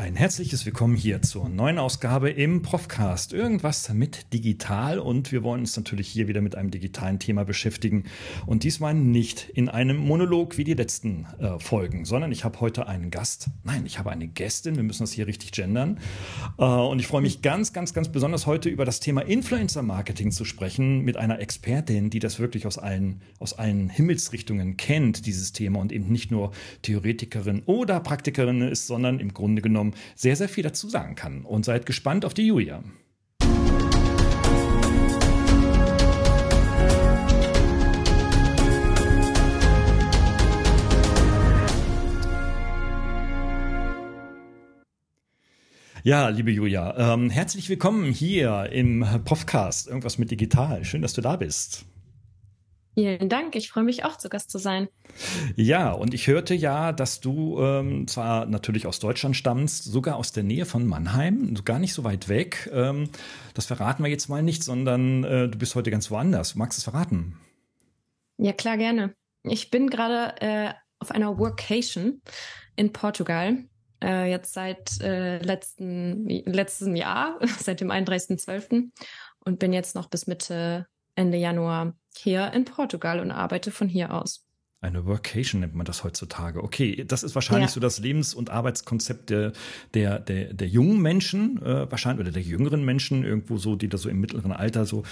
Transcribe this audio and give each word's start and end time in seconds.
Ein 0.00 0.16
herzliches 0.16 0.64
Willkommen 0.64 0.96
hier 0.96 1.20
zur 1.20 1.50
neuen 1.50 1.78
Ausgabe 1.78 2.30
im 2.30 2.62
Profcast. 2.62 3.34
Irgendwas 3.34 3.92
mit 3.92 4.32
digital 4.32 4.98
und 4.98 5.30
wir 5.30 5.42
wollen 5.42 5.60
uns 5.60 5.76
natürlich 5.76 6.08
hier 6.08 6.26
wieder 6.26 6.40
mit 6.40 6.54
einem 6.54 6.70
digitalen 6.70 7.18
Thema 7.18 7.44
beschäftigen 7.44 8.04
und 8.46 8.64
diesmal 8.64 8.94
nicht 8.94 9.50
in 9.52 9.68
einem 9.68 9.98
Monolog 9.98 10.56
wie 10.56 10.64
die 10.64 10.72
letzten 10.72 11.26
äh, 11.38 11.58
Folgen, 11.58 12.06
sondern 12.06 12.32
ich 12.32 12.44
habe 12.44 12.60
heute 12.60 12.86
einen 12.86 13.10
Gast. 13.10 13.48
Nein, 13.62 13.84
ich 13.84 13.98
habe 13.98 14.10
eine 14.10 14.26
Gästin. 14.26 14.76
Wir 14.76 14.84
müssen 14.84 15.02
das 15.02 15.12
hier 15.12 15.26
richtig 15.26 15.52
gendern. 15.52 16.00
Äh, 16.56 16.64
und 16.64 16.98
ich 16.98 17.06
freue 17.06 17.20
mich 17.20 17.42
ganz, 17.42 17.74
ganz, 17.74 17.92
ganz 17.92 18.08
besonders 18.08 18.46
heute 18.46 18.70
über 18.70 18.86
das 18.86 19.00
Thema 19.00 19.20
Influencer 19.20 19.82
Marketing 19.82 20.30
zu 20.30 20.46
sprechen 20.46 21.00
mit 21.00 21.18
einer 21.18 21.40
Expertin, 21.40 22.08
die 22.08 22.20
das 22.20 22.38
wirklich 22.38 22.66
aus 22.66 22.78
allen, 22.78 23.20
aus 23.38 23.52
allen 23.52 23.90
Himmelsrichtungen 23.90 24.78
kennt, 24.78 25.26
dieses 25.26 25.52
Thema 25.52 25.78
und 25.78 25.92
eben 25.92 26.10
nicht 26.10 26.30
nur 26.30 26.52
Theoretikerin 26.80 27.64
oder 27.66 28.00
Praktikerin 28.00 28.62
ist, 28.62 28.86
sondern 28.86 29.20
im 29.20 29.34
Grunde 29.34 29.60
genommen 29.60 29.89
sehr, 30.14 30.36
sehr 30.36 30.48
viel 30.48 30.64
dazu 30.64 30.88
sagen 30.88 31.14
kann. 31.14 31.44
Und 31.44 31.64
seid 31.64 31.86
gespannt 31.86 32.24
auf 32.24 32.34
die 32.34 32.46
Julia. 32.46 32.82
Ja, 46.02 46.30
liebe 46.30 46.50
Julia, 46.50 47.12
ähm, 47.12 47.28
herzlich 47.28 47.68
willkommen 47.68 48.10
hier 48.10 48.70
im 48.72 49.04
Podcast 49.26 49.86
Irgendwas 49.86 50.16
mit 50.16 50.30
Digital. 50.30 50.82
Schön, 50.86 51.02
dass 51.02 51.12
du 51.12 51.20
da 51.20 51.36
bist. 51.36 51.84
Vielen 53.00 53.30
Dank. 53.30 53.56
Ich 53.56 53.70
freue 53.70 53.84
mich 53.84 54.04
auch, 54.04 54.18
zu 54.18 54.28
Gast 54.28 54.50
zu 54.50 54.58
sein. 54.58 54.86
Ja, 55.56 55.90
und 55.90 56.12
ich 56.12 56.26
hörte 56.26 56.54
ja, 56.54 56.92
dass 56.92 57.20
du 57.20 57.58
ähm, 57.58 58.06
zwar 58.06 58.44
natürlich 58.44 58.86
aus 58.86 58.98
Deutschland 58.98 59.38
stammst, 59.38 59.84
sogar 59.84 60.16
aus 60.16 60.32
der 60.32 60.42
Nähe 60.42 60.66
von 60.66 60.86
Mannheim, 60.86 61.54
gar 61.64 61.78
nicht 61.78 61.94
so 61.94 62.04
weit 62.04 62.28
weg. 62.28 62.68
Ähm, 62.74 63.08
das 63.54 63.64
verraten 63.64 64.04
wir 64.04 64.10
jetzt 64.10 64.28
mal 64.28 64.42
nicht, 64.42 64.62
sondern 64.62 65.24
äh, 65.24 65.48
du 65.48 65.56
bist 65.56 65.74
heute 65.76 65.90
ganz 65.90 66.10
woanders. 66.10 66.56
Magst 66.56 66.76
du 66.76 66.80
es 66.80 66.84
verraten? 66.84 67.40
Ja, 68.36 68.52
klar, 68.52 68.76
gerne. 68.76 69.14
Ich 69.44 69.70
bin 69.70 69.88
gerade 69.88 70.38
äh, 70.42 70.74
auf 70.98 71.10
einer 71.10 71.38
Workation 71.38 72.20
in 72.76 72.92
Portugal. 72.92 73.64
Äh, 74.04 74.30
jetzt 74.30 74.52
seit 74.52 75.00
äh, 75.00 75.38
letzten, 75.38 76.28
letzten 76.28 76.96
Jahr, 76.96 77.38
seit 77.60 77.80
dem 77.80 77.90
31.12. 77.90 78.90
und 79.46 79.58
bin 79.58 79.72
jetzt 79.72 79.94
noch 79.94 80.10
bis 80.10 80.26
Mitte 80.26 80.86
Ende 81.14 81.38
Januar 81.38 81.94
hier 82.16 82.52
in 82.52 82.64
Portugal 82.64 83.20
und 83.20 83.30
arbeite 83.30 83.70
von 83.70 83.88
hier 83.88 84.14
aus. 84.14 84.46
Eine 84.82 85.04
Workation 85.04 85.60
nennt 85.60 85.74
man 85.74 85.84
das 85.84 86.04
heutzutage. 86.04 86.64
Okay, 86.64 87.04
das 87.04 87.22
ist 87.22 87.34
wahrscheinlich 87.34 87.68
ja. 87.68 87.74
so 87.74 87.80
das 87.80 87.98
Lebens- 87.98 88.32
und 88.32 88.48
Arbeitskonzept 88.48 89.28
der, 89.28 89.52
der, 89.92 90.18
der, 90.20 90.54
der 90.54 90.68
jungen 90.68 91.02
Menschen, 91.02 91.60
äh, 91.60 91.90
wahrscheinlich, 91.90 92.24
oder 92.24 92.32
der 92.32 92.40
jüngeren 92.40 92.82
Menschen, 92.82 93.22
irgendwo 93.22 93.58
so, 93.58 93.76
die 93.76 93.90
da 93.90 93.98
so 93.98 94.08
im 94.08 94.20
mittleren 94.20 94.52
Alter 94.52 94.86
so 94.86 95.02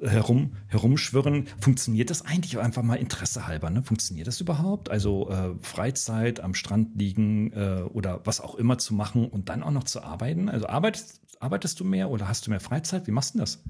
herum, 0.00 0.56
herumschwirren. 0.68 1.46
Funktioniert 1.60 2.08
das 2.08 2.24
eigentlich 2.24 2.58
einfach 2.58 2.82
mal 2.82 2.94
Interesse 2.94 3.46
halber? 3.46 3.68
Ne? 3.68 3.82
Funktioniert 3.82 4.28
das 4.28 4.40
überhaupt? 4.40 4.88
Also 4.90 5.28
äh, 5.28 5.50
Freizeit 5.60 6.40
am 6.40 6.54
Strand 6.54 6.98
liegen 6.98 7.52
äh, 7.52 7.82
oder 7.82 8.22
was 8.24 8.40
auch 8.40 8.54
immer 8.54 8.78
zu 8.78 8.94
machen 8.94 9.28
und 9.28 9.50
dann 9.50 9.62
auch 9.62 9.72
noch 9.72 9.84
zu 9.84 10.02
arbeiten? 10.02 10.48
Also 10.48 10.68
arbeitest, 10.68 11.20
arbeitest 11.38 11.78
du 11.80 11.84
mehr 11.84 12.08
oder 12.08 12.28
hast 12.28 12.46
du 12.46 12.50
mehr 12.50 12.60
Freizeit? 12.60 13.06
Wie 13.06 13.12
machst 13.12 13.34
du 13.34 13.40
das? 13.40 13.62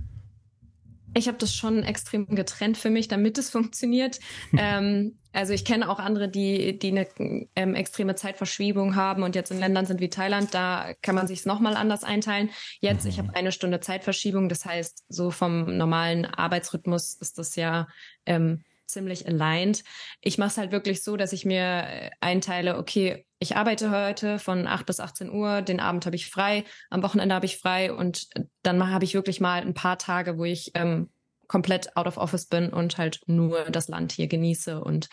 Ich 1.14 1.26
habe 1.28 1.38
das 1.38 1.54
schon 1.54 1.82
extrem 1.82 2.26
getrennt 2.26 2.76
für 2.76 2.90
mich, 2.90 3.08
damit 3.08 3.38
es 3.38 3.50
funktioniert. 3.50 4.20
ähm, 4.56 5.16
also 5.32 5.52
ich 5.52 5.64
kenne 5.64 5.88
auch 5.88 5.98
andere, 5.98 6.28
die, 6.28 6.78
die 6.78 6.88
eine 6.88 7.06
ähm, 7.54 7.74
extreme 7.74 8.14
Zeitverschiebung 8.14 8.96
haben 8.96 9.22
und 9.22 9.34
jetzt 9.34 9.50
in 9.50 9.58
Ländern 9.58 9.86
sind 9.86 10.00
wie 10.00 10.08
Thailand, 10.08 10.54
da 10.54 10.94
kann 11.02 11.14
man 11.14 11.26
sich 11.26 11.40
es 11.40 11.46
nochmal 11.46 11.76
anders 11.76 12.02
einteilen. 12.02 12.50
Jetzt, 12.80 13.06
ich 13.06 13.18
habe 13.18 13.28
mhm. 13.28 13.34
eine 13.34 13.52
Stunde 13.52 13.80
Zeitverschiebung, 13.80 14.48
das 14.48 14.64
heißt, 14.64 15.04
so 15.08 15.30
vom 15.30 15.76
normalen 15.76 16.24
Arbeitsrhythmus 16.24 17.14
ist 17.14 17.38
das 17.38 17.56
ja 17.56 17.88
ähm, 18.26 18.64
ziemlich 18.88 19.26
aligned. 19.26 19.84
Ich 20.20 20.38
mache 20.38 20.48
es 20.48 20.58
halt 20.58 20.72
wirklich 20.72 21.02
so, 21.02 21.16
dass 21.16 21.32
ich 21.32 21.44
mir 21.44 21.62
äh, 21.62 22.10
einteile, 22.20 22.78
okay, 22.78 23.26
ich 23.38 23.56
arbeite 23.56 23.90
heute 23.90 24.38
von 24.38 24.66
8 24.66 24.86
bis 24.86 24.98
18 24.98 25.30
Uhr, 25.30 25.62
den 25.62 25.78
Abend 25.78 26.06
habe 26.06 26.16
ich 26.16 26.28
frei, 26.28 26.64
am 26.90 27.02
Wochenende 27.02 27.34
habe 27.34 27.46
ich 27.46 27.58
frei 27.58 27.92
und 27.92 28.26
dann 28.62 28.90
habe 28.90 29.04
ich 29.04 29.14
wirklich 29.14 29.40
mal 29.40 29.62
ein 29.62 29.74
paar 29.74 29.98
Tage, 29.98 30.38
wo 30.38 30.44
ich 30.44 30.72
ähm, 30.74 31.10
komplett 31.46 31.96
out 31.96 32.06
of 32.06 32.16
office 32.16 32.46
bin 32.46 32.70
und 32.70 32.98
halt 32.98 33.20
nur 33.26 33.64
das 33.70 33.88
Land 33.88 34.12
hier 34.12 34.26
genieße 34.26 34.80
und 34.80 35.08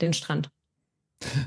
den 0.00 0.12
Strand. 0.12 0.50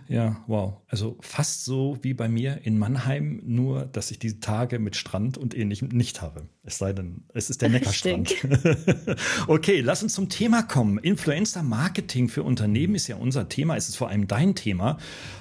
Ja, 0.07 0.43
wow. 0.45 0.81
Also 0.87 1.17
fast 1.21 1.65
so 1.65 1.97
wie 2.03 2.13
bei 2.13 2.29
mir 2.29 2.59
in 2.63 2.77
Mannheim, 2.77 3.41
nur 3.43 3.85
dass 3.85 4.11
ich 4.11 4.19
diese 4.19 4.39
Tage 4.39 4.77
mit 4.77 4.95
Strand 4.95 5.37
und 5.37 5.57
ähnlichem 5.57 5.87
nicht 5.87 6.21
habe. 6.21 6.47
Es 6.63 6.77
sei 6.77 6.93
denn, 6.93 7.23
es 7.33 7.49
ist 7.49 7.61
der 7.63 7.69
Neckarstrand. 7.69 8.35
okay, 9.47 9.81
lass 9.81 10.03
uns 10.03 10.13
zum 10.13 10.29
Thema 10.29 10.61
kommen. 10.61 10.99
Influencer 10.99 11.63
Marketing 11.63 12.29
für 12.29 12.43
Unternehmen 12.43 12.93
ist 12.93 13.07
ja 13.07 13.15
unser 13.15 13.49
Thema. 13.49 13.75
Es 13.75 13.89
ist 13.89 13.95
vor 13.95 14.09
allem 14.09 14.27
dein 14.27 14.53
Thema. 14.53 14.99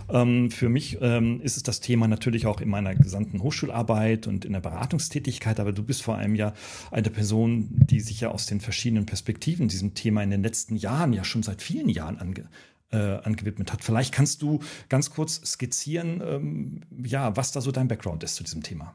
Ähm, 0.08 0.50
für 0.50 0.70
mich 0.70 0.98
ähm, 1.02 1.42
ist 1.42 1.58
es 1.58 1.62
das 1.62 1.80
Thema 1.80 2.08
natürlich 2.08 2.46
auch 2.46 2.60
in 2.62 2.70
meiner 2.70 2.94
gesamten 2.94 3.42
Hochschularbeit 3.42 4.26
und 4.26 4.46
in 4.46 4.54
der 4.54 4.60
Beratungstätigkeit. 4.60 5.60
Aber 5.60 5.72
du 5.72 5.82
bist 5.82 6.02
vor 6.02 6.16
allem 6.16 6.34
ja 6.34 6.54
eine 6.90 7.10
Person, 7.10 7.68
die 7.70 8.00
sich 8.00 8.22
ja 8.22 8.30
aus 8.30 8.46
den 8.46 8.60
verschiedenen 8.60 9.04
Perspektiven 9.04 9.68
diesem 9.68 9.92
Thema 9.92 10.22
in 10.22 10.30
den 10.30 10.42
letzten 10.42 10.76
Jahren, 10.76 11.12
ja 11.12 11.22
schon 11.22 11.42
seit 11.42 11.60
vielen 11.60 11.90
Jahren 11.90 12.18
ange 12.18 12.48
äh, 12.92 13.20
angewidmet 13.22 13.72
hat. 13.72 13.82
Vielleicht 13.82 14.12
kannst 14.14 14.42
du 14.42 14.60
ganz 14.88 15.10
kurz 15.10 15.40
skizzieren, 15.44 16.22
ähm, 16.24 16.80
ja, 17.04 17.36
was 17.36 17.52
da 17.52 17.60
so 17.60 17.72
dein 17.72 17.88
Background 17.88 18.22
ist 18.22 18.36
zu 18.36 18.44
diesem 18.44 18.62
Thema. 18.62 18.94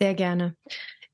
Sehr 0.00 0.14
gerne. 0.14 0.54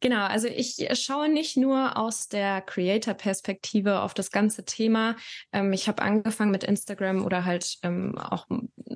Genau, 0.02 0.26
also 0.26 0.48
ich 0.48 0.88
schaue 0.94 1.28
nicht 1.28 1.56
nur 1.56 1.96
aus 1.96 2.28
der 2.28 2.60
Creator-Perspektive 2.60 4.00
auf 4.00 4.14
das 4.14 4.32
ganze 4.32 4.64
Thema. 4.64 5.14
Ähm, 5.52 5.72
ich 5.72 5.86
habe 5.86 6.02
angefangen 6.02 6.50
mit 6.50 6.64
Instagram 6.64 7.24
oder 7.24 7.44
halt 7.44 7.78
ähm, 7.84 8.18
auch 8.18 8.48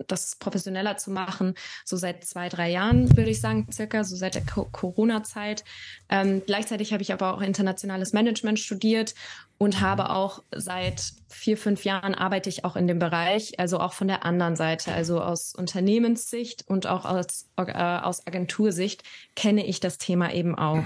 das 0.08 0.34
professioneller 0.34 0.96
zu 0.96 1.12
machen, 1.12 1.54
so 1.84 1.96
seit 1.96 2.24
zwei, 2.24 2.48
drei 2.48 2.72
Jahren, 2.72 3.16
würde 3.16 3.30
ich 3.30 3.40
sagen, 3.40 3.68
circa, 3.70 4.02
so 4.02 4.16
seit 4.16 4.34
der 4.34 4.42
Corona-Zeit. 4.42 5.62
Ähm, 6.08 6.42
gleichzeitig 6.44 6.92
habe 6.92 7.04
ich 7.04 7.12
aber 7.12 7.34
auch 7.34 7.40
internationales 7.40 8.12
Management 8.12 8.58
studiert 8.58 9.14
und 9.58 9.80
habe 9.80 10.10
auch 10.10 10.42
seit 10.54 11.12
vier, 11.28 11.56
fünf 11.56 11.84
Jahren 11.84 12.14
arbeite 12.14 12.48
ich 12.48 12.64
auch 12.64 12.76
in 12.76 12.86
dem 12.86 12.98
Bereich, 12.98 13.58
also 13.58 13.78
auch 13.78 13.94
von 13.94 14.08
der 14.08 14.24
anderen 14.24 14.56
Seite, 14.56 14.92
also 14.92 15.20
aus 15.20 15.54
Unternehmenssicht 15.54 16.64
und 16.68 16.86
auch 16.86 17.04
aus, 17.04 17.48
äh, 17.56 17.72
aus 17.72 18.26
Agentursicht 18.26 19.02
kenne 19.34 19.66
ich 19.66 19.80
das 19.80 19.98
Thema 19.98 20.32
eben 20.32 20.54
auch. 20.54 20.84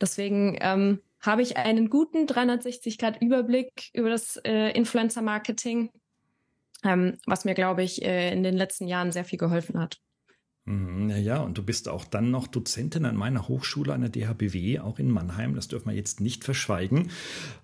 Deswegen 0.00 0.58
ähm, 0.60 1.00
habe 1.20 1.42
ich 1.42 1.56
einen 1.56 1.88
guten 1.88 2.26
360-Grad-Überblick 2.26 3.90
über 3.92 4.10
das 4.10 4.36
äh, 4.44 4.70
Influencer-Marketing, 4.70 5.90
ähm, 6.84 7.18
was 7.26 7.44
mir, 7.44 7.54
glaube 7.54 7.82
ich, 7.82 8.04
äh, 8.04 8.32
in 8.32 8.42
den 8.42 8.56
letzten 8.56 8.88
Jahren 8.88 9.12
sehr 9.12 9.24
viel 9.24 9.38
geholfen 9.38 9.80
hat. 9.80 10.00
Mhm, 10.66 11.10
ja, 11.10 11.16
ja, 11.18 11.40
und 11.40 11.58
du 11.58 11.62
bist 11.62 11.90
auch 11.90 12.04
dann 12.06 12.30
noch 12.30 12.46
Dozentin 12.46 13.04
an 13.04 13.16
meiner 13.16 13.48
Hochschule, 13.48 13.92
an 13.92 14.00
der 14.00 14.08
DHBW, 14.08 14.78
auch 14.78 14.98
in 14.98 15.10
Mannheim. 15.10 15.54
Das 15.54 15.68
dürfen 15.68 15.90
wir 15.90 15.94
jetzt 15.94 16.22
nicht 16.22 16.42
verschweigen. 16.42 17.10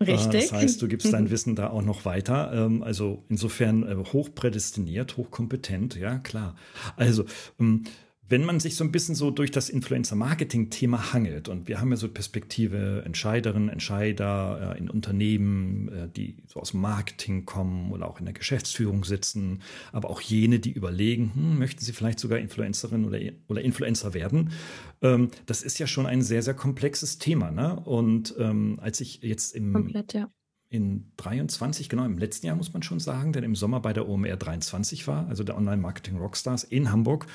Äh, 0.01 0.05
Richtig. 0.05 0.51
Das 0.51 0.53
heißt, 0.53 0.83
du 0.83 0.89
gibst 0.89 1.11
dein 1.13 1.31
Wissen 1.31 1.57
da 1.57 1.71
auch 1.71 1.83
noch 1.83 2.05
weiter. 2.05 2.53
Ähm, 2.53 2.83
also 2.83 3.25
insofern 3.31 3.85
äh, 3.85 3.97
hochprädestiniert, 3.97 5.17
hochkompetent, 5.17 5.97
ja, 5.97 6.19
klar. 6.19 6.57
Also, 6.97 7.25
ähm, 7.59 7.85
wenn 8.31 8.45
man 8.45 8.61
sich 8.61 8.77
so 8.77 8.85
ein 8.85 8.93
bisschen 8.93 9.17
so 9.17 9.33
durch 9.33 9.51
das 9.51 9.69
Influencer-Marketing-Thema 9.69 11.13
hangelt 11.13 11.49
und 11.49 11.67
wir 11.67 11.81
haben 11.81 11.91
ja 11.91 11.97
so 11.97 12.09
Perspektive 12.09 13.03
Entscheiderinnen, 13.05 13.69
Entscheider 13.69 14.77
äh, 14.77 14.79
in 14.79 14.89
Unternehmen, 14.89 15.89
äh, 15.89 16.09
die 16.09 16.37
so 16.47 16.61
aus 16.61 16.73
Marketing 16.73 17.45
kommen 17.45 17.91
oder 17.91 18.09
auch 18.09 18.21
in 18.21 18.27
der 18.27 18.35
Geschäftsführung 18.35 19.05
sitzen, 19.05 19.63
aber 19.91 20.11
auch 20.11 20.21
jene, 20.21 20.61
die 20.61 20.71
überlegen, 20.71 21.33
hm, 21.35 21.59
möchten 21.59 21.85
sie 21.85 21.93
vielleicht 21.93 22.21
sogar 22.21 22.39
Influencerin 22.39 23.05
oder, 23.05 23.19
oder 23.49 23.63
Influencer 23.63 24.15
werden. 24.15 24.53
Ähm, 25.03 25.31
das 25.47 25.63
ist 25.63 25.81
ja 25.81 25.89
schon 25.89 26.07
ein 26.07 26.23
sehr, 26.23 26.43
sehr 26.43 26.55
komplexes 26.55 27.19
Thema. 27.19 27.51
Ne? 27.51 27.81
Und 27.81 28.37
ähm, 28.39 28.79
als 28.81 29.01
ich 29.01 29.23
jetzt 29.23 29.57
im 29.57 29.73
Komplett, 29.73 30.15
ja 30.15 30.31
in 30.73 31.11
23, 31.17 31.89
genau 31.89 32.05
im 32.05 32.17
letzten 32.17 32.47
Jahr 32.47 32.55
muss 32.55 32.73
man 32.73 32.85
schon 32.85 33.01
sagen, 33.01 33.33
denn 33.33 33.43
im 33.43 33.57
Sommer 33.57 33.81
bei 33.81 33.93
der 33.93 34.09
OMR 34.09 34.37
23 34.37 35.09
war, 35.09 35.27
also 35.27 35.43
der 35.43 35.57
Online 35.57 35.83
Marketing 35.83 36.17
Rockstars 36.17 36.63
in 36.63 36.93
Hamburg. 36.93 37.27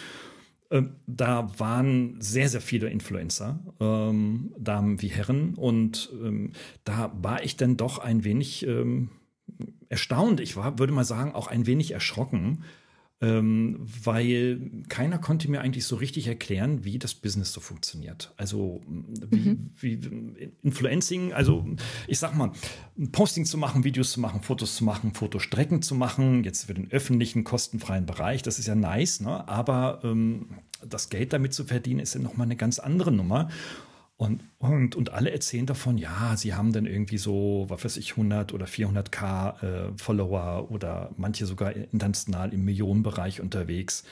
Ähm, 0.71 0.95
da 1.05 1.59
waren 1.59 2.19
sehr, 2.19 2.49
sehr 2.49 2.61
viele 2.61 2.89
Influencer, 2.89 3.59
ähm, 3.79 4.53
Damen 4.57 5.01
wie 5.01 5.09
Herren. 5.09 5.53
Und 5.55 6.11
ähm, 6.13 6.53
da 6.83 7.11
war 7.21 7.43
ich 7.43 7.57
dann 7.57 7.77
doch 7.77 7.99
ein 7.99 8.23
wenig 8.23 8.65
ähm, 8.65 9.09
erstaunt. 9.89 10.39
Ich 10.39 10.55
war, 10.55 10.79
würde 10.79 10.93
mal 10.93 11.03
sagen, 11.03 11.33
auch 11.33 11.47
ein 11.47 11.67
wenig 11.67 11.91
erschrocken, 11.91 12.63
ähm, 13.21 13.77
weil 14.03 14.83
keiner 14.89 15.17
konnte 15.17 15.49
mir 15.49 15.61
eigentlich 15.61 15.85
so 15.85 15.95
richtig 15.95 16.27
erklären, 16.27 16.83
wie 16.83 16.99
das 16.99 17.13
Business 17.13 17.53
so 17.53 17.61
funktioniert. 17.61 18.33
Also 18.35 18.81
wie, 18.87 19.49
mhm. 19.49 19.71
wie 19.79 20.51
Influencing, 20.61 21.31
also 21.31 21.65
ich 22.07 22.19
sag 22.19 22.35
mal, 22.35 22.51
Posting 23.13 23.45
zu 23.45 23.57
machen, 23.57 23.85
Videos 23.85 24.11
zu 24.11 24.19
machen, 24.19 24.41
Fotos 24.41 24.75
zu 24.75 24.83
machen, 24.83 25.13
Fotostrecken 25.13 25.81
zu 25.81 25.95
machen, 25.95 26.43
jetzt 26.43 26.65
für 26.65 26.73
den 26.73 26.91
öffentlichen, 26.91 27.45
kostenfreien 27.45 28.05
Bereich, 28.05 28.41
das 28.41 28.59
ist 28.59 28.67
ja 28.67 28.75
nice, 28.75 29.21
ne? 29.21 29.47
aber 29.47 30.01
ähm, 30.03 30.49
das 30.85 31.09
Geld 31.09 31.31
damit 31.31 31.53
zu 31.53 31.63
verdienen, 31.63 32.01
ist 32.01 32.15
ja 32.15 32.21
nochmal 32.21 32.45
eine 32.45 32.57
ganz 32.57 32.79
andere 32.79 33.11
Nummer. 33.11 33.49
Und, 34.17 34.43
und, 34.59 34.95
und 34.95 35.11
alle 35.11 35.31
erzählen 35.31 35.65
davon, 35.65 35.97
ja, 35.97 36.37
sie 36.37 36.53
haben 36.53 36.71
dann 36.71 36.85
irgendwie 36.85 37.17
so, 37.17 37.65
was 37.67 37.83
weiß 37.83 37.97
ich, 37.97 38.11
100 38.11 38.53
oder 38.53 38.65
400k 38.65 39.63
äh, 39.63 39.97
Follower 39.97 40.71
oder 40.71 41.11
manche 41.17 41.45
sogar 41.45 41.73
international 41.75 42.53
im 42.53 42.63
Millionenbereich 42.63 43.41
unterwegs. 43.41 44.05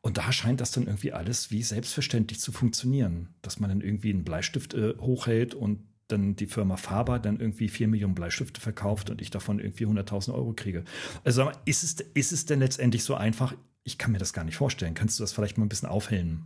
Und 0.00 0.16
da 0.16 0.32
scheint 0.32 0.60
das 0.60 0.72
dann 0.72 0.86
irgendwie 0.86 1.12
alles 1.12 1.50
wie 1.50 1.62
selbstverständlich 1.62 2.40
zu 2.40 2.50
funktionieren, 2.50 3.28
dass 3.42 3.60
man 3.60 3.68
dann 3.68 3.82
irgendwie 3.82 4.10
einen 4.10 4.24
Bleistift 4.24 4.72
äh, 4.72 4.94
hochhält 4.98 5.54
und 5.54 5.80
dann 6.08 6.34
die 6.34 6.46
Firma 6.46 6.76
Faber 6.76 7.18
dann 7.18 7.38
irgendwie 7.38 7.68
4 7.68 7.88
Millionen 7.88 8.14
Bleistifte 8.14 8.60
verkauft 8.60 9.10
und 9.10 9.20
ich 9.20 9.30
davon 9.30 9.58
irgendwie 9.58 9.86
100.000 9.86 10.34
Euro 10.34 10.54
kriege. 10.54 10.84
Also 11.24 11.50
ist 11.66 11.84
es, 11.84 11.94
ist 12.14 12.32
es 12.32 12.46
denn 12.46 12.60
letztendlich 12.60 13.04
so 13.04 13.14
einfach? 13.14 13.54
Ich 13.84 13.98
kann 13.98 14.12
mir 14.12 14.18
das 14.18 14.32
gar 14.32 14.44
nicht 14.44 14.56
vorstellen. 14.56 14.94
Kannst 14.94 15.18
du 15.18 15.22
das 15.22 15.32
vielleicht 15.32 15.58
mal 15.58 15.66
ein 15.66 15.68
bisschen 15.68 15.88
aufhellen? 15.88 16.44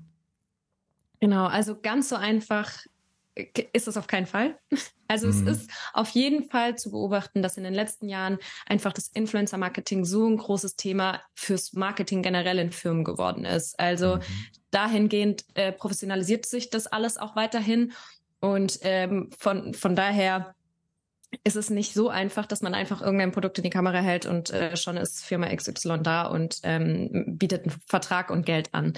Genau, 1.20 1.46
also 1.46 1.78
ganz 1.80 2.08
so 2.08 2.16
einfach 2.16 2.78
ist 3.72 3.88
es 3.88 3.96
auf 3.96 4.06
keinen 4.06 4.26
Fall. 4.26 4.58
Also 5.08 5.28
mhm. 5.28 5.46
es 5.46 5.58
ist 5.58 5.70
auf 5.92 6.08
jeden 6.08 6.50
Fall 6.50 6.76
zu 6.76 6.90
beobachten, 6.90 7.40
dass 7.40 7.56
in 7.56 7.62
den 7.62 7.74
letzten 7.74 8.08
Jahren 8.08 8.38
einfach 8.66 8.92
das 8.92 9.06
Influencer-Marketing 9.06 10.04
so 10.04 10.26
ein 10.26 10.36
großes 10.36 10.74
Thema 10.74 11.22
fürs 11.32 11.74
Marketing 11.74 12.22
generell 12.22 12.58
in 12.58 12.72
Firmen 12.72 13.04
geworden 13.04 13.44
ist. 13.44 13.78
Also 13.78 14.16
mhm. 14.16 14.20
dahingehend 14.72 15.44
äh, 15.54 15.70
professionalisiert 15.70 16.44
sich 16.44 16.70
das 16.70 16.88
alles 16.88 17.18
auch 17.18 17.36
weiterhin. 17.36 17.92
Und 18.40 18.80
ähm, 18.82 19.30
von, 19.38 19.74
von 19.74 19.94
daher 19.94 20.56
ist 21.44 21.56
es 21.56 21.70
nicht 21.70 21.94
so 21.94 22.08
einfach, 22.08 22.46
dass 22.46 22.62
man 22.62 22.74
einfach 22.74 23.00
irgendein 23.00 23.32
Produkt 23.32 23.58
in 23.58 23.64
die 23.64 23.70
Kamera 23.70 23.98
hält 23.98 24.26
und 24.26 24.50
äh, 24.50 24.76
schon 24.76 24.96
ist 24.96 25.24
Firma 25.24 25.54
XY 25.54 25.98
da 26.02 26.26
und 26.26 26.60
ähm, 26.62 27.36
bietet 27.38 27.64
einen 27.64 27.74
Vertrag 27.86 28.30
und 28.30 28.46
Geld 28.46 28.72
an. 28.72 28.94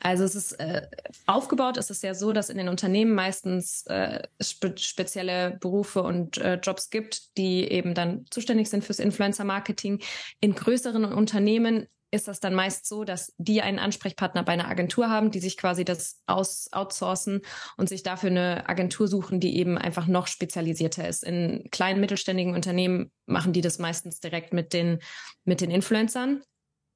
Also 0.00 0.24
es 0.24 0.34
ist 0.34 0.52
äh, 0.52 0.82
aufgebaut, 1.26 1.76
es 1.76 1.90
ist 1.90 2.02
ja 2.02 2.14
so, 2.14 2.32
dass 2.32 2.50
in 2.50 2.58
den 2.58 2.68
Unternehmen 2.68 3.14
meistens 3.14 3.86
äh, 3.86 4.22
spe 4.40 4.74
spezielle 4.76 5.58
Berufe 5.60 6.02
und 6.02 6.38
äh, 6.38 6.54
Jobs 6.54 6.90
gibt, 6.90 7.36
die 7.36 7.70
eben 7.70 7.94
dann 7.94 8.26
zuständig 8.30 8.68
sind 8.68 8.84
fürs 8.84 8.98
Influencer-Marketing. 8.98 10.00
In 10.40 10.54
größeren 10.54 11.04
Unternehmen 11.04 11.86
ist 12.12 12.28
das 12.28 12.40
dann 12.40 12.54
meist 12.54 12.86
so, 12.86 13.04
dass 13.04 13.34
die 13.38 13.62
einen 13.62 13.78
Ansprechpartner 13.78 14.44
bei 14.44 14.52
einer 14.52 14.68
Agentur 14.68 15.08
haben, 15.08 15.30
die 15.30 15.40
sich 15.40 15.56
quasi 15.56 15.84
das 15.84 16.20
aus 16.26 16.68
outsourcen 16.70 17.40
und 17.78 17.88
sich 17.88 18.02
dafür 18.02 18.30
eine 18.30 18.68
Agentur 18.68 19.08
suchen, 19.08 19.40
die 19.40 19.56
eben 19.56 19.78
einfach 19.78 20.06
noch 20.06 20.26
spezialisierter 20.26 21.08
ist. 21.08 21.24
In 21.24 21.68
kleinen 21.70 22.00
mittelständigen 22.00 22.54
Unternehmen 22.54 23.10
machen 23.24 23.54
die 23.54 23.62
das 23.62 23.78
meistens 23.78 24.20
direkt 24.20 24.52
mit 24.52 24.74
den, 24.74 24.98
mit 25.44 25.62
den 25.62 25.70
Influencern. 25.70 26.42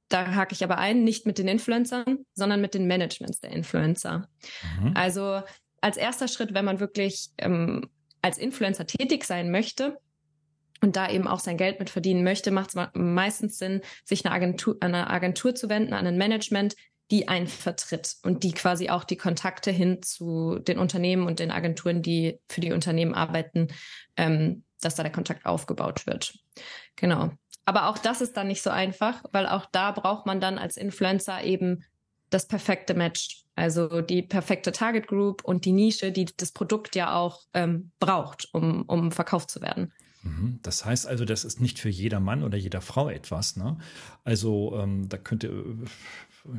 Da 0.08 0.34
hake 0.34 0.52
ich 0.52 0.62
aber 0.62 0.76
ein, 0.78 1.02
nicht 1.02 1.24
mit 1.24 1.38
den 1.38 1.48
Influencern, 1.48 2.18
sondern 2.34 2.60
mit 2.60 2.74
den 2.74 2.86
Managements 2.86 3.40
der 3.40 3.50
Influencer. 3.50 4.28
Mhm. 4.80 4.92
Also 4.94 5.40
als 5.80 5.96
erster 5.96 6.28
Schritt, 6.28 6.52
wenn 6.52 6.66
man 6.66 6.78
wirklich 6.78 7.30
ähm, 7.38 7.88
als 8.20 8.36
Influencer 8.36 8.86
tätig 8.86 9.24
sein 9.24 9.50
möchte, 9.50 9.96
und 10.80 10.96
da 10.96 11.10
eben 11.10 11.26
auch 11.26 11.40
sein 11.40 11.56
Geld 11.56 11.78
mit 11.78 11.90
verdienen 11.90 12.24
möchte, 12.24 12.50
macht 12.50 12.74
es 12.74 12.88
meistens 12.94 13.58
Sinn, 13.58 13.80
sich 14.04 14.24
eine 14.24 14.34
Agentur, 14.34 14.76
eine 14.80 15.08
Agentur 15.10 15.54
zu 15.54 15.68
wenden, 15.68 15.94
an 15.94 16.06
ein 16.06 16.18
Management, 16.18 16.76
die 17.10 17.28
einen 17.28 17.46
vertritt 17.46 18.16
und 18.24 18.42
die 18.42 18.52
quasi 18.52 18.90
auch 18.90 19.04
die 19.04 19.16
Kontakte 19.16 19.70
hin 19.70 20.02
zu 20.02 20.58
den 20.58 20.78
Unternehmen 20.78 21.26
und 21.26 21.38
den 21.38 21.50
Agenturen, 21.50 22.02
die 22.02 22.40
für 22.48 22.60
die 22.60 22.72
Unternehmen 22.72 23.14
arbeiten, 23.14 23.68
ähm, 24.16 24.64
dass 24.80 24.96
da 24.96 25.02
der 25.02 25.12
Kontakt 25.12 25.46
aufgebaut 25.46 26.06
wird. 26.06 26.38
Genau. 26.96 27.30
Aber 27.64 27.88
auch 27.88 27.98
das 27.98 28.20
ist 28.20 28.36
dann 28.36 28.48
nicht 28.48 28.62
so 28.62 28.70
einfach, 28.70 29.24
weil 29.32 29.46
auch 29.46 29.66
da 29.66 29.92
braucht 29.92 30.26
man 30.26 30.40
dann 30.40 30.58
als 30.58 30.76
Influencer 30.76 31.42
eben 31.42 31.84
das 32.30 32.46
perfekte 32.46 32.94
Match. 32.94 33.44
Also 33.54 34.02
die 34.02 34.22
perfekte 34.22 34.70
Target 34.70 35.06
Group 35.06 35.44
und 35.44 35.64
die 35.64 35.72
Nische, 35.72 36.12
die 36.12 36.26
das 36.36 36.52
Produkt 36.52 36.94
ja 36.94 37.14
auch 37.16 37.40
ähm, 37.54 37.90
braucht, 37.98 38.52
um, 38.52 38.82
um 38.82 39.10
verkauft 39.12 39.50
zu 39.50 39.62
werden. 39.62 39.92
Mhm. 40.26 40.58
Das 40.62 40.84
heißt 40.84 41.06
also, 41.06 41.24
das 41.24 41.44
ist 41.44 41.60
nicht 41.60 41.78
für 41.78 41.88
jeder 41.88 42.20
Mann 42.20 42.42
oder 42.42 42.58
jeder 42.58 42.80
Frau 42.80 43.08
etwas. 43.08 43.56
Ne? 43.56 43.78
Also 44.24 44.76
ähm, 44.78 45.08
da 45.08 45.16
könnte 45.16 45.64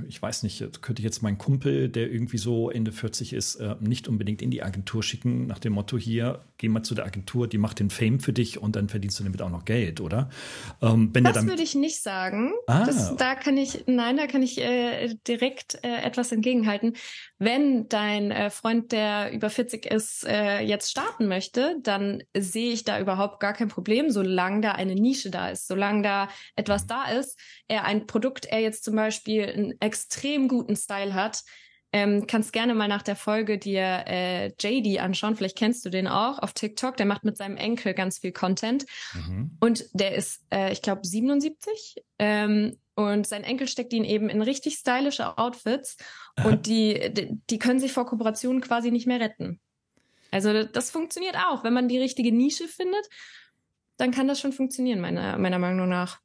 ich 0.07 0.21
weiß 0.21 0.43
nicht, 0.43 0.81
könnte 0.81 1.01
ich 1.01 1.05
jetzt 1.05 1.21
meinen 1.21 1.37
Kumpel, 1.37 1.89
der 1.89 2.11
irgendwie 2.11 2.37
so 2.37 2.69
Ende 2.69 2.91
40 2.91 3.33
ist, 3.33 3.55
äh, 3.55 3.75
nicht 3.79 4.07
unbedingt 4.07 4.41
in 4.41 4.51
die 4.51 4.63
Agentur 4.63 5.03
schicken, 5.03 5.47
nach 5.47 5.59
dem 5.59 5.73
Motto: 5.73 5.97
hier, 5.97 6.45
geh 6.57 6.69
mal 6.69 6.83
zu 6.83 6.95
der 6.95 7.05
Agentur, 7.05 7.47
die 7.47 7.57
macht 7.57 7.79
den 7.79 7.89
Fame 7.89 8.19
für 8.19 8.33
dich 8.33 8.61
und 8.61 8.75
dann 8.75 8.89
verdienst 8.89 9.19
du 9.19 9.23
damit 9.23 9.41
auch 9.41 9.49
noch 9.49 9.65
Geld, 9.65 10.01
oder? 10.01 10.29
Ähm, 10.81 11.11
das 11.13 11.33
dann... 11.33 11.47
würde 11.47 11.63
ich 11.63 11.75
nicht 11.75 12.01
sagen. 12.01 12.53
Ah. 12.67 12.85
Das, 12.85 13.15
da 13.15 13.35
kann 13.35 13.57
ich, 13.57 13.83
nein, 13.87 14.17
da 14.17 14.27
kann 14.27 14.43
ich 14.43 14.59
äh, 14.59 15.15
direkt 15.27 15.79
äh, 15.83 16.01
etwas 16.01 16.31
entgegenhalten. 16.31 16.93
Wenn 17.39 17.87
dein 17.89 18.31
äh, 18.31 18.49
Freund, 18.49 18.91
der 18.91 19.31
über 19.31 19.49
40 19.49 19.85
ist, 19.85 20.25
äh, 20.27 20.59
jetzt 20.61 20.91
starten 20.91 21.27
möchte, 21.27 21.77
dann 21.83 22.23
sehe 22.35 22.73
ich 22.73 22.83
da 22.83 22.99
überhaupt 22.99 23.39
gar 23.39 23.53
kein 23.53 23.67
Problem, 23.67 24.09
solange 24.09 24.61
da 24.61 24.71
eine 24.71 24.95
Nische 24.95 25.29
da 25.29 25.49
ist, 25.49 25.67
solange 25.67 26.01
da 26.01 26.29
etwas 26.55 26.87
da 26.87 27.05
ist, 27.05 27.39
er 27.67 27.85
ein 27.85 28.07
Produkt, 28.07 28.45
er 28.45 28.61
jetzt 28.61 28.83
zum 28.83 28.95
Beispiel 28.95 29.43
ein 29.43 29.76
extrem 29.79 30.47
guten 30.47 30.75
Style 30.75 31.13
hat. 31.13 31.44
Ähm, 31.94 32.27
kannst 32.27 32.51
gerne 32.51 32.75
mal 32.75 32.89
nach 32.89 33.01
der 33.01 33.15
Folge 33.15 33.57
dir 33.57 34.03
äh, 34.07 34.47
JD 34.59 35.00
anschauen. 35.00 35.35
Vielleicht 35.35 35.57
kennst 35.57 35.85
du 35.85 35.89
den 35.89 36.07
auch 36.07 36.39
auf 36.39 36.53
TikTok. 36.53 36.97
Der 36.97 37.06
macht 37.06 37.24
mit 37.24 37.38
seinem 37.38 37.56
Enkel 37.56 37.94
ganz 37.94 38.19
viel 38.19 38.33
Content. 38.33 38.85
Mhm. 39.13 39.57
Und 39.62 39.85
der 39.94 40.15
ist, 40.15 40.44
äh, 40.51 40.71
ich 40.74 40.81
glaube, 40.81 41.07
77. 41.07 42.03
Ähm, 42.19 42.77
und 42.95 43.25
sein 43.25 43.44
Enkel 43.44 43.68
steckt 43.68 43.94
ihn 43.94 44.03
eben 44.03 44.27
in 44.27 44.41
richtig 44.41 44.75
stylische 44.75 45.38
Outfits. 45.38 45.97
Und 46.44 46.65
die, 46.65 47.13
die, 47.13 47.39
die 47.50 47.59
können 47.59 47.80
sich 47.80 47.94
vor 47.94 48.06
Kooperationen 48.06 48.62
quasi 48.62 48.91
nicht 48.91 49.07
mehr 49.07 49.19
retten. 49.19 49.59
Also 50.31 50.63
das 50.63 50.91
funktioniert 50.91 51.38
auch. 51.38 51.63
Wenn 51.63 51.73
man 51.73 51.88
die 51.88 52.00
richtige 52.00 52.31
Nische 52.31 52.68
findet, 52.68 53.07
dann 53.97 54.12
kann 54.12 54.27
das 54.27 54.39
schon 54.39 54.51
funktionieren, 54.51 55.00
meiner, 55.00 55.38
meiner 55.38 55.59
Meinung 55.59 55.88
nach. 55.88 56.19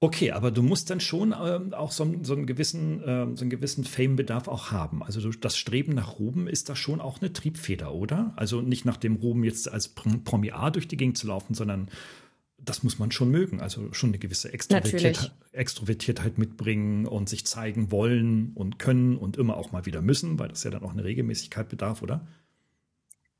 Okay, 0.00 0.30
aber 0.30 0.52
du 0.52 0.62
musst 0.62 0.90
dann 0.90 1.00
schon 1.00 1.34
ähm, 1.42 1.74
auch 1.74 1.90
so, 1.90 2.08
so, 2.22 2.34
einen 2.34 2.46
gewissen, 2.46 3.02
ähm, 3.04 3.36
so 3.36 3.42
einen 3.42 3.50
gewissen 3.50 3.82
Fame-Bedarf 3.82 4.46
auch 4.46 4.70
haben. 4.70 5.02
Also 5.02 5.20
du, 5.20 5.30
das 5.30 5.56
Streben 5.56 5.92
nach 5.92 6.20
Ruben 6.20 6.46
ist 6.46 6.68
da 6.68 6.76
schon 6.76 7.00
auch 7.00 7.20
eine 7.20 7.32
Triebfeder, 7.32 7.92
oder? 7.92 8.32
Also 8.36 8.60
nicht 8.60 8.84
nach 8.84 8.96
dem 8.96 9.16
Ruben 9.16 9.42
jetzt 9.42 9.68
als 9.68 9.88
Promi 9.88 10.52
A 10.52 10.70
durch 10.70 10.86
die 10.86 10.96
Gegend 10.96 11.18
zu 11.18 11.26
laufen, 11.26 11.54
sondern 11.54 11.88
das 12.58 12.84
muss 12.84 13.00
man 13.00 13.10
schon 13.10 13.30
mögen. 13.30 13.60
Also 13.60 13.92
schon 13.92 14.10
eine 14.10 14.18
gewisse 14.18 14.52
Extrovertiert, 14.52 15.34
Extrovertiertheit 15.50 16.38
mitbringen 16.38 17.06
und 17.06 17.28
sich 17.28 17.44
zeigen 17.44 17.90
wollen 17.90 18.52
und 18.54 18.78
können 18.78 19.16
und 19.16 19.36
immer 19.36 19.56
auch 19.56 19.72
mal 19.72 19.84
wieder 19.84 20.00
müssen, 20.00 20.38
weil 20.38 20.48
das 20.48 20.62
ja 20.62 20.70
dann 20.70 20.84
auch 20.84 20.92
eine 20.92 21.02
Regelmäßigkeit 21.02 21.68
bedarf, 21.68 22.02
oder? 22.02 22.24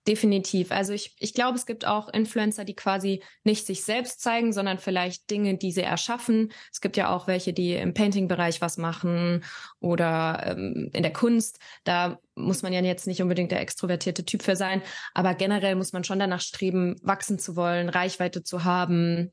Definitiv. 0.08 0.72
Also 0.72 0.94
ich, 0.94 1.14
ich 1.18 1.34
glaube, 1.34 1.58
es 1.58 1.66
gibt 1.66 1.86
auch 1.86 2.08
Influencer, 2.08 2.64
die 2.64 2.74
quasi 2.74 3.22
nicht 3.44 3.66
sich 3.66 3.84
selbst 3.84 4.22
zeigen, 4.22 4.54
sondern 4.54 4.78
vielleicht 4.78 5.30
Dinge, 5.30 5.58
die 5.58 5.70
sie 5.70 5.82
erschaffen. 5.82 6.50
Es 6.72 6.80
gibt 6.80 6.96
ja 6.96 7.14
auch 7.14 7.26
welche, 7.26 7.52
die 7.52 7.74
im 7.74 7.92
Painting-Bereich 7.92 8.62
was 8.62 8.78
machen 8.78 9.44
oder 9.80 10.56
ähm, 10.56 10.88
in 10.94 11.02
der 11.02 11.12
Kunst. 11.12 11.58
Da 11.84 12.18
muss 12.34 12.62
man 12.62 12.72
ja 12.72 12.80
jetzt 12.80 13.06
nicht 13.06 13.20
unbedingt 13.20 13.52
der 13.52 13.60
extrovertierte 13.60 14.24
Typ 14.24 14.42
für 14.42 14.56
sein, 14.56 14.80
aber 15.12 15.34
generell 15.34 15.74
muss 15.74 15.92
man 15.92 16.04
schon 16.04 16.18
danach 16.18 16.40
streben, 16.40 16.96
wachsen 17.02 17.38
zu 17.38 17.54
wollen, 17.54 17.90
Reichweite 17.90 18.42
zu 18.42 18.64
haben. 18.64 19.30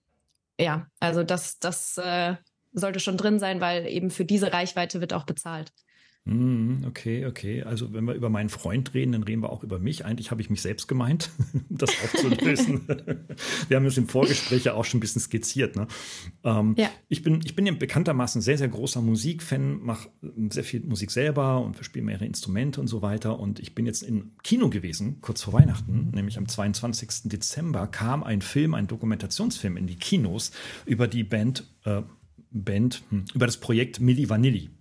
Ja, 0.60 0.88
also 1.00 1.24
das, 1.24 1.58
das 1.60 1.98
äh, 1.98 2.36
sollte 2.74 3.00
schon 3.00 3.16
drin 3.16 3.40
sein, 3.40 3.62
weil 3.62 3.88
eben 3.88 4.10
für 4.10 4.26
diese 4.26 4.52
Reichweite 4.52 5.00
wird 5.00 5.14
auch 5.14 5.24
bezahlt. 5.24 5.72
Mhm, 6.28 6.86
okay, 6.88 7.28
okay. 7.28 7.62
Also 7.62 7.94
wenn 7.94 8.04
wir 8.06 8.16
über 8.16 8.30
meinen 8.30 8.50
Freund 8.50 8.96
reden, 8.96 9.12
dann 9.12 9.22
reden 9.22 9.44
wir 9.44 9.52
auch 9.52 9.64
über 9.64 9.78
mich. 9.78 10.06
Eigentlich 10.06 10.32
habe 10.32 10.42
ich 10.42 10.50
mich 10.50 10.64
selbst 10.64 10.88
gemeint, 10.88 11.30
das 11.70 11.92
aufzulösen. 12.04 12.82
wir 13.68 13.78
haben 13.78 13.86
es 13.86 13.96
im 13.98 14.08
Vorgespräch 14.08 14.64
ja 14.64 14.74
auch 14.74 14.86
schon 14.86 14.98
ein 14.98 15.02
bisschen 15.02 15.22
skizziert. 15.22 15.76
Ne? 15.76 15.88
Ähm, 16.44 16.74
ja. 16.80 16.90
Ich 17.10 17.22
bin, 17.22 17.42
ich 17.46 17.56
bin 17.56 17.68
ja 17.68 17.74
bekanntermaßen 17.74 18.42
sehr, 18.42 18.58
sehr 18.58 18.68
großer 18.68 19.04
Musikfan, 19.04 19.84
mache 19.84 20.10
sehr 20.50 20.64
viel 20.64 20.82
Musik 20.82 21.12
selber 21.12 21.62
und 21.62 21.76
verspiele 21.76 22.04
mehrere 22.04 22.26
Instrumente 22.26 22.82
und 22.82 22.88
so 22.88 23.04
weiter. 23.04 23.40
Und 23.40 23.60
ich 23.60 23.76
bin 23.76 23.86
jetzt 23.86 24.02
im 24.02 24.32
Kino 24.42 24.72
gewesen, 24.72 25.22
kurz 25.22 25.44
vor 25.44 25.54
Weihnachten, 25.54 26.10
nämlich 26.12 26.40
am 26.40 26.48
22. 26.48 27.30
Dezember 27.30 27.86
kam 27.86 28.24
ein 28.24 28.42
Film, 28.42 28.74
ein 28.74 28.88
Dokumentationsfilm 28.88 29.78
in 29.78 29.86
die 29.86 29.98
Kinos 29.98 30.52
über 30.88 31.08
die 31.08 31.24
Band, 31.24 31.72
äh, 31.84 32.02
Band, 32.50 33.04
hm, 33.10 33.26
über 33.36 33.46
das 33.46 33.58
Projekt 33.58 34.00
Milli 34.00 34.28
Vanilli. 34.28 34.72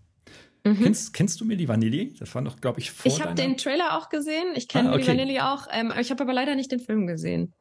Mhm. 0.64 0.82
Kennst, 0.82 1.12
kennst 1.12 1.40
du 1.40 1.44
Milli 1.44 1.68
Vanilli? 1.68 2.14
Das 2.18 2.34
war 2.34 2.42
noch, 2.42 2.60
glaube 2.60 2.80
ich, 2.80 2.90
vor 2.90 3.12
Ich 3.12 3.22
habe 3.22 3.34
den 3.34 3.56
Trailer 3.56 3.98
auch 3.98 4.08
gesehen. 4.08 4.48
Ich 4.54 4.68
kenne 4.68 4.90
ah, 4.90 4.94
okay. 4.94 5.04
Milli 5.04 5.18
Vanilli 5.18 5.40
auch. 5.40 5.66
Ähm, 5.70 5.92
ich 6.00 6.10
habe 6.10 6.22
aber 6.22 6.32
leider 6.32 6.54
nicht 6.56 6.72
den 6.72 6.80
Film 6.80 7.06
gesehen. 7.06 7.52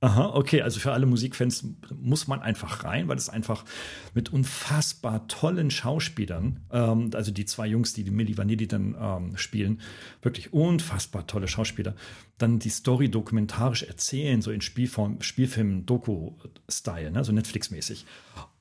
Aha, 0.00 0.30
okay, 0.34 0.62
also 0.62 0.78
für 0.78 0.92
alle 0.92 1.06
Musikfans 1.06 1.64
muss 1.92 2.28
man 2.28 2.40
einfach 2.40 2.84
rein, 2.84 3.08
weil 3.08 3.16
es 3.16 3.28
einfach 3.28 3.64
mit 4.14 4.32
unfassbar 4.32 5.26
tollen 5.26 5.72
Schauspielern, 5.72 6.60
ähm, 6.70 7.10
also 7.14 7.32
die 7.32 7.46
zwei 7.46 7.66
Jungs, 7.66 7.94
die 7.94 8.04
die 8.04 8.12
Milli 8.12 8.38
Vanilli 8.38 8.68
dann 8.68 8.96
ähm, 9.00 9.36
spielen, 9.36 9.80
wirklich 10.22 10.52
unfassbar 10.52 11.26
tolle 11.26 11.48
Schauspieler, 11.48 11.96
dann 12.38 12.60
die 12.60 12.68
Story 12.68 13.08
dokumentarisch 13.10 13.82
erzählen, 13.82 14.40
so 14.40 14.52
in 14.52 14.60
Spielform, 14.60 15.20
Spielfilm, 15.20 15.84
Doku-Style, 15.84 17.10
ne, 17.10 17.24
so 17.24 17.32
Netflix-mäßig. 17.32 18.04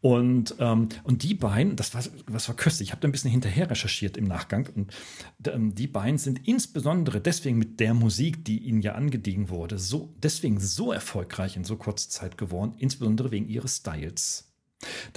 Und, 0.07 0.55
ähm, 0.59 0.87
und 1.03 1.23
die 1.23 1.33
beiden, 1.33 1.75
das 1.75 1.93
war, 1.93 2.01
was 2.27 2.47
war 2.47 2.55
köstlich, 2.55 2.87
ich 2.87 2.91
habe 2.93 3.01
da 3.01 3.09
ein 3.09 3.11
bisschen 3.11 3.29
hinterher 3.29 3.69
recherchiert 3.69 4.15
im 4.15 4.23
Nachgang. 4.23 4.69
Und 4.73 4.93
ähm, 5.45 5.75
die 5.75 5.87
beiden 5.87 6.17
sind 6.17 6.47
insbesondere 6.47 7.19
deswegen 7.19 7.57
mit 7.57 7.81
der 7.81 7.93
Musik, 7.93 8.45
die 8.45 8.59
ihnen 8.59 8.81
ja 8.81 8.93
angediegen 8.93 9.49
wurde, 9.49 9.77
so, 9.77 10.15
deswegen 10.23 10.61
so 10.61 10.93
erfolgreich 10.93 11.57
in 11.57 11.65
so 11.65 11.75
kurzer 11.75 12.09
Zeit 12.09 12.37
geworden, 12.37 12.73
insbesondere 12.77 13.31
wegen 13.31 13.49
ihres 13.49 13.75
Styles. 13.75 14.53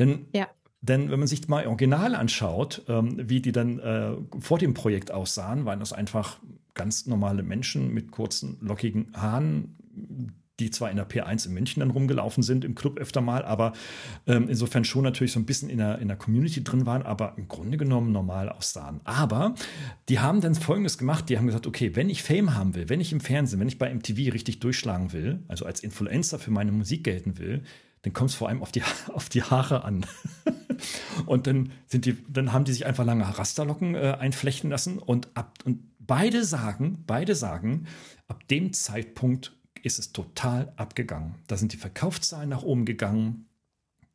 Denn 0.01 0.27
ja. 0.35 0.49
Denn 0.81 1.09
wenn 1.09 1.21
man 1.21 1.29
sich 1.29 1.47
mal 1.47 1.69
Original 1.69 2.17
anschaut, 2.17 2.83
ähm, 2.89 3.29
wie 3.29 3.41
die 3.41 3.53
dann 3.53 3.79
äh, 3.79 4.17
vor 4.41 4.59
dem 4.59 4.75
Projekt 4.75 5.13
aussahen, 5.13 5.67
waren 5.67 5.79
das 5.79 5.93
einfach 5.93 6.41
ganz 6.75 7.07
normale 7.07 7.45
Menschen 7.45 7.95
mit 7.95 8.11
kurzen, 8.11 8.57
lockigen 8.61 9.13
Haaren, 9.13 9.77
die 10.61 10.71
zwar 10.71 10.91
in 10.91 10.97
der 10.97 11.09
P1 11.09 11.47
in 11.47 11.55
München 11.55 11.81
dann 11.81 11.91
rumgelaufen 11.91 12.43
sind, 12.43 12.65
im 12.65 12.75
Club 12.75 12.99
öfter 12.99 13.21
mal, 13.21 13.45
aber 13.45 13.73
ähm, 14.27 14.49
insofern 14.49 14.85
schon 14.85 15.03
natürlich 15.03 15.33
so 15.33 15.41
ein 15.41 15.47
bisschen 15.47 15.71
in 15.71 15.79
der, 15.79 15.99
in 15.99 16.09
der 16.09 16.17
Community 16.17 16.63
drin 16.63 16.87
waren, 16.87 17.03
aber 17.03 17.35
im 17.37 17.49
Grunde 17.49 17.79
genommen 17.79 18.13
normal 18.13 18.49
aussahen. 18.49 19.01
Aber 19.05 19.55
die 20.09 20.21
haben 20.21 20.41
dann 20.41 20.55
Folgendes 20.55 20.99
gemacht, 20.99 21.29
die 21.29 21.39
haben 21.39 21.47
gesagt, 21.47 21.67
okay, 21.67 21.97
wenn 21.97 22.11
ich 22.11 22.23
Fame 22.23 22.55
haben 22.55 22.75
will, 22.75 22.89
wenn 22.89 23.01
ich 23.01 23.13
im 23.13 23.21
Fernsehen, 23.21 23.61
wenn 23.61 23.69
ich 23.69 23.79
bei 23.79 23.93
MTV 23.93 24.33
richtig 24.33 24.61
durchschlagen 24.61 25.13
will, 25.13 25.41
also 25.49 25.65
als 25.65 25.81
Influencer 25.81 26.39
für 26.39 26.51
meine 26.51 26.73
Musik 26.73 27.05
gelten 27.05 27.39
will, 27.39 27.63
dann 28.03 28.13
kommt 28.13 28.31
es 28.31 28.37
vor 28.37 28.49
allem 28.49 28.63
auf 28.63 28.73
die, 28.73 28.83
auf 29.13 29.29
die 29.29 29.43
Haare 29.43 29.85
an. 29.85 30.07
und 31.27 31.47
dann 31.47 31.73
sind 31.87 32.05
die, 32.05 32.17
dann 32.29 32.53
haben 32.53 32.65
die 32.65 32.73
sich 32.73 32.87
einfach 32.87 33.05
lange 33.05 33.25
Rasterlocken 33.39 33.95
äh, 33.95 34.17
einflechten 34.19 34.71
lassen 34.71 34.99
und 34.99 35.29
ab 35.35 35.59
und 35.65 35.81
beide 35.99 36.45
sagen, 36.45 37.05
beide 37.07 37.35
sagen, 37.35 37.87
ab 38.27 38.47
dem 38.49 38.73
Zeitpunkt 38.73 39.57
ist 39.83 39.99
es 39.99 40.13
total 40.13 40.73
abgegangen. 40.77 41.35
Da 41.47 41.57
sind 41.57 41.73
die 41.73 41.77
Verkaufszahlen 41.77 42.49
nach 42.49 42.63
oben 42.63 42.85
gegangen. 42.85 43.47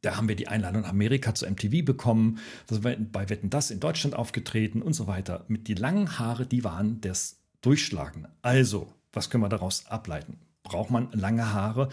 Da 0.01 0.17
haben 0.17 0.27
wir 0.27 0.35
die 0.35 0.47
Einladung 0.47 0.83
nach 0.83 0.89
Amerika 0.89 1.33
zu 1.33 1.49
MTV 1.49 1.83
bekommen. 1.83 2.39
Da 2.67 2.75
sind 2.75 2.83
wir 2.83 2.97
bei 2.97 3.29
Wetten 3.29 3.49
das 3.49 3.71
in 3.71 3.79
Deutschland 3.79 4.15
aufgetreten 4.15 4.81
und 4.81 4.93
so 4.93 5.07
weiter. 5.07 5.45
Mit 5.47 5.67
die 5.67 5.73
langen 5.73 6.19
Haare, 6.19 6.45
die 6.45 6.63
waren 6.63 7.01
das 7.01 7.39
Durchschlagen. 7.61 8.27
Also, 8.41 8.93
was 9.13 9.29
können 9.29 9.43
wir 9.43 9.49
daraus 9.49 9.87
ableiten? 9.87 10.39
Braucht 10.63 10.91
man 10.91 11.11
lange 11.11 11.53
Haare? 11.53 11.89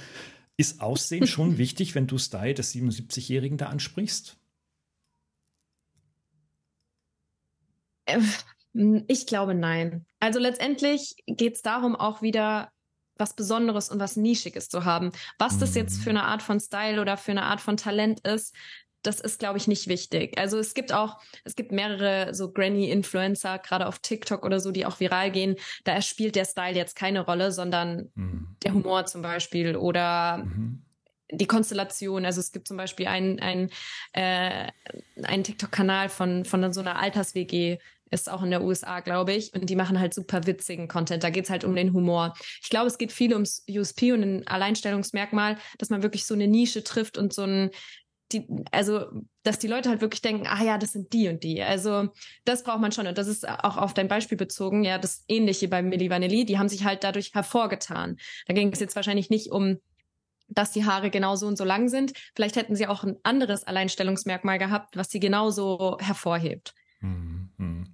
Ist 0.56 0.80
Aussehen 0.80 1.26
schon 1.26 1.58
wichtig, 1.58 1.94
wenn 1.94 2.06
du 2.06 2.18
Style 2.18 2.54
des 2.54 2.74
77-Jährigen 2.74 3.56
da 3.56 3.66
ansprichst? 3.66 4.36
Äh, 8.06 8.20
ich 9.08 9.26
glaube 9.26 9.54
nein. 9.54 10.06
Also 10.20 10.38
letztendlich 10.38 11.14
geht 11.26 11.54
es 11.56 11.62
darum, 11.62 11.96
auch 11.96 12.22
wieder 12.22 12.71
was 13.16 13.34
Besonderes 13.34 13.90
und 13.90 14.00
was 14.00 14.16
Nischiges 14.16 14.68
zu 14.68 14.84
haben. 14.84 15.12
Was 15.38 15.58
das 15.58 15.74
jetzt 15.74 16.02
für 16.02 16.10
mhm. 16.10 16.18
eine 16.18 16.26
Art 16.26 16.42
von 16.42 16.60
Style 16.60 17.00
oder 17.00 17.16
für 17.16 17.32
eine 17.32 17.44
Art 17.44 17.60
von 17.60 17.76
Talent 17.76 18.20
ist, 18.26 18.54
das 19.02 19.20
ist, 19.20 19.40
glaube 19.40 19.58
ich, 19.58 19.68
nicht 19.68 19.88
wichtig. 19.88 20.38
Also 20.38 20.58
es 20.58 20.74
gibt 20.74 20.92
auch, 20.92 21.18
es 21.44 21.56
gibt 21.56 21.72
mehrere 21.72 22.34
so 22.34 22.52
Granny-Influencer, 22.52 23.58
gerade 23.58 23.86
auf 23.86 23.98
TikTok 23.98 24.44
oder 24.44 24.60
so, 24.60 24.70
die 24.70 24.86
auch 24.86 25.00
viral 25.00 25.30
gehen. 25.30 25.56
Da 25.84 26.00
spielt 26.02 26.36
der 26.36 26.44
Style 26.44 26.76
jetzt 26.76 26.96
keine 26.96 27.20
Rolle, 27.20 27.52
sondern 27.52 28.10
mhm. 28.14 28.56
der 28.62 28.74
Humor 28.74 29.06
zum 29.06 29.22
Beispiel 29.22 29.76
oder 29.76 30.38
mhm. 30.38 30.84
die 31.30 31.46
Konstellation. 31.46 32.24
Also 32.24 32.40
es 32.40 32.52
gibt 32.52 32.68
zum 32.68 32.76
Beispiel 32.76 33.08
einen, 33.08 33.40
einen, 33.40 33.70
äh, 34.12 34.68
einen 35.24 35.44
TikTok-Kanal 35.44 36.08
von, 36.08 36.44
von 36.44 36.72
so 36.72 36.80
einer 36.80 36.98
Alters-WG, 36.98 37.78
ist 38.12 38.30
auch 38.30 38.42
in 38.42 38.50
der 38.50 38.62
USA, 38.62 39.00
glaube 39.00 39.32
ich. 39.32 39.52
Und 39.54 39.68
die 39.68 39.76
machen 39.76 39.98
halt 39.98 40.14
super 40.14 40.46
witzigen 40.46 40.86
Content. 40.86 41.24
Da 41.24 41.30
geht 41.30 41.44
es 41.44 41.50
halt 41.50 41.64
um 41.64 41.74
den 41.74 41.92
Humor. 41.92 42.34
Ich 42.62 42.70
glaube, 42.70 42.86
es 42.86 42.98
geht 42.98 43.10
viel 43.10 43.32
ums 43.32 43.64
USP 43.68 44.12
und 44.12 44.22
ein 44.22 44.46
Alleinstellungsmerkmal, 44.46 45.56
dass 45.78 45.90
man 45.90 46.02
wirklich 46.02 46.26
so 46.26 46.34
eine 46.34 46.46
Nische 46.46 46.84
trifft 46.84 47.18
und 47.18 47.32
so 47.32 47.42
ein, 47.42 47.70
die, 48.32 48.46
also, 48.70 49.06
dass 49.42 49.58
die 49.58 49.66
Leute 49.66 49.88
halt 49.88 50.00
wirklich 50.00 50.22
denken, 50.22 50.46
ah 50.46 50.62
ja, 50.62 50.78
das 50.78 50.92
sind 50.92 51.12
die 51.12 51.28
und 51.28 51.42
die. 51.42 51.62
Also, 51.62 52.08
das 52.44 52.62
braucht 52.62 52.80
man 52.80 52.92
schon. 52.92 53.06
Und 53.06 53.18
das 53.18 53.28
ist 53.28 53.48
auch 53.48 53.76
auf 53.76 53.94
dein 53.94 54.08
Beispiel 54.08 54.38
bezogen, 54.38 54.84
ja, 54.84 54.98
das 54.98 55.24
Ähnliche 55.28 55.68
bei 55.68 55.82
Milli 55.82 56.10
Vanilli. 56.10 56.44
Die 56.44 56.58
haben 56.58 56.68
sich 56.68 56.84
halt 56.84 57.04
dadurch 57.04 57.34
hervorgetan. 57.34 58.18
Da 58.46 58.54
ging 58.54 58.72
es 58.72 58.80
jetzt 58.80 58.96
wahrscheinlich 58.96 59.30
nicht 59.30 59.50
um 59.50 59.78
dass 60.54 60.72
die 60.72 60.84
Haare 60.84 61.08
genau 61.08 61.34
so 61.34 61.46
und 61.46 61.56
so 61.56 61.64
lang 61.64 61.88
sind. 61.88 62.12
Vielleicht 62.34 62.56
hätten 62.56 62.76
sie 62.76 62.86
auch 62.86 63.04
ein 63.04 63.16
anderes 63.22 63.64
Alleinstellungsmerkmal 63.64 64.58
gehabt, 64.58 64.98
was 64.98 65.08
sie 65.08 65.18
genauso 65.18 65.96
hervorhebt. 65.98 66.74
Hm, 67.00 67.50
hm. 67.58 67.84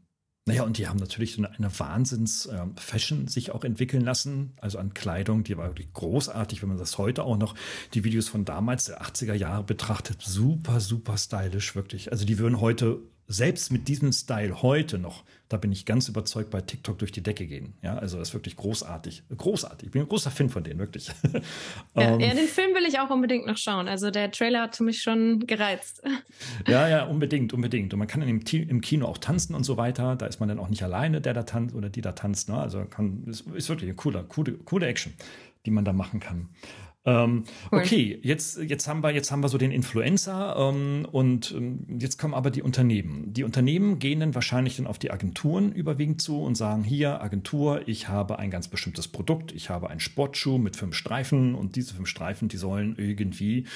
Naja, 0.48 0.62
und 0.62 0.78
die 0.78 0.88
haben 0.88 0.98
natürlich 0.98 1.38
eine, 1.38 1.78
Wahnsinns-Fashion 1.78 3.26
äh, 3.26 3.28
sich 3.28 3.50
auch 3.50 3.64
entwickeln 3.64 4.02
lassen. 4.02 4.54
Also 4.60 4.78
an 4.78 4.94
Kleidung, 4.94 5.44
die 5.44 5.58
war 5.58 5.68
wirklich 5.68 5.92
großartig, 5.92 6.62
wenn 6.62 6.70
man 6.70 6.78
das 6.78 6.96
heute 6.96 7.24
auch 7.24 7.36
noch, 7.36 7.54
die 7.92 8.02
Videos 8.02 8.28
von 8.28 8.46
damals, 8.46 8.86
der 8.86 9.02
80er 9.02 9.34
Jahre 9.34 9.62
betrachtet. 9.62 10.22
Super, 10.22 10.80
super 10.80 11.18
stylisch, 11.18 11.76
wirklich. 11.76 12.12
Also 12.12 12.24
die 12.24 12.38
würden 12.38 12.62
heute 12.62 12.98
selbst 13.26 13.70
mit 13.70 13.88
diesem 13.88 14.10
Style 14.10 14.62
heute 14.62 14.98
noch, 14.98 15.24
da 15.48 15.56
bin 15.56 15.72
ich 15.72 15.86
ganz 15.86 16.08
überzeugt, 16.08 16.50
bei 16.50 16.60
TikTok 16.60 16.98
durch 16.98 17.10
die 17.10 17.22
Decke 17.22 17.46
gehen. 17.46 17.72
Ja, 17.82 17.96
also 17.96 18.18
das 18.18 18.28
ist 18.28 18.34
wirklich 18.34 18.56
großartig. 18.56 19.22
Großartig. 19.34 19.86
Ich 19.86 19.92
bin 19.92 20.02
ein 20.02 20.08
großer 20.08 20.30
Fan 20.30 20.50
von 20.50 20.62
denen, 20.62 20.78
wirklich. 20.78 21.08
Ja, 21.94 22.14
um, 22.14 22.20
ähm, 22.20 22.20
ja, 22.20 22.34
den 22.34 22.46
Film 22.46 22.74
will 22.74 22.84
ich 22.86 22.98
auch 23.00 23.10
unbedingt 23.10 23.46
noch 23.46 23.56
schauen. 23.56 23.88
Also 23.88 24.10
der 24.10 24.30
Trailer 24.30 24.62
hat 24.62 24.78
mich 24.80 25.02
schon 25.02 25.46
gereizt. 25.46 26.02
Ja, 26.66 26.88
ja, 26.88 27.04
unbedingt, 27.04 27.52
unbedingt. 27.52 27.92
Und 27.92 27.98
man 27.98 28.08
kann 28.08 28.22
im, 28.22 28.40
im 28.40 28.80
Kino 28.80 29.06
auch 29.06 29.18
tanzen 29.18 29.54
und 29.54 29.64
so 29.64 29.76
weiter. 29.76 30.16
Da 30.16 30.26
ist 30.26 30.40
man 30.40 30.48
dann 30.48 30.58
auch 30.58 30.68
nicht 30.68 30.82
alleine, 30.82 31.20
der 31.20 31.34
da 31.34 31.44
tanzt 31.44 31.74
oder 31.74 31.88
die 31.88 32.00
da 32.00 32.12
tanzt. 32.12 32.48
Ne? 32.48 32.58
Also 32.58 32.84
kann, 32.84 33.24
ist, 33.26 33.46
ist 33.48 33.68
wirklich 33.68 33.88
eine 33.88 33.96
coole, 33.96 34.24
coole, 34.24 34.52
coole 34.52 34.86
Action, 34.86 35.14
die 35.66 35.70
man 35.70 35.84
da 35.84 35.92
machen 35.92 36.20
kann. 36.20 36.48
Ähm, 37.04 37.44
cool. 37.72 37.78
Okay, 37.78 38.18
jetzt, 38.22 38.58
jetzt, 38.58 38.88
haben 38.88 39.02
wir, 39.02 39.10
jetzt 39.10 39.30
haben 39.30 39.42
wir 39.42 39.48
so 39.48 39.56
den 39.56 39.70
Influencer 39.70 40.56
ähm, 40.58 41.06
und 41.10 41.52
ähm, 41.52 41.98
jetzt 41.98 42.18
kommen 42.18 42.34
aber 42.34 42.50
die 42.50 42.60
Unternehmen. 42.60 43.32
Die 43.32 43.44
Unternehmen 43.44 43.98
gehen 43.98 44.20
dann 44.20 44.34
wahrscheinlich 44.34 44.76
dann 44.76 44.86
auf 44.86 44.98
die 44.98 45.10
Agenturen 45.10 45.72
überwiegend 45.72 46.20
zu 46.20 46.42
und 46.42 46.56
sagen, 46.56 46.84
hier 46.84 47.22
Agentur, 47.22 47.86
ich 47.86 48.08
habe 48.08 48.38
ein 48.38 48.50
ganz 48.50 48.68
bestimmtes 48.68 49.08
Produkt, 49.08 49.52
ich 49.52 49.70
habe 49.70 49.88
einen 49.90 50.00
Sportschuh 50.00 50.58
mit 50.58 50.76
fünf 50.76 50.96
Streifen 50.96 51.54
und 51.54 51.76
diese 51.76 51.94
fünf 51.94 52.08
Streifen, 52.08 52.48
die 52.48 52.56
sollen 52.56 52.96
irgendwie 52.98 53.66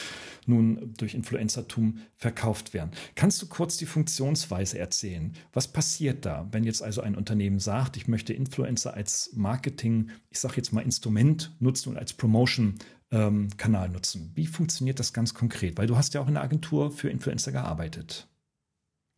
nun 0.46 0.92
durch 0.98 1.14
Influencertum 1.14 1.98
verkauft 2.16 2.74
werden. 2.74 2.90
Kannst 3.14 3.40
du 3.40 3.46
kurz 3.46 3.76
die 3.76 3.86
Funktionsweise 3.86 4.78
erzählen? 4.78 5.32
Was 5.52 5.68
passiert 5.68 6.26
da, 6.26 6.48
wenn 6.50 6.64
jetzt 6.64 6.82
also 6.82 7.00
ein 7.00 7.14
Unternehmen 7.14 7.60
sagt, 7.60 7.96
ich 7.96 8.08
möchte 8.08 8.32
Influencer 8.32 8.94
als 8.94 9.30
Marketing, 9.34 10.10
ich 10.28 10.40
sage 10.40 10.56
jetzt 10.56 10.72
mal 10.72 10.80
Instrument 10.80 11.54
nutzen 11.60 11.90
und 11.90 11.96
als 11.96 12.12
Promotion 12.12 12.74
ähm, 13.12 13.50
Kanal 13.57 13.90
nutzen. 13.90 14.33
Wie 14.35 14.47
funktioniert 14.47 14.99
das 14.99 15.12
ganz 15.12 15.35
konkret? 15.35 15.78
Weil 15.78 15.87
du 15.87 15.97
hast 15.97 16.14
ja 16.14 16.21
auch 16.21 16.28
in 16.28 16.35
der 16.35 16.42
Agentur 16.42 16.90
für 16.90 17.11
Influencer 17.11 17.52
gearbeitet. 17.52 18.26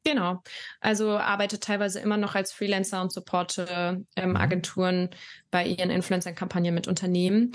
Genau. 0.05 0.43
Also 0.81 1.17
arbeite 1.17 1.61
teilweise 1.61 2.01
immer 2.01 2.19
noch 2.19 2.35
als 2.35 2.53
Freelancer 2.53 3.01
und 3.01 3.11
supporte 3.11 4.05
ähm, 4.17 4.31
mhm. 4.31 4.37
Agenturen 4.37 5.11
bei 5.51 5.67
ihren 5.67 5.91
Influencer-Kampagnen 5.91 6.75
mit 6.75 6.89
Unternehmen. 6.89 7.53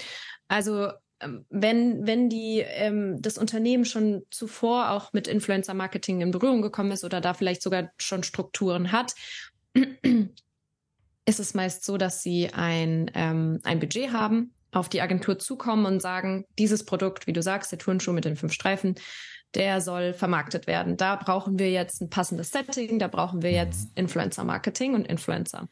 Also 0.47 0.89
ähm, 1.19 1.45
wenn, 1.49 2.07
wenn 2.07 2.29
die, 2.29 2.61
ähm, 2.65 3.21
das 3.21 3.37
Unternehmen 3.37 3.85
schon 3.85 4.23
zuvor 4.31 4.91
auch 4.91 5.13
mit 5.13 5.27
Influencer-Marketing 5.27 6.21
in 6.21 6.31
Berührung 6.31 6.63
gekommen 6.63 6.91
ist 6.91 7.03
oder 7.03 7.21
da 7.21 7.35
vielleicht 7.35 7.61
sogar 7.61 7.91
schon 7.97 8.23
Strukturen 8.23 8.91
hat, 8.91 9.13
ist 11.25 11.39
es 11.39 11.53
meist 11.53 11.85
so, 11.85 11.97
dass 11.97 12.23
sie 12.23 12.51
ein, 12.51 13.11
ähm, 13.13 13.59
ein 13.63 13.79
Budget 13.79 14.11
haben 14.11 14.55
auf 14.71 14.89
die 14.89 15.01
Agentur 15.01 15.39
zukommen 15.39 15.85
und 15.85 16.01
sagen, 16.01 16.45
dieses 16.57 16.85
Produkt, 16.85 17.27
wie 17.27 17.33
du 17.33 17.41
sagst, 17.41 17.71
der 17.71 17.79
Turnschuh 17.79 18.13
mit 18.13 18.25
den 18.25 18.35
fünf 18.35 18.53
Streifen, 18.53 18.95
der 19.55 19.81
soll 19.81 20.13
vermarktet 20.13 20.67
werden. 20.67 20.95
Da 20.95 21.15
brauchen 21.15 21.57
wir 21.57 21.71
jetzt 21.71 22.01
ein 22.01 22.09
passendes 22.09 22.51
Setting, 22.51 22.99
da 22.99 23.07
brauchen 23.07 23.41
wir 23.41 23.51
jetzt 23.51 23.85
mhm. 23.89 24.03
Influencer-Marketing 24.03 24.93
und 24.93 25.07
Influencer. 25.07 25.69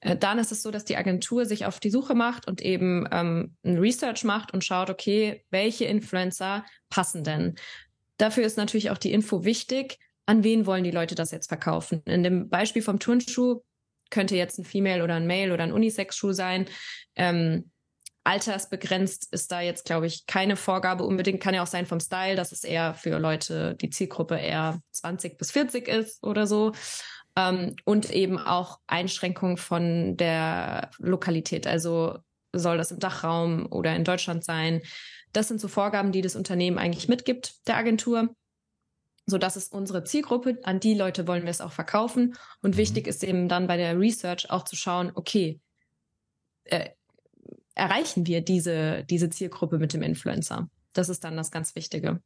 Äh, 0.00 0.16
dann 0.16 0.38
ist 0.38 0.52
es 0.52 0.62
so, 0.62 0.70
dass 0.70 0.84
die 0.84 0.96
Agentur 0.96 1.44
sich 1.44 1.66
auf 1.66 1.80
die 1.80 1.90
Suche 1.90 2.14
macht 2.14 2.46
und 2.46 2.62
eben 2.62 3.08
ähm, 3.10 3.56
ein 3.64 3.78
Research 3.78 4.24
macht 4.24 4.52
und 4.52 4.64
schaut, 4.64 4.90
okay, 4.90 5.44
welche 5.50 5.86
Influencer 5.86 6.64
passen 6.90 7.24
denn? 7.24 7.56
Dafür 8.18 8.44
ist 8.44 8.56
natürlich 8.56 8.90
auch 8.90 8.98
die 8.98 9.12
Info 9.12 9.44
wichtig. 9.44 9.98
An 10.26 10.44
wen 10.44 10.66
wollen 10.66 10.84
die 10.84 10.90
Leute 10.90 11.14
das 11.14 11.30
jetzt 11.30 11.48
verkaufen? 11.48 12.02
In 12.04 12.22
dem 12.22 12.48
Beispiel 12.48 12.82
vom 12.82 12.98
Turnschuh 12.98 13.62
könnte 14.10 14.36
jetzt 14.36 14.58
ein 14.58 14.64
Female 14.64 15.02
oder 15.02 15.14
ein 15.14 15.26
Male 15.26 15.52
oder 15.52 15.64
ein 15.64 15.72
Unisex-Schuh 15.72 16.32
sein. 16.32 16.66
Ähm, 17.16 17.70
altersbegrenzt 18.24 19.32
ist 19.32 19.50
da 19.50 19.60
jetzt, 19.60 19.84
glaube 19.84 20.06
ich, 20.06 20.26
keine 20.26 20.56
Vorgabe 20.56 21.04
unbedingt. 21.04 21.40
Kann 21.40 21.54
ja 21.54 21.62
auch 21.62 21.68
sein 21.68 21.86
vom 21.86 22.00
Style, 22.00 22.36
dass 22.36 22.52
es 22.52 22.64
eher 22.64 22.94
für 22.94 23.18
Leute, 23.18 23.74
die 23.76 23.90
Zielgruppe 23.90 24.36
eher 24.36 24.80
20 24.92 25.38
bis 25.38 25.50
40 25.50 25.88
ist 25.88 26.22
oder 26.22 26.46
so. 26.46 26.72
Ähm, 27.36 27.76
und 27.84 28.10
eben 28.10 28.38
auch 28.38 28.80
Einschränkungen 28.86 29.56
von 29.56 30.16
der 30.16 30.90
Lokalität. 30.98 31.66
Also 31.66 32.18
soll 32.52 32.78
das 32.78 32.90
im 32.90 32.98
Dachraum 32.98 33.66
oder 33.70 33.94
in 33.94 34.04
Deutschland 34.04 34.44
sein? 34.44 34.82
Das 35.32 35.48
sind 35.48 35.60
so 35.60 35.68
Vorgaben, 35.68 36.12
die 36.12 36.22
das 36.22 36.36
Unternehmen 36.36 36.78
eigentlich 36.78 37.08
mitgibt, 37.08 37.66
der 37.66 37.76
Agentur. 37.76 38.34
So, 39.26 39.36
das 39.36 39.56
ist 39.56 39.72
unsere 39.72 40.04
Zielgruppe. 40.04 40.58
An 40.62 40.80
die 40.80 40.94
Leute 40.94 41.26
wollen 41.26 41.42
wir 41.42 41.50
es 41.50 41.60
auch 41.60 41.72
verkaufen. 41.72 42.34
Und 42.62 42.74
mhm. 42.74 42.78
wichtig 42.78 43.06
ist 43.06 43.22
eben 43.22 43.48
dann 43.48 43.66
bei 43.66 43.76
der 43.76 43.98
Research 43.98 44.50
auch 44.50 44.64
zu 44.64 44.74
schauen, 44.74 45.12
okay, 45.14 45.60
äh, 46.64 46.90
erreichen 47.78 48.26
wir 48.26 48.40
diese, 48.40 49.04
diese 49.04 49.30
Zielgruppe 49.30 49.78
mit 49.78 49.92
dem 49.92 50.02
Influencer? 50.02 50.68
Das 50.92 51.08
ist 51.08 51.24
dann 51.24 51.36
das 51.36 51.50
ganz 51.50 51.74
Wichtige. 51.74 52.20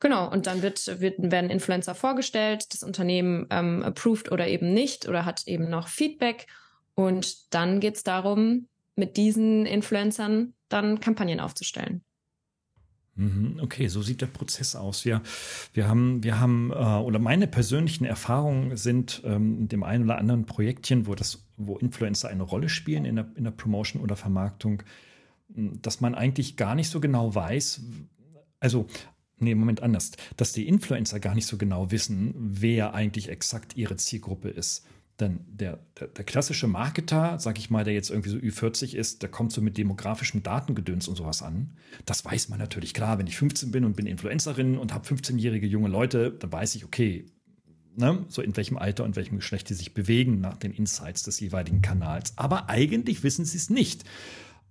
Genau, 0.00 0.30
und 0.30 0.46
dann 0.46 0.62
wird, 0.62 1.00
wird, 1.00 1.16
werden 1.18 1.50
Influencer 1.50 1.94
vorgestellt, 1.94 2.72
das 2.72 2.82
Unternehmen 2.82 3.46
ähm, 3.50 3.82
approved 3.82 4.32
oder 4.32 4.48
eben 4.48 4.72
nicht 4.72 5.08
oder 5.08 5.24
hat 5.24 5.46
eben 5.46 5.68
noch 5.68 5.88
Feedback. 5.88 6.46
Und 6.94 7.54
dann 7.54 7.80
geht 7.80 7.96
es 7.96 8.02
darum, 8.02 8.68
mit 8.96 9.16
diesen 9.16 9.66
Influencern 9.66 10.54
dann 10.68 11.00
Kampagnen 11.00 11.40
aufzustellen. 11.40 12.02
Mhm, 13.18 13.58
okay, 13.60 13.88
so 13.88 14.00
sieht 14.00 14.20
der 14.20 14.26
Prozess 14.26 14.76
aus. 14.76 15.04
Wir, 15.04 15.22
wir 15.74 15.88
haben, 15.88 16.22
wir 16.22 16.38
haben, 16.38 16.70
äh, 16.70 16.74
oder 16.74 17.18
meine 17.18 17.48
persönlichen 17.48 18.04
Erfahrungen 18.04 18.76
sind 18.76 19.22
ähm, 19.24 19.58
in 19.58 19.68
dem 19.68 19.82
einen 19.82 20.04
oder 20.04 20.18
anderen 20.18 20.46
Projektchen, 20.46 21.06
wo 21.08 21.16
das, 21.16 21.44
wo 21.58 21.76
Influencer 21.76 22.28
eine 22.28 22.42
Rolle 22.42 22.68
spielen 22.68 23.04
in 23.04 23.16
der, 23.16 23.30
in 23.34 23.44
der 23.44 23.50
Promotion 23.50 24.02
oder 24.02 24.16
Vermarktung, 24.16 24.82
dass 25.48 26.00
man 26.00 26.14
eigentlich 26.14 26.56
gar 26.56 26.74
nicht 26.74 26.90
so 26.90 27.00
genau 27.00 27.34
weiß, 27.34 27.82
also 28.60 28.86
Nee, 29.40 29.54
Moment 29.54 29.82
anders. 29.82 30.12
Dass 30.36 30.52
die 30.52 30.66
Influencer 30.66 31.20
gar 31.20 31.34
nicht 31.34 31.46
so 31.46 31.58
genau 31.58 31.90
wissen, 31.90 32.34
wer 32.36 32.94
eigentlich 32.94 33.28
exakt 33.28 33.76
ihre 33.76 33.96
Zielgruppe 33.96 34.48
ist. 34.48 34.84
Denn 35.20 35.40
der, 35.48 35.80
der, 35.98 36.08
der 36.08 36.24
klassische 36.24 36.68
Marketer, 36.68 37.38
sag 37.40 37.58
ich 37.58 37.70
mal, 37.70 37.82
der 37.82 37.94
jetzt 37.94 38.10
irgendwie 38.10 38.30
so 38.30 38.36
Ü40 38.36 38.94
ist, 38.94 39.22
der 39.22 39.28
kommt 39.28 39.52
so 39.52 39.60
mit 39.60 39.76
demografischem 39.76 40.44
Datengedöns 40.44 41.08
und 41.08 41.16
sowas 41.16 41.42
an. 41.42 41.76
Das 42.06 42.24
weiß 42.24 42.50
man 42.50 42.60
natürlich. 42.60 42.94
Klar, 42.94 43.18
wenn 43.18 43.26
ich 43.26 43.36
15 43.36 43.72
bin 43.72 43.84
und 43.84 43.96
bin 43.96 44.06
Influencerin 44.06 44.78
und 44.78 44.94
habe 44.94 45.06
15-jährige 45.08 45.66
junge 45.66 45.88
Leute, 45.88 46.30
dann 46.30 46.52
weiß 46.52 46.76
ich, 46.76 46.84
okay, 46.84 47.26
ne, 47.98 48.24
so 48.28 48.40
in 48.40 48.56
welchem 48.56 48.78
Alter 48.78 49.04
und 49.04 49.16
welchem 49.16 49.36
Geschlecht 49.36 49.68
die 49.68 49.74
sich 49.74 49.92
bewegen 49.92 50.40
nach 50.40 50.56
den 50.56 50.72
Insights 50.72 51.24
des 51.24 51.40
jeweiligen 51.40 51.82
Kanals. 51.82 52.32
Aber 52.36 52.68
eigentlich 52.68 53.22
wissen 53.22 53.44
sie 53.44 53.56
es 53.56 53.70
nicht. 53.70 54.04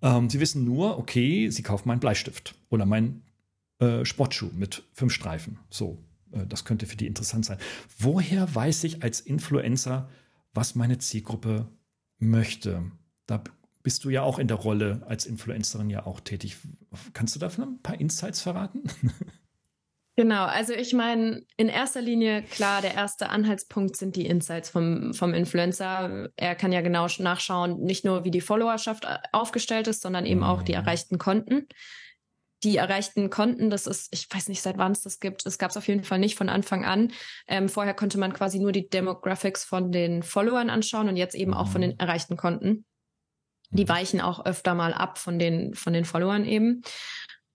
Ähm, 0.01 0.29
sie 0.29 0.39
wissen 0.39 0.63
nur, 0.63 0.97
okay, 0.97 1.49
sie 1.49 1.63
kaufen 1.63 1.87
meinen 1.87 1.99
Bleistift 1.99 2.55
oder 2.69 2.85
meinen 2.85 3.23
äh, 3.79 4.05
Sportschuh 4.05 4.49
mit 4.55 4.83
fünf 4.93 5.13
Streifen. 5.13 5.59
So, 5.69 5.97
äh, 6.31 6.45
das 6.47 6.65
könnte 6.65 6.85
für 6.85 6.97
die 6.97 7.07
interessant 7.07 7.45
sein. 7.45 7.57
Woher 7.99 8.53
weiß 8.53 8.85
ich 8.85 9.03
als 9.03 9.19
Influencer, 9.19 10.09
was 10.53 10.75
meine 10.75 10.97
Zielgruppe 10.97 11.67
möchte? 12.19 12.91
Da 13.25 13.43
bist 13.83 14.05
du 14.05 14.09
ja 14.09 14.21
auch 14.21 14.39
in 14.39 14.47
der 14.47 14.57
Rolle 14.57 15.03
als 15.07 15.25
Influencerin 15.25 15.89
ja 15.89 16.05
auch 16.05 16.19
tätig. 16.19 16.57
Kannst 17.13 17.35
du 17.35 17.39
davon 17.39 17.63
ein 17.65 17.81
paar 17.81 17.99
Insights 17.99 18.41
verraten? 18.41 18.83
Genau, 20.19 20.45
also 20.45 20.73
ich 20.73 20.93
meine, 20.93 21.43
in 21.57 21.69
erster 21.69 22.01
Linie, 22.01 22.41
klar, 22.41 22.81
der 22.81 22.95
erste 22.95 23.29
Anhaltspunkt 23.29 23.95
sind 23.95 24.15
die 24.15 24.25
Insights 24.25 24.67
vom, 24.67 25.13
vom 25.13 25.35
Influencer. 25.35 26.29
Er 26.35 26.55
kann 26.55 26.71
ja 26.71 26.81
genau 26.81 27.05
nachschauen, 27.19 27.83
nicht 27.83 28.03
nur 28.03 28.23
wie 28.23 28.31
die 28.31 28.41
Followerschaft 28.41 29.05
äh, 29.05 29.19
aufgestellt 29.31 29.85
ist, 29.85 30.01
sondern 30.01 30.25
eben 30.25 30.43
auch 30.43 30.63
die 30.63 30.71
mhm. 30.71 30.79
erreichten 30.79 31.19
Konten. 31.19 31.67
Die 32.63 32.77
erreichten 32.77 33.29
Konten, 33.29 33.69
das 33.69 33.85
ist, 33.85 34.11
ich 34.11 34.27
weiß 34.33 34.49
nicht, 34.49 34.63
seit 34.63 34.79
wann 34.79 34.91
es 34.91 35.03
das 35.03 35.19
gibt. 35.19 35.45
Es 35.45 35.59
gab 35.59 35.69
es 35.69 35.77
auf 35.77 35.87
jeden 35.87 36.03
Fall 36.03 36.17
nicht 36.17 36.35
von 36.35 36.49
Anfang 36.49 36.83
an. 36.83 37.11
Ähm, 37.47 37.69
vorher 37.69 37.93
konnte 37.93 38.17
man 38.17 38.33
quasi 38.33 38.57
nur 38.57 38.71
die 38.71 38.89
Demographics 38.89 39.65
von 39.65 39.91
den 39.91 40.23
Followern 40.23 40.71
anschauen 40.71 41.09
und 41.09 41.17
jetzt 41.17 41.35
eben 41.35 41.53
auch 41.53 41.67
von 41.67 41.81
den 41.81 41.91
mhm. 41.91 41.99
erreichten 41.99 42.37
Konten. 42.37 42.85
Die 43.69 43.83
mhm. 43.83 43.89
weichen 43.89 44.21
auch 44.21 44.43
öfter 44.47 44.73
mal 44.73 44.93
ab 44.93 45.19
von 45.19 45.37
den, 45.37 45.75
von 45.75 45.93
den 45.93 46.05
Followern 46.05 46.43
eben. 46.43 46.81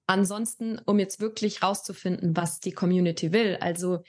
Ansonsten, 0.06 0.80
um 0.84 0.98
jetzt 0.98 1.20
wirklich 1.20 1.62
rauszufinden, 1.62 2.36
was 2.36 2.60
die 2.60 2.72
Community 2.72 3.32
will. 3.32 3.56
Also 3.60 4.02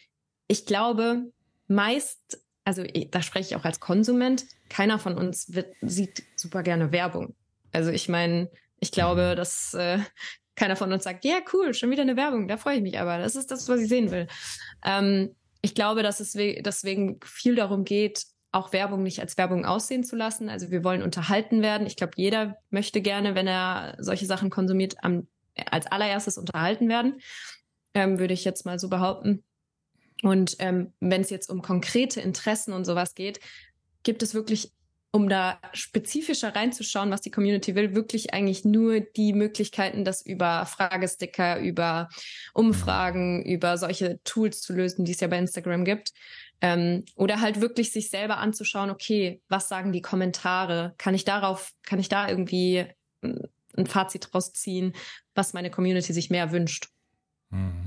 ich 0.47 0.65
glaube, 0.65 1.31
meist, 1.67 2.41
also 2.63 2.83
da 3.11 3.21
spreche 3.21 3.49
ich 3.49 3.55
auch 3.55 3.65
als 3.65 3.79
Konsument, 3.79 4.45
keiner 4.69 4.99
von 4.99 5.17
uns 5.17 5.53
wird, 5.53 5.73
sieht 5.81 6.23
super 6.35 6.63
gerne 6.63 6.91
Werbung. 6.91 7.35
Also 7.71 7.91
ich 7.91 8.09
meine, 8.09 8.49
ich 8.79 8.91
glaube, 8.91 9.31
mhm. 9.31 9.35
dass 9.35 9.73
äh, 9.73 9.99
keiner 10.55 10.75
von 10.75 10.91
uns 10.91 11.03
sagt, 11.03 11.25
ja, 11.25 11.39
cool, 11.53 11.73
schon 11.73 11.89
wieder 11.89 12.03
eine 12.03 12.17
Werbung, 12.17 12.47
da 12.47 12.57
freue 12.57 12.77
ich 12.77 12.83
mich 12.83 12.99
aber. 12.99 13.17
Das 13.17 13.35
ist 13.35 13.51
das, 13.51 13.67
was 13.69 13.79
ich 13.79 13.89
sehen 13.89 14.11
will. 14.11 14.27
Ähm, 14.83 15.35
ich 15.61 15.75
glaube, 15.75 16.03
dass 16.03 16.19
es 16.19 16.33
deswegen 16.33 17.19
viel 17.23 17.55
darum 17.55 17.85
geht, 17.85 18.25
auch 18.51 18.71
Werbung 18.73 19.01
nicht 19.01 19.19
als 19.19 19.37
Werbung 19.37 19.65
aussehen 19.65 20.03
zu 20.03 20.15
lassen. 20.15 20.49
Also 20.49 20.69
wir 20.69 20.83
wollen 20.83 21.01
unterhalten 21.01 21.61
werden. 21.61 21.87
Ich 21.87 21.95
glaube, 21.95 22.13
jeder 22.17 22.57
möchte 22.69 23.01
gerne, 23.01 23.33
wenn 23.33 23.47
er 23.47 23.95
solche 23.97 24.25
Sachen 24.25 24.49
konsumiert, 24.49 24.95
am 25.01 25.27
als 25.69 25.87
allererstes 25.87 26.37
unterhalten 26.37 26.89
werden, 26.89 27.19
ähm, 27.93 28.19
würde 28.19 28.33
ich 28.33 28.43
jetzt 28.43 28.65
mal 28.65 28.79
so 28.79 28.89
behaupten. 28.89 29.43
Und 30.21 30.55
ähm, 30.59 30.93
wenn 30.99 31.21
es 31.21 31.29
jetzt 31.29 31.49
um 31.49 31.61
konkrete 31.61 32.21
Interessen 32.21 32.73
und 32.73 32.85
sowas 32.85 33.13
geht, 33.13 33.39
gibt 34.03 34.23
es 34.23 34.33
wirklich, 34.33 34.71
um 35.11 35.29
da 35.29 35.59
spezifischer 35.73 36.55
reinzuschauen, 36.55 37.11
was 37.11 37.21
die 37.21 37.29
Community 37.29 37.75
will, 37.75 37.93
wirklich 37.93 38.33
eigentlich 38.33 38.65
nur 38.65 38.99
die 38.99 39.33
Möglichkeiten, 39.33 40.03
das 40.03 40.25
über 40.25 40.65
Fragesticker, 40.65 41.59
über 41.59 42.09
Umfragen, 42.53 43.43
über 43.43 43.77
solche 43.77 44.19
Tools 44.23 44.61
zu 44.61 44.73
lösen, 44.73 45.05
die 45.05 45.11
es 45.11 45.19
ja 45.19 45.27
bei 45.27 45.37
Instagram 45.37 45.85
gibt. 45.85 46.13
Ähm, 46.61 47.03
oder 47.15 47.41
halt 47.41 47.61
wirklich 47.61 47.91
sich 47.91 48.09
selber 48.09 48.37
anzuschauen, 48.37 48.89
okay, 48.89 49.41
was 49.49 49.67
sagen 49.67 49.91
die 49.91 50.01
Kommentare? 50.01 50.95
Kann 50.97 51.13
ich 51.13 51.25
darauf, 51.25 51.73
kann 51.83 51.99
ich 51.99 52.09
da 52.09 52.27
irgendwie 52.27 52.85
ein 53.77 53.85
Fazit 53.87 54.29
draus 54.31 54.53
ziehen, 54.53 54.93
was 55.35 55.53
meine 55.53 55.69
Community 55.69 56.13
sich 56.13 56.29
mehr 56.29 56.51
wünscht. 56.51 56.89
Mhm. 57.49 57.82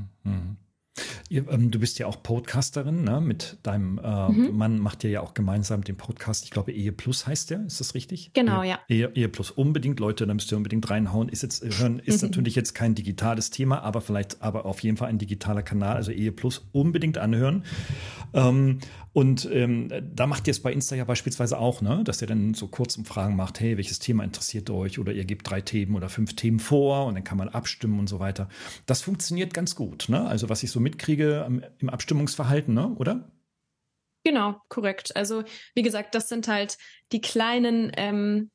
Ähm, 1.31 1.71
du 1.71 1.79
bist 1.79 1.99
ja 1.99 2.07
auch 2.07 2.23
Podcasterin, 2.23 3.05
ne? 3.05 3.21
Mit 3.21 3.59
deinem 3.63 3.99
äh, 4.03 4.29
mhm. 4.29 4.57
Mann 4.57 4.79
macht 4.79 5.05
ihr 5.05 5.11
ja 5.11 5.21
auch 5.21 5.35
gemeinsam 5.35 5.83
den 5.85 5.97
Podcast. 5.97 6.45
Ich 6.45 6.51
glaube, 6.51 6.73
Ehe 6.73 6.93
Plus 6.93 7.27
heißt 7.27 7.51
der, 7.51 7.67
ist 7.67 7.81
das 7.81 7.95
richtig? 7.95 8.31
Genau, 8.33 8.63
ja. 8.63 8.79
Ehe, 8.89 9.11
Ehe 9.15 9.29
Plus. 9.29 9.51
Unbedingt, 9.51 10.01
Leute, 10.01 10.27
da 10.27 10.35
müsst 10.35 10.53
ihr 10.53 10.57
unbedingt 10.57 10.89
reinhauen. 10.89 11.29
Ist 11.29 11.43
jetzt, 11.43 11.63
hören, 11.79 11.99
ist 11.99 12.23
mhm. 12.23 12.29
natürlich 12.29 12.55
jetzt 12.55 12.75
kein 12.75 12.95
digitales 12.95 13.51
Thema, 13.51 13.83
aber 13.83 14.01
vielleicht, 14.01 14.43
aber 14.43 14.67
auf 14.67 14.81
jeden 14.81 14.97
Fall 14.97 15.09
ein 15.09 15.19
digitaler 15.19 15.63
Kanal, 15.63 15.97
also 15.97 16.13
Ehe 16.13 16.33
Plus, 16.33 16.67
unbedingt 16.73 17.19
anhören. 17.19 17.65
Ähm, 18.33 18.79
und 19.17 19.49
ähm, 19.51 19.91
da 20.15 20.27
macht 20.27 20.47
ihr 20.47 20.51
es 20.51 20.61
bei 20.61 20.71
Insta 20.71 20.95
ja 20.95 21.05
beispielsweise 21.05 21.59
auch, 21.59 21.81
ne? 21.81 22.03
dass 22.05 22.21
ihr 22.21 22.29
dann 22.29 22.53
so 22.53 22.69
Kurzumfragen 22.69 23.35
macht, 23.35 23.61
hey, 23.61 23.79
welches 23.79 23.99
Thema 23.99 24.25
interessiert 24.25 24.69
euch? 24.69 24.99
Oder 24.99 25.15
ihr 25.15 25.25
gebt 25.25 25.49
drei 25.49 25.63
Themen 25.63 25.95
oder 25.95 26.11
fünf 26.11 26.37
Themen 26.37 26.61
vor 26.61 27.07
und 27.07 27.15
dann 27.15 27.25
kann 27.25 27.39
man 27.39 27.49
abstimmen 27.49 27.99
und 27.99 28.11
so 28.11 28.21
weiter. 28.21 28.51
Das 28.85 29.01
funktioniert 29.01 29.55
ganz 29.55 29.75
gut. 29.75 30.11
Ne? 30.11 30.23
Also 30.27 30.51
was 30.51 30.63
ich 30.63 30.71
so 30.71 30.81
mitkriege 30.87 31.44
im 31.79 31.90
Abstimmungsverhalten, 31.90 32.72
ne? 32.72 32.94
oder? 32.96 33.33
Genau, 34.22 34.61
korrekt. 34.68 35.14
Also 35.16 35.42
wie 35.75 35.83
gesagt, 35.83 36.14
das 36.14 36.29
sind 36.29 36.46
halt 36.46 36.79
die 37.12 37.20
kleinen 37.20 37.90
ähm, 37.96 38.51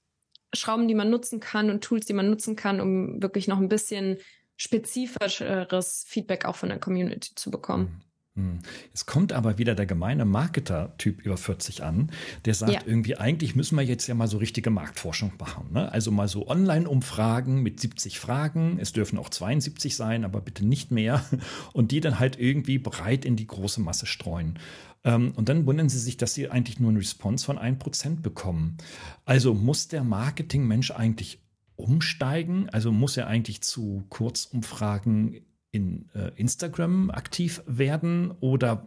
Schrauben, 0.53 0.87
die 0.87 0.95
man 0.95 1.09
nutzen 1.09 1.39
kann 1.41 1.69
und 1.69 1.83
Tools, 1.83 2.05
die 2.05 2.13
man 2.13 2.29
nutzen 2.29 2.55
kann, 2.55 2.79
um 2.79 3.21
wirklich 3.21 3.47
noch 3.47 3.57
ein 3.57 3.69
bisschen 3.69 4.17
spezifischeres 4.57 6.05
Feedback 6.07 6.45
auch 6.45 6.55
von 6.55 6.69
der 6.69 6.79
Community 6.79 7.35
zu 7.35 7.51
bekommen. 7.51 8.03
Hm. 8.35 8.59
Jetzt 8.87 9.07
kommt 9.07 9.33
aber 9.33 9.57
wieder 9.57 9.75
der 9.75 9.85
gemeine 9.85 10.23
Marketer-Typ 10.23 11.21
über 11.21 11.35
40 11.35 11.83
an, 11.83 12.11
der 12.45 12.53
sagt 12.53 12.71
ja. 12.71 12.81
irgendwie, 12.85 13.17
eigentlich 13.17 13.57
müssen 13.57 13.75
wir 13.75 13.83
jetzt 13.83 14.07
ja 14.07 14.15
mal 14.15 14.27
so 14.27 14.37
richtige 14.37 14.69
Marktforschung 14.69 15.33
machen. 15.37 15.67
Ne? 15.73 15.91
Also 15.91 16.11
mal 16.11 16.29
so 16.29 16.47
Online-Umfragen 16.47 17.61
mit 17.61 17.81
70 17.81 18.19
Fragen, 18.19 18.77
es 18.79 18.93
dürfen 18.93 19.19
auch 19.19 19.29
72 19.29 19.97
sein, 19.97 20.23
aber 20.23 20.39
bitte 20.39 20.65
nicht 20.65 20.91
mehr. 20.91 21.25
Und 21.73 21.91
die 21.91 21.99
dann 21.99 22.19
halt 22.19 22.39
irgendwie 22.39 22.77
breit 22.77 23.25
in 23.25 23.35
die 23.35 23.47
große 23.47 23.81
Masse 23.81 24.05
streuen. 24.05 24.59
Ähm, 25.03 25.33
und 25.35 25.49
dann 25.49 25.65
wundern 25.65 25.89
sie 25.89 25.99
sich, 25.99 26.17
dass 26.17 26.33
sie 26.33 26.49
eigentlich 26.49 26.79
nur 26.79 26.89
einen 26.89 26.97
Response 26.97 27.43
von 27.45 27.57
1% 27.57 28.21
bekommen. 28.21 28.77
Also 29.25 29.53
muss 29.53 29.87
der 29.87 30.03
Marketingmensch 30.03 30.91
eigentlich 30.91 31.41
umsteigen? 31.75 32.69
Also 32.69 32.91
muss 32.91 33.17
er 33.17 33.27
eigentlich 33.27 33.61
zu 33.61 34.03
Kurzumfragen 34.09 35.41
in 35.71 36.09
äh, 36.13 36.31
Instagram 36.35 37.11
aktiv 37.11 37.63
werden 37.65 38.31
oder 38.41 38.85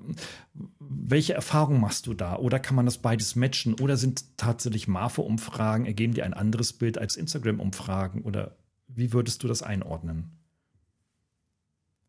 welche 0.79 1.33
Erfahrungen 1.33 1.81
machst 1.81 2.07
du 2.07 2.15
da? 2.15 2.37
Oder 2.37 2.59
kann 2.59 2.77
man 2.77 2.85
das 2.85 2.99
beides 2.99 3.37
matchen? 3.37 3.75
Oder 3.81 3.97
sind 3.97 4.37
tatsächlich 4.37 4.87
Marfo-Umfragen, 4.87 5.87
ergeben 5.87 6.13
die 6.13 6.23
ein 6.23 6.35
anderes 6.35 6.75
Bild 6.75 6.99
als 6.99 7.17
Instagram-Umfragen? 7.17 8.23
Oder 8.23 8.57
wie 8.87 9.13
würdest 9.15 9.43
du 9.43 9.49
das 9.49 9.63
einordnen? 9.63 10.39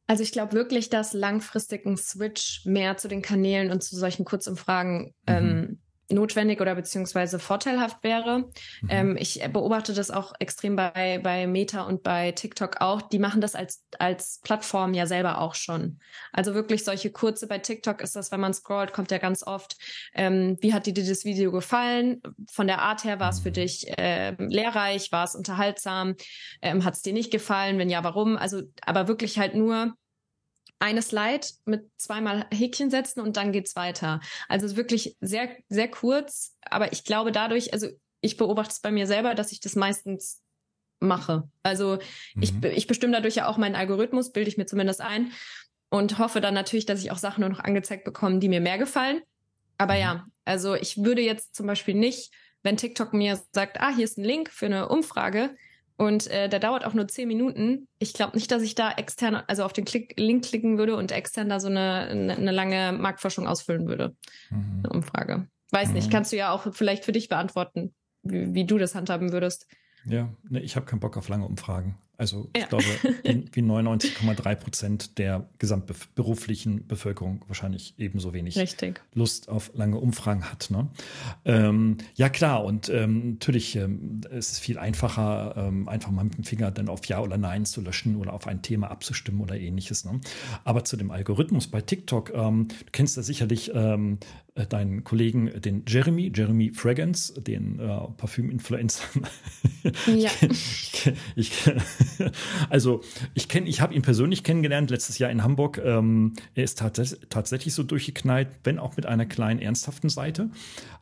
Also 0.08 0.24
ich 0.24 0.32
glaube 0.32 0.54
wirklich, 0.54 0.90
dass 0.90 1.14
langfristig 1.14 1.86
ein 1.86 1.98
Switch 1.98 2.66
mehr 2.66 2.98
zu 2.98 3.08
den 3.08 3.22
Kanälen 3.22 3.72
und 3.72 3.82
zu 3.82 3.96
solchen 3.96 4.26
Kurzumfragen 4.26 5.06
mhm. 5.06 5.12
ähm, 5.26 5.80
notwendig 6.10 6.62
oder 6.62 6.76
beziehungsweise 6.76 7.40
vorteilhaft 7.40 8.04
wäre. 8.04 8.40
Mhm. 8.82 8.90
Ähm, 8.90 9.18
ich 9.18 9.42
beobachte 9.52 9.94
das 9.94 10.12
auch 10.12 10.34
extrem 10.40 10.76
bei, 10.76 11.20
bei 11.24 11.48
Meta 11.48 11.84
und 11.84 12.04
bei 12.04 12.32
TikTok 12.32 12.82
auch. 12.82 13.02
Die 13.02 13.20
machen 13.20 13.42
das 13.42 13.56
als, 13.56 13.84
als 13.98 14.40
Plattform 14.44 14.94
ja 14.94 15.08
selber 15.08 15.42
auch 15.42 15.56
schon. 15.56 16.00
Also 16.32 16.54
wirklich 16.54 16.84
solche 16.84 17.12
kurze, 17.12 17.48
bei 17.48 17.60
TikTok 17.60 18.02
ist 18.02 18.16
das, 18.16 18.32
wenn 18.32 18.40
man 18.40 18.54
scrollt, 18.54 18.94
kommt 18.94 19.12
ja 19.12 19.18
ganz 19.18 19.46
oft, 19.46 19.78
ähm, 20.14 20.58
wie 20.62 20.74
hat 20.74 20.86
dir 20.86 20.94
das 20.94 21.26
Video 21.26 21.52
gefallen? 21.52 22.22
Von 22.52 22.68
der 22.68 22.82
Art 22.82 23.04
her 23.04 23.20
war 23.20 23.30
es 23.30 23.40
für 23.40 23.50
mhm. 23.50 23.54
dich 23.54 23.98
äh, 23.98 24.36
lehrreich, 24.38 25.12
war 25.12 25.24
es 25.24 25.36
unterhaltsam, 25.36 26.16
ähm, 26.62 26.84
hat 26.84 26.94
es 26.94 27.02
dir 27.02 27.14
nicht 27.14 27.32
gefallen? 27.32 27.78
Wenn 27.78 27.90
ja, 27.90 28.04
warum? 28.04 28.38
Also, 28.38 28.62
aber 28.82 29.08
wirklich 29.08 29.40
halt 29.40 29.56
nur 29.56 29.96
eine 30.80 31.02
Slide 31.02 31.48
mit 31.66 31.90
zweimal 31.98 32.46
Häkchen 32.52 32.90
setzen 32.90 33.22
und 33.22 33.38
dann 33.38 33.52
geht's 33.52 33.76
weiter. 33.76 34.20
Also 34.50 34.76
wirklich 34.76 35.18
sehr, 35.22 35.50
sehr 35.70 35.90
kurz, 35.90 36.56
aber 36.62 36.94
ich 36.94 37.04
glaube 37.04 37.32
dadurch, 37.32 37.74
also 37.74 37.88
ich 38.22 38.38
beobachte 38.38 38.74
es 38.74 38.80
bei 38.82 38.92
mir 38.92 39.08
selber, 39.08 39.36
dass 39.36 39.52
ich 39.52 39.60
das 39.60 39.76
meistens 39.76 40.42
mache. 41.00 41.50
Also 41.64 42.00
mhm. 42.36 42.42
ich, 42.42 42.64
ich 42.64 42.88
bestimme 42.88 43.14
dadurch 43.14 43.36
ja 43.36 43.48
auch 43.48 43.58
meinen 43.58 43.76
Algorithmus, 43.76 44.32
bilde 44.32 44.50
ich 44.50 44.58
mir 44.58 44.66
zumindest 44.66 45.02
ein 45.02 45.32
und 45.90 46.18
hoffe 46.20 46.42
dann 46.42 46.54
natürlich, 46.54 46.86
dass 46.86 47.02
ich 47.02 47.12
auch 47.12 47.18
Sachen 47.18 47.42
nur 47.42 47.50
noch 47.50 47.60
angezeigt 47.60 48.04
bekomme, 48.04 48.40
die 48.40 48.50
mir 48.50 48.62
mehr 48.62 48.78
gefallen. 48.78 49.22
Aber 49.78 49.94
mhm. 49.94 50.00
ja, 50.00 50.26
also 50.44 50.76
ich 50.76 51.04
würde 51.04 51.22
jetzt 51.22 51.56
zum 51.56 51.68
Beispiel 51.68 51.96
nicht, 51.96 52.34
wenn 52.64 52.78
TikTok 52.78 53.14
mir 53.14 53.40
sagt, 53.52 53.80
ah, 53.80 53.94
hier 53.96 54.06
ist 54.06 54.18
ein 54.18 54.24
Link 54.24 54.50
für 54.50 54.66
eine 54.66 54.90
Umfrage, 54.90 55.56
und 55.98 56.28
äh, 56.28 56.50
der 56.50 56.60
dauert 56.60 56.86
auch 56.86 56.94
nur 56.94 57.08
zehn 57.08 57.28
Minuten. 57.28 57.88
Ich 58.00 58.14
glaube 58.14 58.36
nicht, 58.36 58.52
dass 58.52 58.62
ich 58.62 58.76
da 58.76 58.92
extern, 58.92 59.36
also 59.48 59.64
auf 59.64 59.74
den 59.74 59.86
Klick, 59.86 60.20
Link 60.20 60.44
klicken 60.44 60.78
würde 60.78 60.96
und 60.98 61.12
extern 61.12 61.50
da 61.50 61.60
so 61.60 61.68
eine, 61.68 62.08
eine, 62.10 62.36
eine 62.36 62.52
lange 62.52 62.92
Marktforschung 62.92 63.48
ausfüllen 63.48 63.88
würde. 63.88 64.16
Mhm. 64.50 64.82
Eine 64.84 64.90
Umfrage. 64.94 65.48
Weiß 65.72 65.90
mhm. 65.90 65.94
nicht, 65.96 66.12
kannst 66.12 66.32
du 66.32 66.38
ja 66.38 66.52
auch 66.52 66.74
vielleicht 66.74 67.06
für 67.06 67.14
dich 67.14 67.30
beantworten, 67.30 67.94
wie, 68.24 68.54
wie 68.54 68.66
du 68.66 68.78
das 68.78 68.94
handhaben 68.94 69.32
würdest. 69.32 69.68
Ja, 70.06 70.30
ne, 70.50 70.62
ich 70.62 70.76
habe 70.76 70.86
keinen 70.86 71.00
Bock 71.00 71.18
auf 71.18 71.30
lange 71.30 71.46
Umfragen. 71.46 71.98
Also 72.18 72.50
ich 72.54 72.62
ja. 72.62 72.68
glaube, 72.68 72.84
wie 73.54 73.62
99,3 73.62 74.56
Prozent 74.56 75.18
der 75.18 75.48
gesamtberuflichen 75.60 76.88
Bevölkerung 76.88 77.44
wahrscheinlich 77.48 77.94
ebenso 77.98 78.34
wenig 78.34 78.58
Richtig. 78.58 79.02
Lust 79.14 79.50
auf 79.50 79.72
lange 79.74 79.98
Umfragen 79.98 80.50
hat. 80.50 80.70
Ne? 80.72 80.88
Ähm, 81.46 81.98
ja 82.16 82.30
klar, 82.30 82.64
und 82.64 82.90
ähm, 82.90 83.32
natürlich 83.32 83.76
ähm, 83.76 84.22
es 84.32 84.54
ist 84.54 84.60
viel 84.60 84.78
einfacher, 84.78 85.56
ähm, 85.58 85.88
einfach 85.90 86.12
mal 86.12 86.24
mit 86.24 86.38
dem 86.38 86.44
Finger 86.44 86.72
dann 86.72 86.90
auf 86.90 87.06
Ja 87.06 87.22
oder 87.22 87.38
Nein 87.38 87.66
zu 87.66 87.82
löschen 87.82 88.16
oder 88.16 88.34
auf 88.34 88.48
ein 88.48 88.62
Thema 88.62 88.92
abzustimmen 88.92 89.42
oder 89.42 89.58
ähnliches. 89.58 90.06
Ne? 90.06 90.20
Aber 90.64 90.84
zu 90.84 90.98
dem 90.98 91.12
Algorithmus 91.12 91.68
bei 91.68 91.82
TikTok, 91.82 92.34
ähm, 92.34 92.68
du 92.68 92.92
kennst 92.92 93.18
ja 93.18 93.24
sicherlich 93.24 93.72
ähm, 93.74 94.20
äh, 94.22 94.45
deinen 94.64 95.04
Kollegen, 95.04 95.52
den 95.60 95.84
Jeremy, 95.86 96.32
Jeremy 96.34 96.72
Fragrance, 96.74 97.34
den 97.42 97.80
äh, 97.80 97.88
Parfüm-Influencer. 98.18 99.04
Ja. 100.08 100.32
ich, 100.42 101.14
ich, 101.36 101.52
also 102.72 103.02
ich 103.36 103.48
kenne, 103.48 103.70
ich 103.70 103.82
habe 103.82 103.94
ihn 103.94 104.02
persönlich 104.02 104.44
kennengelernt 104.44 104.90
letztes 104.90 105.20
Jahr 105.20 105.30
in 105.30 105.44
Hamburg. 105.44 105.80
Ähm, 105.84 106.34
er 106.56 106.64
ist 106.64 106.80
tats 106.80 107.20
tatsächlich 107.30 107.76
so 107.76 107.84
durchgeknallt, 107.84 108.48
wenn 108.64 108.80
auch 108.80 108.98
mit 108.98 109.06
einer 109.06 109.28
kleinen 109.28 109.60
ernsthaften 109.60 110.10
Seite. 110.10 110.50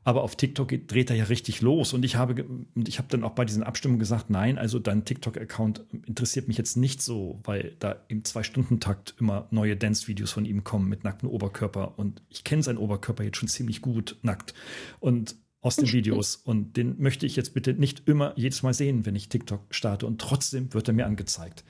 Aber 0.03 0.23
auf 0.23 0.35
TikTok 0.35 0.67
geht, 0.67 0.91
dreht 0.91 1.09
er 1.09 1.15
ja 1.15 1.23
richtig 1.25 1.61
los. 1.61 1.93
Und 1.93 2.03
ich 2.03 2.17
habe, 2.17 2.45
ich 2.75 2.97
habe 2.97 3.07
dann 3.09 3.23
auch 3.23 3.31
bei 3.31 3.45
diesen 3.45 3.63
Abstimmungen 3.63 3.99
gesagt, 3.99 4.29
nein, 4.29 4.57
also 4.57 4.79
dein 4.79 5.05
TikTok-Account 5.05 5.85
interessiert 6.05 6.49
mich 6.49 6.57
jetzt 6.57 6.75
nicht 6.75 7.01
so, 7.01 7.39
weil 7.45 7.75
da 7.79 7.95
im 8.09 8.25
Zwei-Stunden-Takt 8.25 9.15
immer 9.19 9.47
neue 9.51 9.77
Dance-Videos 9.77 10.31
von 10.31 10.43
ihm 10.43 10.65
kommen 10.65 10.89
mit 10.89 11.05
nacktem 11.05 11.29
Oberkörper. 11.29 11.97
Und 11.97 12.21
ich 12.29 12.43
kenne 12.43 12.63
seinen 12.63 12.77
Oberkörper 12.77 13.23
jetzt 13.23 13.37
schon 13.37 13.42
ziemlich 13.47 13.81
gut 13.81 14.17
nackt. 14.21 14.53
Und 14.99 15.35
aus 15.63 15.77
den 15.77 15.91
Videos. 15.91 16.35
Und 16.35 16.75
den 16.75 17.01
möchte 17.01 17.25
ich 17.25 17.35
jetzt 17.35 17.53
bitte 17.53 17.73
nicht 17.73 18.07
immer 18.07 18.33
jedes 18.35 18.63
Mal 18.63 18.73
sehen, 18.73 19.05
wenn 19.05 19.15
ich 19.15 19.29
TikTok 19.29 19.61
starte. 19.73 20.05
Und 20.05 20.19
trotzdem 20.19 20.73
wird 20.73 20.89
er 20.89 20.93
mir 20.93 21.05
angezeigt. 21.05 21.63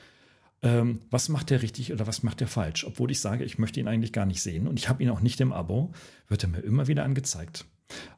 Ähm, 0.63 1.01
was 1.11 1.29
macht 1.29 1.49
der 1.49 1.61
richtig 1.61 1.93
oder 1.93 2.07
was 2.07 2.23
macht 2.23 2.39
der 2.39 2.47
falsch? 2.47 2.85
Obwohl 2.85 3.11
ich 3.11 3.19
sage, 3.19 3.43
ich 3.43 3.59
möchte 3.59 3.79
ihn 3.79 3.87
eigentlich 3.87 4.13
gar 4.13 4.25
nicht 4.25 4.41
sehen 4.41 4.67
und 4.67 4.79
ich 4.79 4.89
habe 4.89 5.03
ihn 5.03 5.09
auch 5.09 5.19
nicht 5.19 5.39
im 5.41 5.53
Abo, 5.53 5.93
wird 6.27 6.43
er 6.43 6.49
mir 6.49 6.61
immer 6.61 6.87
wieder 6.87 7.03
angezeigt. 7.03 7.65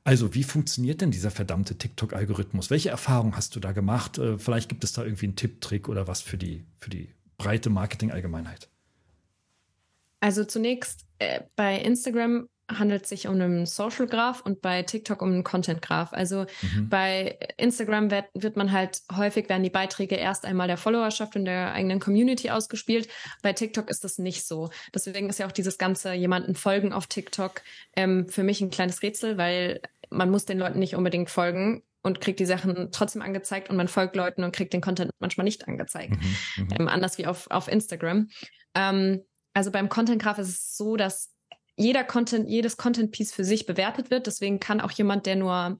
Also, 0.04 0.34
wie 0.34 0.44
funktioniert 0.44 1.02
denn 1.02 1.12
dieser 1.12 1.32
verdammte 1.32 1.78
TikTok-Algorithmus? 1.78 2.70
Welche 2.70 2.89
Erfahrungen 2.89 3.36
hast 3.36 3.56
du 3.56 3.60
da 3.60 3.72
gemacht? 3.72 4.18
Äh, 4.18 4.38
vielleicht 4.38 4.70
gibt 4.70 4.84
es 4.84 4.94
da 4.94 5.04
irgendwie 5.04 5.26
einen 5.26 5.36
Tipp, 5.36 5.60
Trick 5.60 5.89
oder 5.89 6.08
was 6.08 6.22
für 6.22 6.38
die, 6.38 6.63
für 6.78 6.89
die 6.89 7.10
breite 7.38 7.70
Marketing-Allgemeinheit. 7.70 8.70
Also 10.22 10.46
zunächst 10.46 11.06
äh, 11.20 11.41
bei 11.56 11.80
Instagram 11.80 12.48
handelt 12.67 13.04
es 13.04 13.10
sich 13.10 13.28
um 13.28 13.36
einen 13.36 13.65
Social 13.65 14.08
Graph 14.08 14.41
und 14.41 14.62
bei 14.62 14.82
TikTok 14.82 15.21
um 15.21 15.32
einen 15.32 15.43
Content 15.43 15.82
Graph. 15.82 16.13
Also 16.13 16.45
mhm. 16.62 16.89
bei 16.89 17.38
Instagram 17.58 18.10
wird, 18.10 18.25
wird 18.34 18.58
man 18.58 18.71
halt 18.71 19.01
häufig 19.15 19.49
werden 19.49 19.63
die 19.63 19.69
Beiträge 19.69 20.15
erst 20.15 20.45
einmal 20.45 20.67
der 20.67 20.78
Followerschaft 20.78 21.36
und 21.36 21.45
der 21.45 21.73
eigenen 21.73 21.99
Community 21.99 22.49
ausgespielt. 22.49 23.08
Bei 23.43 23.54
TikTok 23.54 23.89
ist 23.89 24.04
das 24.04 24.17
nicht 24.17 24.47
so. 24.47 24.71
Deswegen 24.93 25.30
ist 25.30 25.39
ja 25.39 25.45
auch 25.45 25.51
dieses 25.51 25.78
ganze 25.78 26.13
jemanden 26.13 26.56
folgen 26.56 26.91
auf 26.91 27.08
TikTok 27.08 27.62
ähm, 27.95 28.28
für 28.30 28.43
mich 28.43 28.62
ein 28.62 28.71
kleines 28.71 29.04
Rätsel, 29.04 29.38
weil 29.38 29.82
man 30.10 30.32
muss 30.32 30.45
den 30.45 30.58
Leuten 30.58 30.80
nicht 30.80 30.95
unbedingt 30.95 31.30
folgen 31.30 31.84
und 32.01 32.21
kriegt 32.21 32.39
die 32.39 32.45
Sachen 32.45 32.89
trotzdem 32.91 33.21
angezeigt 33.21 33.69
und 33.69 33.78
man 33.78 33.88
folgt 33.88 34.15
Leuten 34.15 34.43
und 34.43 34.56
kriegt 34.56 34.73
den 34.73 34.82
Content 34.82 35.12
manchmal 35.19 35.43
nicht 35.43 35.67
angezeigt. 35.67 36.12
Mhm. 36.12 36.63
Mhm. 36.63 36.69
Ähm, 36.80 36.88
anders 36.88 37.17
wie 37.17 37.28
auf, 37.28 37.49
auf 37.51 37.67
Instagram. 37.67 38.30
Ähm, 38.73 39.21
also 39.54 39.71
beim 39.71 39.89
Content 39.89 40.21
Graph 40.21 40.38
ist 40.38 40.49
es 40.49 40.78
so, 40.78 40.97
dass 40.97 41.35
jeder 41.78 42.04
Content, 42.04 42.50
jedes 42.50 42.78
Content-Piece 42.78 43.34
für 43.34 43.44
sich 43.44 43.66
bewertet 43.66 44.10
wird. 44.12 44.28
Deswegen 44.28 44.60
kann 44.60 44.82
auch 44.82 44.92
jemand, 44.92 45.26
der 45.26 45.36
nur 45.36 45.80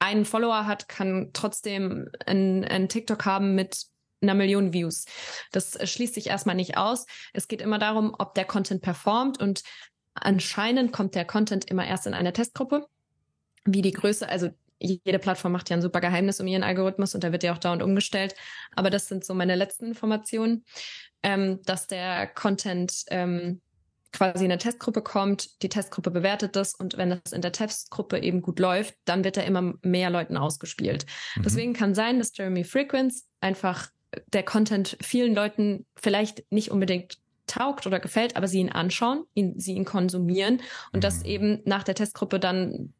einen 0.00 0.24
Follower 0.24 0.66
hat, 0.66 0.88
kann 0.88 1.30
trotzdem 1.32 2.08
einen 2.26 2.88
TikTok 2.88 3.24
haben 3.24 3.54
mit 3.54 3.86
einer 4.20 4.34
Million 4.34 4.72
Views. 4.72 5.04
Das 5.52 5.78
schließt 5.88 6.14
sich 6.14 6.28
erstmal 6.28 6.56
nicht 6.56 6.76
aus. 6.76 7.06
Es 7.32 7.48
geht 7.48 7.62
immer 7.62 7.78
darum, 7.78 8.14
ob 8.18 8.34
der 8.34 8.44
Content 8.44 8.82
performt 8.82 9.40
und 9.40 9.62
anscheinend 10.14 10.92
kommt 10.92 11.14
der 11.14 11.24
Content 11.24 11.70
immer 11.70 11.86
erst 11.86 12.06
in 12.06 12.14
einer 12.14 12.32
Testgruppe. 12.32 12.86
Wie 13.64 13.82
die 13.82 13.92
Größe, 13.92 14.28
also 14.28 14.50
jede 14.80 15.18
Plattform 15.18 15.52
macht 15.52 15.70
ja 15.70 15.76
ein 15.76 15.82
super 15.82 16.00
Geheimnis 16.00 16.40
um 16.40 16.46
ihren 16.46 16.62
Algorithmus 16.62 17.14
und 17.14 17.24
da 17.24 17.32
wird 17.32 17.42
ja 17.42 17.52
auch 17.52 17.58
dauernd 17.58 17.82
umgestellt. 17.82 18.34
Aber 18.74 18.90
das 18.90 19.08
sind 19.08 19.24
so 19.24 19.34
meine 19.34 19.56
letzten 19.56 19.86
Informationen, 19.86 20.64
ähm, 21.22 21.60
dass 21.64 21.86
der 21.86 22.28
Content 22.28 23.04
ähm, 23.08 23.60
quasi 24.12 24.44
in 24.44 24.50
eine 24.50 24.58
Testgruppe 24.58 25.02
kommt, 25.02 25.62
die 25.62 25.68
Testgruppe 25.68 26.10
bewertet 26.10 26.56
das 26.56 26.74
und 26.74 26.96
wenn 26.96 27.10
das 27.10 27.32
in 27.32 27.42
der 27.42 27.52
Testgruppe 27.52 28.18
eben 28.18 28.42
gut 28.42 28.58
läuft, 28.58 28.94
dann 29.04 29.24
wird 29.24 29.36
er 29.36 29.44
immer 29.44 29.74
mehr 29.82 30.10
Leuten 30.10 30.36
ausgespielt. 30.36 31.06
Mhm. 31.36 31.42
Deswegen 31.42 31.72
kann 31.74 31.94
sein, 31.94 32.18
dass 32.18 32.36
Jeremy 32.36 32.64
Frequenz 32.64 33.26
einfach 33.40 33.88
der 34.32 34.42
Content 34.42 34.96
vielen 35.02 35.34
Leuten 35.34 35.86
vielleicht 35.96 36.50
nicht 36.50 36.70
unbedingt 36.70 37.18
taugt 37.46 37.86
oder 37.86 38.00
gefällt, 38.00 38.36
aber 38.36 38.48
sie 38.48 38.60
ihn 38.60 38.70
anschauen, 38.70 39.24
ihn, 39.34 39.58
sie 39.58 39.74
ihn 39.74 39.84
konsumieren 39.84 40.60
und 40.92 40.98
mhm. 40.98 41.00
dass 41.00 41.24
eben 41.24 41.60
nach 41.64 41.82
der 41.82 41.94
Testgruppe 41.94 42.40
dann 42.40 42.92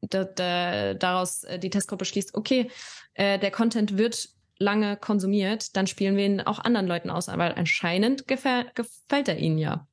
da, 0.00 0.24
da, 0.24 0.94
daraus 0.94 1.44
äh, 1.44 1.58
die 1.58 1.70
Testgruppe 1.70 2.04
schließt, 2.04 2.34
okay, 2.34 2.70
äh, 3.14 3.38
der 3.38 3.50
Content 3.50 3.98
wird 3.98 4.28
lange 4.58 4.96
konsumiert, 4.96 5.76
dann 5.76 5.86
spielen 5.86 6.16
wir 6.16 6.24
ihn 6.24 6.40
auch 6.40 6.58
anderen 6.58 6.86
Leuten 6.86 7.10
aus, 7.10 7.28
weil 7.28 7.52
anscheinend 7.52 8.26
gefällt, 8.26 8.74
gefällt 8.74 9.28
er 9.28 9.38
ihnen 9.38 9.58
ja. 9.58 9.86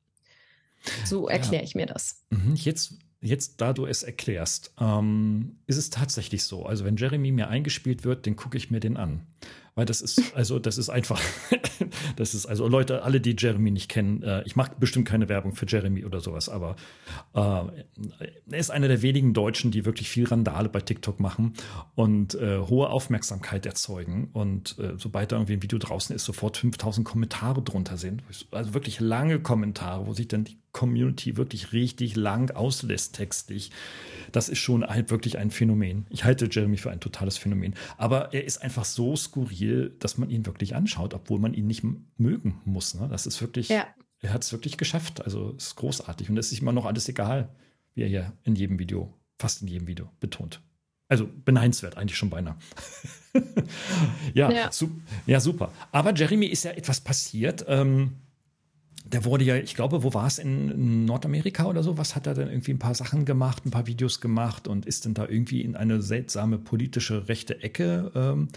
So 1.04 1.28
erkläre 1.28 1.62
ja. 1.62 1.62
ich 1.62 1.74
mir 1.74 1.86
das. 1.86 2.24
Mhm, 2.30 2.54
jetzt, 2.54 2.98
jetzt, 3.20 3.60
da 3.60 3.72
du 3.72 3.86
es 3.86 4.02
erklärst, 4.02 4.72
ähm, 4.78 5.56
ist 5.66 5.78
es 5.78 5.90
tatsächlich 5.90 6.44
so. 6.44 6.66
Also, 6.66 6.84
wenn 6.84 6.96
Jeremy 6.96 7.32
mir 7.32 7.48
eingespielt 7.48 8.04
wird, 8.04 8.26
den 8.26 8.36
gucke 8.36 8.56
ich 8.58 8.70
mir 8.70 8.80
den 8.80 8.96
an. 8.96 9.26
Weil 9.74 9.86
das 9.86 10.00
ist, 10.00 10.20
also, 10.34 10.58
das 10.58 10.78
ist 10.78 10.90
einfach, 10.90 11.20
das 12.16 12.34
ist, 12.34 12.46
also 12.46 12.68
Leute, 12.68 13.02
alle, 13.02 13.20
die 13.20 13.34
Jeremy 13.36 13.70
nicht 13.70 13.88
kennen, 13.88 14.22
äh, 14.22 14.42
ich 14.44 14.56
mache 14.56 14.72
bestimmt 14.78 15.08
keine 15.08 15.28
Werbung 15.28 15.54
für 15.54 15.66
Jeremy 15.66 16.04
oder 16.04 16.20
sowas, 16.20 16.48
aber 16.48 16.76
äh, 17.34 17.38
er 17.40 18.58
ist 18.58 18.70
einer 18.70 18.88
der 18.88 19.02
wenigen 19.02 19.32
Deutschen, 19.32 19.70
die 19.70 19.84
wirklich 19.84 20.08
viel 20.08 20.26
Randale 20.26 20.68
bei 20.68 20.80
TikTok 20.80 21.18
machen 21.18 21.54
und 21.94 22.34
äh, 22.34 22.58
hohe 22.58 22.88
Aufmerksamkeit 22.90 23.66
erzeugen. 23.66 24.28
Und 24.32 24.78
äh, 24.78 24.94
sobald 24.98 25.32
da 25.32 25.36
irgendwie 25.36 25.54
ein 25.54 25.62
Video 25.62 25.78
draußen 25.78 26.14
ist, 26.14 26.24
sofort 26.24 26.58
5000 26.58 27.06
Kommentare 27.06 27.62
drunter 27.62 27.96
sind. 27.96 28.22
Also 28.50 28.74
wirklich 28.74 29.00
lange 29.00 29.40
Kommentare, 29.40 30.06
wo 30.06 30.12
sich 30.12 30.28
dann 30.28 30.44
die 30.44 30.58
Community 30.74 31.38
wirklich 31.38 31.72
richtig 31.72 32.16
lang 32.16 32.50
auslässt 32.50 33.14
textlich. 33.14 33.70
Das 34.32 34.50
ist 34.50 34.58
schon 34.58 34.84
halt 34.84 35.10
wirklich 35.10 35.38
ein 35.38 35.50
Phänomen. 35.50 36.06
Ich 36.10 36.24
halte 36.24 36.48
Jeremy 36.50 36.76
für 36.76 36.90
ein 36.90 37.00
totales 37.00 37.38
Phänomen. 37.38 37.74
Aber 37.96 38.34
er 38.34 38.44
ist 38.44 38.60
einfach 38.60 38.84
so 38.84 39.16
skurril, 39.16 39.96
dass 40.00 40.18
man 40.18 40.28
ihn 40.28 40.44
wirklich 40.44 40.74
anschaut, 40.74 41.14
obwohl 41.14 41.38
man 41.38 41.54
ihn 41.54 41.66
nicht 41.66 41.84
mögen 42.18 42.60
muss. 42.66 42.94
Ne? 42.94 43.08
Das 43.08 43.26
ist 43.26 43.40
wirklich, 43.40 43.70
ja. 43.70 43.86
er 44.20 44.32
hat 44.34 44.42
es 44.42 44.52
wirklich 44.52 44.76
geschafft. 44.76 45.24
Also 45.24 45.54
es 45.56 45.68
ist 45.68 45.76
großartig. 45.76 46.28
Und 46.28 46.36
es 46.36 46.52
ist 46.52 46.60
immer 46.60 46.72
noch 46.72 46.84
alles 46.84 47.08
egal, 47.08 47.48
wie 47.94 48.02
er 48.02 48.08
hier 48.08 48.32
in 48.42 48.56
jedem 48.56 48.78
Video, 48.78 49.14
fast 49.38 49.62
in 49.62 49.68
jedem 49.68 49.86
Video 49.86 50.10
betont. 50.20 50.60
Also 51.08 51.28
beneidenswert 51.44 51.96
eigentlich 51.96 52.18
schon 52.18 52.30
beinahe. 52.30 52.56
ja, 54.34 54.50
ja. 54.50 54.72
Su 54.72 54.90
ja, 55.26 55.38
super. 55.38 55.70
Aber 55.92 56.12
Jeremy 56.14 56.46
ist 56.46 56.64
ja 56.64 56.72
etwas 56.72 57.00
passiert. 57.00 57.64
Ähm, 57.68 58.16
der 59.04 59.24
wurde 59.24 59.44
ja, 59.44 59.56
ich 59.56 59.74
glaube, 59.74 60.02
wo 60.02 60.14
war 60.14 60.26
es 60.26 60.38
in 60.38 61.04
Nordamerika 61.04 61.66
oder 61.66 61.82
so? 61.82 61.98
Was 61.98 62.16
hat 62.16 62.26
er 62.26 62.34
denn 62.34 62.48
irgendwie 62.48 62.72
ein 62.72 62.78
paar 62.78 62.94
Sachen 62.94 63.26
gemacht, 63.26 63.66
ein 63.66 63.70
paar 63.70 63.86
Videos 63.86 64.20
gemacht 64.20 64.66
und 64.66 64.86
ist 64.86 65.04
denn 65.04 65.12
da 65.12 65.28
irgendwie 65.28 65.60
in 65.60 65.76
eine 65.76 66.00
seltsame 66.00 66.58
politische 66.58 67.28
rechte 67.28 67.62
Ecke 67.62 68.10
ähm, 68.14 68.48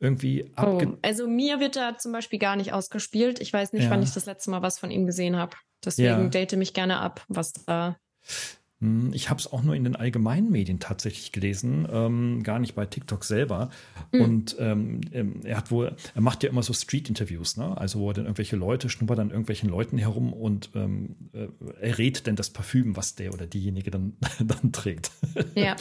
irgendwie 0.00 0.50
abge 0.56 0.88
oh, 0.88 0.98
Also 1.02 1.28
mir 1.28 1.60
wird 1.60 1.76
da 1.76 1.98
zum 1.98 2.12
Beispiel 2.12 2.38
gar 2.38 2.56
nicht 2.56 2.72
ausgespielt. 2.72 3.40
Ich 3.40 3.52
weiß 3.52 3.74
nicht, 3.74 3.84
ja. 3.84 3.90
wann 3.90 4.02
ich 4.02 4.12
das 4.12 4.26
letzte 4.26 4.50
Mal 4.50 4.62
was 4.62 4.78
von 4.78 4.90
ihm 4.90 5.06
gesehen 5.06 5.36
habe. 5.36 5.56
Deswegen 5.84 6.08
ja. 6.08 6.28
date 6.28 6.56
mich 6.56 6.72
gerne 6.72 6.98
ab, 6.98 7.24
was 7.28 7.52
da 7.52 7.96
ich 9.12 9.30
habe 9.30 9.40
es 9.40 9.52
auch 9.52 9.62
nur 9.62 9.74
in 9.74 9.84
den 9.84 9.96
allgemeinen 9.96 10.50
Medien 10.50 10.80
tatsächlich 10.80 11.32
gelesen, 11.32 11.86
ähm, 11.90 12.42
gar 12.42 12.58
nicht 12.58 12.74
bei 12.74 12.86
TikTok 12.86 13.24
selber. 13.24 13.70
Mhm. 14.12 14.20
Und 14.20 14.56
ähm, 14.58 15.00
ähm, 15.12 15.40
er 15.44 15.56
hat 15.56 15.70
wohl, 15.70 15.96
er 16.14 16.20
macht 16.20 16.42
ja 16.42 16.50
immer 16.50 16.62
so 16.62 16.72
Street-Interviews, 16.72 17.56
ne? 17.56 17.76
Also 17.76 18.00
wo 18.00 18.10
er 18.10 18.14
dann 18.14 18.24
irgendwelche 18.24 18.56
Leute 18.56 18.88
schnuppert 18.88 19.18
an 19.18 19.30
irgendwelchen 19.30 19.68
Leuten 19.68 19.98
herum 19.98 20.32
und 20.32 20.70
ähm, 20.74 21.16
äh, 21.32 21.48
er 21.80 21.98
rät 21.98 22.26
denn 22.26 22.36
das 22.36 22.50
Parfüm, 22.50 22.96
was 22.96 23.14
der 23.14 23.32
oder 23.32 23.46
diejenige 23.46 23.90
dann, 23.90 24.16
dann 24.40 24.72
trägt. 24.72 25.10
Ja. 25.54 25.76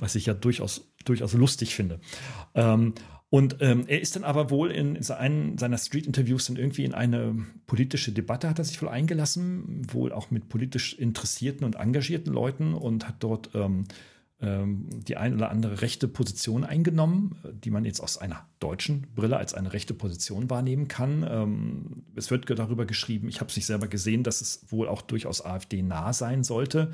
was 0.00 0.14
ich 0.14 0.26
ja 0.26 0.34
durchaus, 0.34 0.88
durchaus 1.04 1.32
lustig 1.34 1.74
finde. 1.74 2.00
Ähm, 2.54 2.94
und 3.30 3.56
ähm, 3.60 3.84
er 3.88 4.00
ist 4.00 4.14
dann 4.14 4.24
aber 4.24 4.50
wohl 4.50 4.70
in, 4.70 4.94
in 4.94 5.10
einem 5.10 5.58
seiner 5.58 5.78
Street-Interviews 5.78 6.46
dann 6.46 6.56
irgendwie 6.56 6.84
in 6.84 6.94
eine 6.94 7.34
politische 7.66 8.12
Debatte 8.12 8.48
hat 8.48 8.58
er 8.58 8.64
sich 8.64 8.80
wohl 8.80 8.88
eingelassen, 8.88 9.82
wohl 9.92 10.12
auch 10.12 10.30
mit 10.30 10.48
politisch 10.48 10.94
interessierten 10.94 11.64
und 11.64 11.74
engagierten 11.74 12.32
Leuten 12.32 12.74
und 12.74 13.08
hat 13.08 13.16
dort 13.20 13.50
ähm, 13.54 13.86
ähm, 14.40 14.88
die 14.90 15.16
ein 15.16 15.34
oder 15.34 15.50
andere 15.50 15.80
rechte 15.80 16.06
Position 16.06 16.64
eingenommen, 16.64 17.36
die 17.52 17.70
man 17.70 17.84
jetzt 17.84 18.00
aus 18.00 18.18
einer 18.18 18.46
deutschen 18.60 19.06
Brille 19.14 19.36
als 19.36 19.54
eine 19.54 19.72
rechte 19.72 19.94
Position 19.94 20.50
wahrnehmen 20.50 20.86
kann. 20.86 21.26
Ähm, 21.28 22.04
es 22.14 22.30
wird 22.30 22.48
darüber 22.50 22.84
geschrieben, 22.84 23.28
ich 23.28 23.40
habe 23.40 23.50
es 23.50 23.56
nicht 23.56 23.66
selber 23.66 23.88
gesehen, 23.88 24.22
dass 24.22 24.40
es 24.40 24.66
wohl 24.70 24.88
auch 24.88 25.02
durchaus 25.02 25.44
AfD 25.44 25.82
nah 25.82 26.12
sein 26.12 26.44
sollte. 26.44 26.92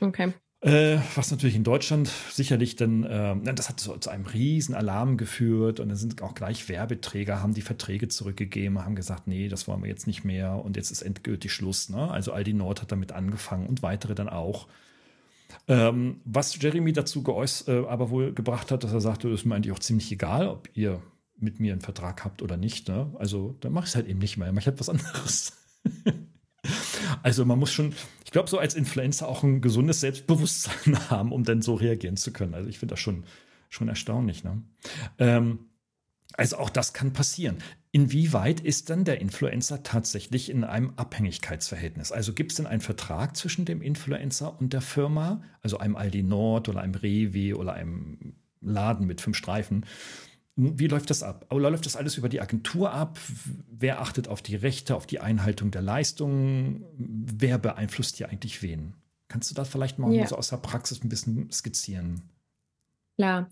Okay. 0.00 0.32
Äh, 0.62 0.98
was 1.14 1.30
natürlich 1.30 1.54
in 1.54 1.64
Deutschland 1.64 2.10
sicherlich 2.30 2.76
dann, 2.76 3.04
äh, 3.04 3.54
das 3.54 3.68
hat 3.68 3.78
so 3.78 3.96
zu 3.98 4.08
einem 4.08 4.24
riesen 4.24 4.74
Alarm 4.74 5.18
geführt 5.18 5.80
und 5.80 5.88
dann 5.88 5.98
sind 5.98 6.22
auch 6.22 6.34
gleich 6.34 6.68
Werbeträger, 6.68 7.42
haben 7.42 7.52
die 7.52 7.62
Verträge 7.62 8.08
zurückgegeben, 8.08 8.82
haben 8.82 8.96
gesagt, 8.96 9.26
nee, 9.26 9.48
das 9.48 9.68
wollen 9.68 9.82
wir 9.82 9.90
jetzt 9.90 10.06
nicht 10.06 10.24
mehr 10.24 10.64
und 10.64 10.76
jetzt 10.76 10.90
ist 10.90 11.02
endgültig 11.02 11.52
Schluss. 11.52 11.90
Ne? 11.90 12.10
Also 12.10 12.32
Aldi 12.32 12.54
Nord 12.54 12.80
hat 12.80 12.90
damit 12.90 13.12
angefangen 13.12 13.66
und 13.66 13.82
weitere 13.82 14.14
dann 14.14 14.30
auch. 14.30 14.66
Ähm, 15.68 16.20
was 16.24 16.60
Jeremy 16.60 16.92
dazu 16.92 17.22
geäußert, 17.22 17.68
äh, 17.68 17.86
aber 17.88 18.10
wohl 18.10 18.32
gebracht 18.32 18.70
hat, 18.70 18.82
dass 18.82 18.92
er 18.92 19.00
sagte, 19.00 19.28
das 19.30 19.40
ist 19.40 19.46
mir 19.46 19.54
eigentlich 19.54 19.72
auch 19.72 19.78
ziemlich 19.78 20.10
egal, 20.10 20.48
ob 20.48 20.68
ihr 20.74 21.02
mit 21.38 21.60
mir 21.60 21.72
einen 21.72 21.82
Vertrag 21.82 22.24
habt 22.24 22.40
oder 22.40 22.56
nicht. 22.56 22.88
Ne? 22.88 23.10
Also 23.18 23.56
dann 23.60 23.72
mache 23.72 23.84
ich 23.84 23.90
es 23.90 23.96
halt 23.96 24.08
eben 24.08 24.20
nicht 24.20 24.38
mehr, 24.38 24.50
mache 24.52 24.60
ich 24.60 24.66
halt 24.66 24.80
was 24.80 24.88
anderes. 24.88 25.52
Also 27.26 27.44
man 27.44 27.58
muss 27.58 27.72
schon, 27.72 27.92
ich 28.24 28.30
glaube, 28.30 28.48
so 28.48 28.56
als 28.56 28.76
Influencer 28.76 29.26
auch 29.26 29.42
ein 29.42 29.60
gesundes 29.60 29.98
Selbstbewusstsein 29.98 30.96
haben, 31.10 31.32
um 31.32 31.42
dann 31.42 31.60
so 31.60 31.74
reagieren 31.74 32.16
zu 32.16 32.32
können. 32.32 32.54
Also 32.54 32.70
ich 32.70 32.78
finde 32.78 32.92
das 32.92 33.00
schon, 33.00 33.24
schon 33.68 33.88
erstaunlich. 33.88 34.44
Ne? 34.44 34.62
Ähm, 35.18 35.58
also 36.34 36.58
auch 36.58 36.70
das 36.70 36.92
kann 36.92 37.12
passieren. 37.12 37.58
Inwieweit 37.90 38.60
ist 38.60 38.90
dann 38.90 39.02
der 39.02 39.20
Influencer 39.20 39.82
tatsächlich 39.82 40.50
in 40.50 40.62
einem 40.62 40.92
Abhängigkeitsverhältnis? 40.94 42.12
Also 42.12 42.32
gibt 42.32 42.52
es 42.52 42.58
denn 42.58 42.66
einen 42.68 42.80
Vertrag 42.80 43.36
zwischen 43.36 43.64
dem 43.64 43.82
Influencer 43.82 44.60
und 44.60 44.72
der 44.72 44.80
Firma, 44.80 45.42
also 45.62 45.78
einem 45.78 45.96
Aldi 45.96 46.22
Nord 46.22 46.68
oder 46.68 46.80
einem 46.80 46.94
Rewe 46.94 47.58
oder 47.58 47.72
einem 47.72 48.36
Laden 48.60 49.04
mit 49.04 49.20
fünf 49.20 49.36
Streifen? 49.36 49.84
Wie 50.56 50.86
läuft 50.86 51.10
das 51.10 51.22
ab? 51.22 51.46
Oder 51.50 51.70
läuft 51.70 51.84
das 51.84 51.96
alles 51.96 52.16
über 52.16 52.30
die 52.30 52.40
Agentur 52.40 52.90
ab? 52.90 53.18
Wer 53.70 54.00
achtet 54.00 54.26
auf 54.28 54.40
die 54.40 54.56
Rechte, 54.56 54.96
auf 54.96 55.06
die 55.06 55.20
Einhaltung 55.20 55.70
der 55.70 55.82
Leistungen? 55.82 56.84
Wer 56.96 57.58
beeinflusst 57.58 58.16
hier 58.16 58.30
eigentlich 58.30 58.62
wen? 58.62 58.94
Kannst 59.28 59.50
du 59.50 59.54
das 59.54 59.68
vielleicht 59.68 59.98
mal 59.98 60.12
ja. 60.14 60.26
so 60.26 60.36
aus 60.36 60.48
der 60.48 60.56
Praxis 60.56 61.04
ein 61.04 61.10
bisschen 61.10 61.50
skizzieren? 61.52 62.22
Klar. 63.18 63.50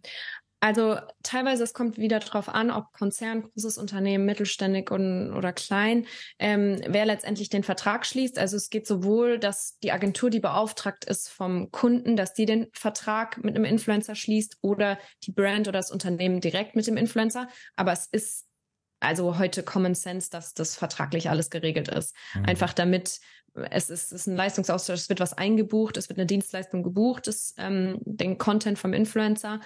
Also 0.64 0.96
teilweise, 1.22 1.62
es 1.62 1.74
kommt 1.74 1.98
wieder 1.98 2.20
darauf 2.20 2.48
an, 2.48 2.70
ob 2.70 2.94
Konzern, 2.94 3.42
großes 3.42 3.76
Unternehmen, 3.76 4.24
mittelständig 4.24 4.90
und, 4.90 5.30
oder 5.34 5.52
klein, 5.52 6.06
ähm, 6.38 6.80
wer 6.88 7.04
letztendlich 7.04 7.50
den 7.50 7.62
Vertrag 7.62 8.06
schließt. 8.06 8.38
Also 8.38 8.56
es 8.56 8.70
geht 8.70 8.86
sowohl, 8.86 9.38
dass 9.38 9.78
die 9.80 9.92
Agentur, 9.92 10.30
die 10.30 10.40
beauftragt 10.40 11.04
ist 11.04 11.28
vom 11.28 11.70
Kunden, 11.70 12.16
dass 12.16 12.32
die 12.32 12.46
den 12.46 12.68
Vertrag 12.72 13.44
mit 13.44 13.54
einem 13.54 13.66
Influencer 13.66 14.14
schließt 14.14 14.56
oder 14.62 14.98
die 15.24 15.32
Brand 15.32 15.68
oder 15.68 15.80
das 15.80 15.90
Unternehmen 15.90 16.40
direkt 16.40 16.76
mit 16.76 16.86
dem 16.86 16.96
Influencer. 16.96 17.46
Aber 17.76 17.92
es 17.92 18.06
ist 18.06 18.43
also 19.04 19.38
heute 19.38 19.62
Common 19.62 19.94
Sense, 19.94 20.30
dass 20.30 20.54
das 20.54 20.76
vertraglich 20.76 21.30
alles 21.30 21.50
geregelt 21.50 21.88
ist. 21.88 22.14
Mhm. 22.34 22.44
Einfach 22.46 22.72
damit 22.72 23.20
es 23.70 23.90
ist, 23.90 24.12
es 24.12 24.12
ist 24.12 24.26
ein 24.26 24.36
Leistungsaustausch, 24.36 25.00
es 25.00 25.08
wird 25.08 25.20
was 25.20 25.32
eingebucht, 25.32 25.96
es 25.96 26.08
wird 26.08 26.18
eine 26.18 26.26
Dienstleistung 26.26 26.82
gebucht, 26.82 27.26
das, 27.26 27.54
ähm, 27.56 27.98
den 28.04 28.38
Content 28.38 28.78
vom 28.78 28.92
Influencer. 28.92 29.60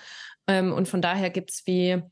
Ähm, 0.47 0.73
und 0.73 0.89
von 0.89 1.01
daher 1.01 1.31
gibt's 1.31 1.67
wie, 1.67 2.03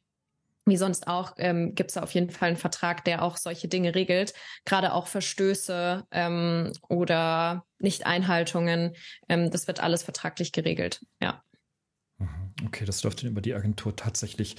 wie 0.65 0.77
sonst 0.77 1.07
auch, 1.07 1.35
ähm, 1.37 1.75
gibt 1.75 1.95
da 1.95 2.03
auf 2.03 2.13
jeden 2.13 2.31
Fall 2.31 2.49
einen 2.49 2.57
Vertrag, 2.57 3.05
der 3.05 3.23
auch 3.23 3.37
solche 3.37 3.69
Dinge 3.69 3.95
regelt. 3.95 4.33
Gerade 4.65 4.95
auch 4.95 5.07
Verstöße 5.07 6.05
ähm, 6.11 6.73
oder 6.89 7.65
Nichteinhaltungen. 7.79 8.95
Ähm, 9.29 9.51
das 9.51 9.67
wird 9.67 9.81
alles 9.81 10.03
vertraglich 10.03 10.53
geregelt, 10.53 11.03
ja. 11.21 11.43
Mhm. 12.19 12.55
Okay, 12.67 12.87
das 12.87 13.03
läuft 13.03 13.23
dann 13.23 13.31
über 13.31 13.43
die 13.43 13.55
Agentur 13.55 13.95
tatsächlich. 13.95 14.57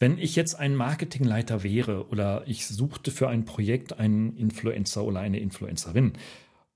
Wenn 0.00 0.18
ich 0.18 0.36
jetzt 0.36 0.54
ein 0.54 0.76
Marketingleiter 0.76 1.64
wäre 1.64 2.08
oder 2.08 2.44
ich 2.46 2.66
suchte 2.66 3.10
für 3.10 3.28
ein 3.28 3.44
Projekt 3.44 3.98
einen 3.98 4.36
Influencer 4.36 5.04
oder 5.04 5.20
eine 5.20 5.40
Influencerin, 5.40 6.12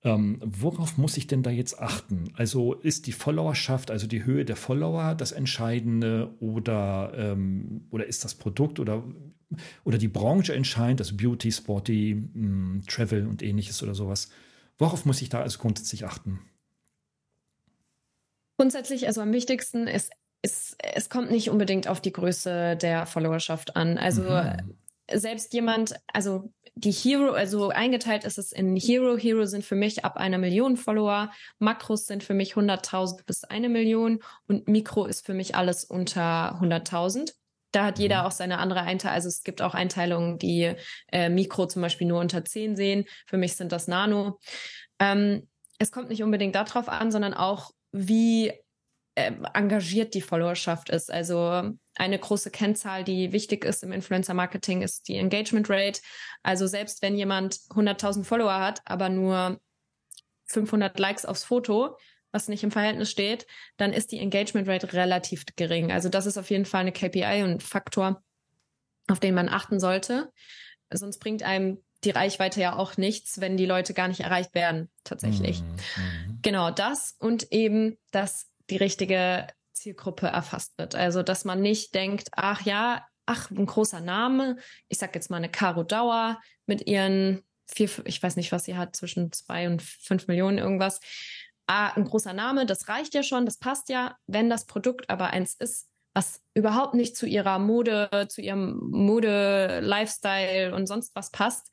ähm, 0.05 0.41
worauf 0.45 0.99
muss 0.99 1.17
ich 1.17 1.29
denn 1.29 1.45
da 1.45 1.51
jetzt 1.51 1.79
achten? 1.79 2.33
Also 2.35 2.75
ist 2.75 3.07
die 3.07 3.13
Followerschaft, 3.13 3.93
also 3.93 4.09
die 4.09 4.25
Höhe 4.25 4.45
der 4.45 4.57
Follower 4.57 5.15
das 5.15 5.31
Entscheidende 5.31 6.35
oder, 6.41 7.13
ähm, 7.17 7.87
oder 7.91 8.07
ist 8.07 8.25
das 8.25 8.35
Produkt 8.35 8.81
oder, 8.81 9.05
oder 9.85 9.99
die 9.99 10.09
Branche 10.09 10.55
entscheidend, 10.55 11.01
also 11.01 11.17
Beauty, 11.17 11.53
Sporty, 11.53 12.15
mh, 12.15 12.33
hm, 12.35 12.83
Travel 12.89 13.29
und 13.29 13.43
ähnliches 13.43 13.81
oder 13.85 13.95
sowas? 13.95 14.31
Worauf 14.79 15.05
muss 15.05 15.23
ich 15.23 15.29
da 15.29 15.43
also 15.43 15.61
grundsätzlich 15.61 16.05
achten? 16.05 16.41
Grundsätzlich, 18.57 19.07
also 19.07 19.21
am 19.21 19.33
wichtigsten 19.33 19.87
ist, 19.87 20.11
ist, 20.43 20.77
es 20.83 21.09
kommt 21.09 21.31
nicht 21.31 21.51
unbedingt 21.51 21.89
auf 21.89 22.01
die 22.01 22.13
Größe 22.13 22.77
der 22.77 23.07
Followerschaft 23.07 23.77
an. 23.77 23.97
Also 23.97 24.23
mhm. 24.23 24.77
selbst 25.11 25.55
jemand, 25.55 25.95
also 26.13 26.53
die 26.75 26.91
Hero, 26.91 27.33
also 27.33 27.69
eingeteilt 27.69 28.25
ist 28.25 28.39
es 28.39 28.51
in 28.51 28.77
Hero. 28.77 29.17
Hero 29.17 29.45
sind 29.45 29.65
für 29.65 29.77
mich 29.77 30.05
ab 30.05 30.17
einer 30.17 30.39
Million 30.39 30.77
Follower. 30.77 31.31
Makros 31.59 32.07
sind 32.07 32.25
für 32.25 32.35
mich 32.35 32.55
100.000 32.55 33.25
bis 33.25 33.45
eine 33.45 33.69
Million 33.69 34.23
und 34.49 34.69
Mikro 34.69 35.05
ist 35.07 35.25
für 35.25 35.35
mich 35.35 35.55
alles 35.55 35.85
unter 35.85 36.59
100.000. 36.61 37.35
Da 37.73 37.87
hat 37.87 37.99
jeder 37.99 38.23
mhm. 38.23 38.27
auch 38.27 38.33
seine 38.33 38.59
andere 38.59 38.83
Einteilung. 38.83 39.15
Also 39.15 39.29
es 39.29 39.45
gibt 39.45 39.63
auch 39.63 39.75
Einteilungen, 39.75 40.39
die 40.39 40.75
äh, 41.11 41.29
Mikro 41.29 41.67
zum 41.67 41.83
Beispiel 41.83 42.07
nur 42.07 42.21
unter 42.21 42.45
10 42.45 42.77
sehen. 42.77 43.05
Für 43.27 43.37
mich 43.37 43.57
sind 43.57 43.73
das 43.73 43.87
Nano. 43.87 44.39
Ähm, 44.99 45.49
es 45.79 45.93
kommt 45.93 46.09
nicht 46.09 46.23
unbedingt 46.23 46.55
darauf 46.55 46.89
an, 46.89 47.11
sondern 47.11 47.35
auch, 47.35 47.71
wie 47.93 48.53
engagiert 49.15 50.15
die 50.15 50.23
Followerschaft 50.23 50.89
ist. 50.89 51.11
Also 51.11 51.71
eine 51.95 52.19
große 52.19 52.51
Kennzahl, 52.51 53.05
die 53.05 53.33
wichtig 53.33 53.65
ist 53.65 53.83
im 53.83 53.93
Influencer-Marketing, 53.93 54.83
ist 54.83 55.09
die 55.09 55.17
Engagement 55.17 55.69
Rate. 55.69 56.01
Also 56.43 56.67
selbst 56.67 57.03
wenn 57.03 57.17
jemand 57.17 57.57
100.000 57.71 58.25
Follower 58.25 58.59
hat, 58.59 58.81
aber 58.85 59.09
nur 59.09 59.61
500 60.47 60.99
Likes 60.99 61.25
aufs 61.27 61.45
Foto, 61.45 61.97
was 62.31 62.49
nicht 62.49 62.65
im 62.65 62.71
Verhältnis 62.71 63.11
steht, 63.11 63.47
dann 63.77 63.93
ist 63.93 64.11
die 64.11 64.19
Engagement 64.19 64.67
Rate 64.67 64.93
relativ 64.95 65.45
gering. 65.57 65.93
Also 65.93 66.09
das 66.09 66.25
ist 66.25 66.39
auf 66.39 66.51
jeden 66.51 66.65
Fall 66.65 66.81
eine 66.81 66.93
KPI 66.93 67.43
und 67.43 67.51
ein 67.51 67.61
Faktor, 67.61 68.23
auf 69.09 69.21
den 69.21 69.35
man 69.35 69.51
achten 69.51 69.79
sollte. 69.79 70.33
Sonst 70.91 71.19
bringt 71.19 71.43
einem 71.43 71.83
die 72.05 72.11
Reichweite 72.11 72.61
ja 72.61 72.75
auch 72.77 72.97
nichts, 72.97 73.41
wenn 73.41 73.57
die 73.57 73.67
Leute 73.67 73.95
gar 73.95 74.09
nicht 74.09 74.21
erreicht 74.21 74.55
werden, 74.55 74.91
tatsächlich. 75.05 75.63
Mhm. 75.63 75.69
mhm. 75.69 76.39
Genau 76.43 76.71
das 76.71 77.15
und 77.19 77.53
eben, 77.53 77.99
dass 78.11 78.49
die 78.73 78.79
richtige 78.79 79.47
Zielgruppe 79.73 80.29
erfasst 80.29 80.77
wird. 80.79 80.95
Also, 80.95 81.23
dass 81.23 81.45
man 81.45 81.61
nicht 81.61 81.95
denkt, 81.95 82.29
ach 82.33 82.63
ja, 82.63 83.07
ach, 83.27 83.51
ein 83.51 83.67
großer 83.67 84.01
Name. 84.01 84.57
Ich 84.89 84.99
sag 84.99 85.15
jetzt 85.15 85.31
mal 85.31 85.37
eine 85.37 85.51
Caro 85.51 85.83
Dauer 85.83 86.41
mit 86.67 86.87
ihren 86.87 87.43
vier, 87.67 87.91
ich 88.05 88.23
weiß 88.23 88.37
nicht, 88.37 88.53
was 88.53 88.65
sie 88.65 88.77
hat, 88.77 88.97
zwischen 88.97 89.33
zwei 89.33 89.67
und 89.67 89.83
fünf 89.83 90.27
Millionen 90.27 90.59
irgendwas. 90.59 91.01
Ah, 91.67 91.89
ein 91.91 92.05
großer 92.05 92.33
Name, 92.33 92.67
das 92.67 92.89
reicht 92.89 93.15
ja 93.15 93.23
schon, 93.23 93.45
das 93.47 93.59
passt 93.59 93.89
ja. 93.89 94.17
Wenn 94.27 94.51
das 94.51 94.67
Produkt 94.67 95.09
aber 95.09 95.29
eins 95.29 95.55
ist, 95.55 95.89
was 96.15 96.43
überhaupt 96.55 96.95
nicht 96.95 97.17
zu 97.17 97.27
ihrer 97.27 97.59
Mode, 97.59 98.27
zu 98.29 98.43
ihrem 98.43 98.79
Mode, 98.91 99.81
Lifestyle 99.81 100.75
und 100.75 100.87
sonst 100.87 101.15
was 101.15 101.31
passt, 101.31 101.71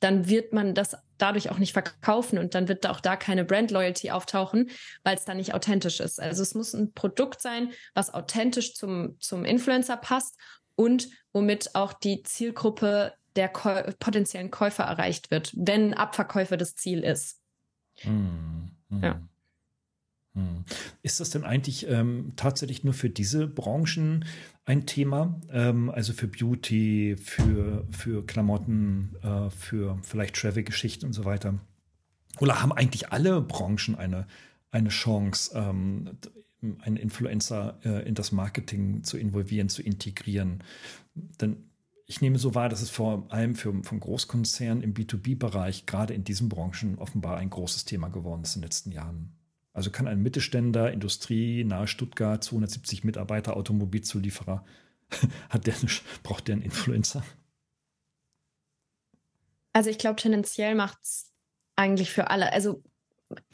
dann 0.00 0.28
wird 0.28 0.52
man 0.52 0.74
das 0.74 0.96
dadurch 1.18 1.50
auch 1.50 1.58
nicht 1.58 1.72
verkaufen 1.72 2.38
und 2.38 2.54
dann 2.54 2.68
wird 2.68 2.86
auch 2.86 3.00
da 3.00 3.16
keine 3.16 3.44
Brand 3.44 3.70
Loyalty 3.70 4.10
auftauchen, 4.10 4.70
weil 5.02 5.16
es 5.16 5.24
da 5.24 5.34
nicht 5.34 5.54
authentisch 5.54 6.00
ist. 6.00 6.20
Also 6.20 6.42
es 6.42 6.54
muss 6.54 6.74
ein 6.74 6.92
Produkt 6.92 7.42
sein, 7.42 7.72
was 7.94 8.14
authentisch 8.14 8.74
zum, 8.74 9.16
zum 9.20 9.44
Influencer 9.44 9.96
passt 9.96 10.38
und 10.76 11.08
womit 11.32 11.74
auch 11.74 11.92
die 11.92 12.22
Zielgruppe 12.22 13.14
der 13.36 13.48
Käu 13.48 13.82
potenziellen 13.98 14.50
Käufer 14.50 14.84
erreicht 14.84 15.30
wird, 15.30 15.52
wenn 15.56 15.94
Abverkäufer 15.94 16.56
das 16.56 16.74
Ziel 16.74 17.04
ist. 17.04 17.40
Hm, 17.96 18.70
hm. 18.88 19.02
Ja. 19.02 19.20
Hm. 20.38 20.64
Ist 21.02 21.18
das 21.18 21.30
denn 21.30 21.42
eigentlich 21.42 21.88
ähm, 21.88 22.32
tatsächlich 22.36 22.84
nur 22.84 22.94
für 22.94 23.10
diese 23.10 23.48
Branchen 23.48 24.24
ein 24.64 24.86
Thema? 24.86 25.40
Ähm, 25.50 25.90
also 25.90 26.12
für 26.12 26.28
Beauty, 26.28 27.16
für, 27.20 27.84
für 27.90 28.24
Klamotten, 28.24 29.16
äh, 29.22 29.50
für 29.50 29.98
vielleicht 30.02 30.36
Travel-Geschichten 30.36 31.06
und 31.06 31.12
so 31.12 31.24
weiter? 31.24 31.58
Oder 32.38 32.62
haben 32.62 32.72
eigentlich 32.72 33.10
alle 33.10 33.40
Branchen 33.40 33.96
eine, 33.96 34.28
eine 34.70 34.90
Chance, 34.90 35.50
ähm, 35.56 36.10
einen 36.80 36.96
Influencer 36.96 37.78
äh, 37.84 38.06
in 38.06 38.14
das 38.14 38.30
Marketing 38.30 39.02
zu 39.02 39.18
involvieren, 39.18 39.68
zu 39.68 39.82
integrieren? 39.82 40.62
Denn 41.14 41.64
ich 42.06 42.20
nehme 42.20 42.38
so 42.38 42.54
wahr, 42.54 42.68
dass 42.68 42.80
es 42.80 42.90
vor 42.90 43.26
allem 43.30 43.56
für, 43.56 43.82
von 43.82 43.98
Großkonzernen 43.98 44.84
im 44.84 44.94
B2B-Bereich 44.94 45.84
gerade 45.86 46.14
in 46.14 46.22
diesen 46.22 46.48
Branchen 46.48 46.96
offenbar 46.96 47.38
ein 47.38 47.50
großes 47.50 47.86
Thema 47.86 48.08
geworden 48.08 48.42
ist 48.44 48.54
in 48.54 48.60
den 48.60 48.66
letzten 48.66 48.92
Jahren. 48.92 49.32
Also 49.78 49.92
kann 49.92 50.08
ein 50.08 50.20
Mittelständler, 50.20 50.92
Industrie 50.92 51.62
nahe 51.62 51.86
Stuttgart, 51.86 52.42
270 52.42 53.04
Mitarbeiter, 53.04 53.56
Automobilzulieferer, 53.56 54.64
hat 55.48 55.66
der, 55.68 55.74
braucht 56.24 56.48
der 56.48 56.54
einen 56.54 56.62
Influencer? 56.62 57.22
Also 59.72 59.88
ich 59.88 59.98
glaube, 59.98 60.20
tendenziell 60.20 60.74
macht 60.74 60.98
es 61.04 61.32
eigentlich 61.76 62.10
für 62.10 62.28
alle. 62.28 62.52
Also 62.52 62.82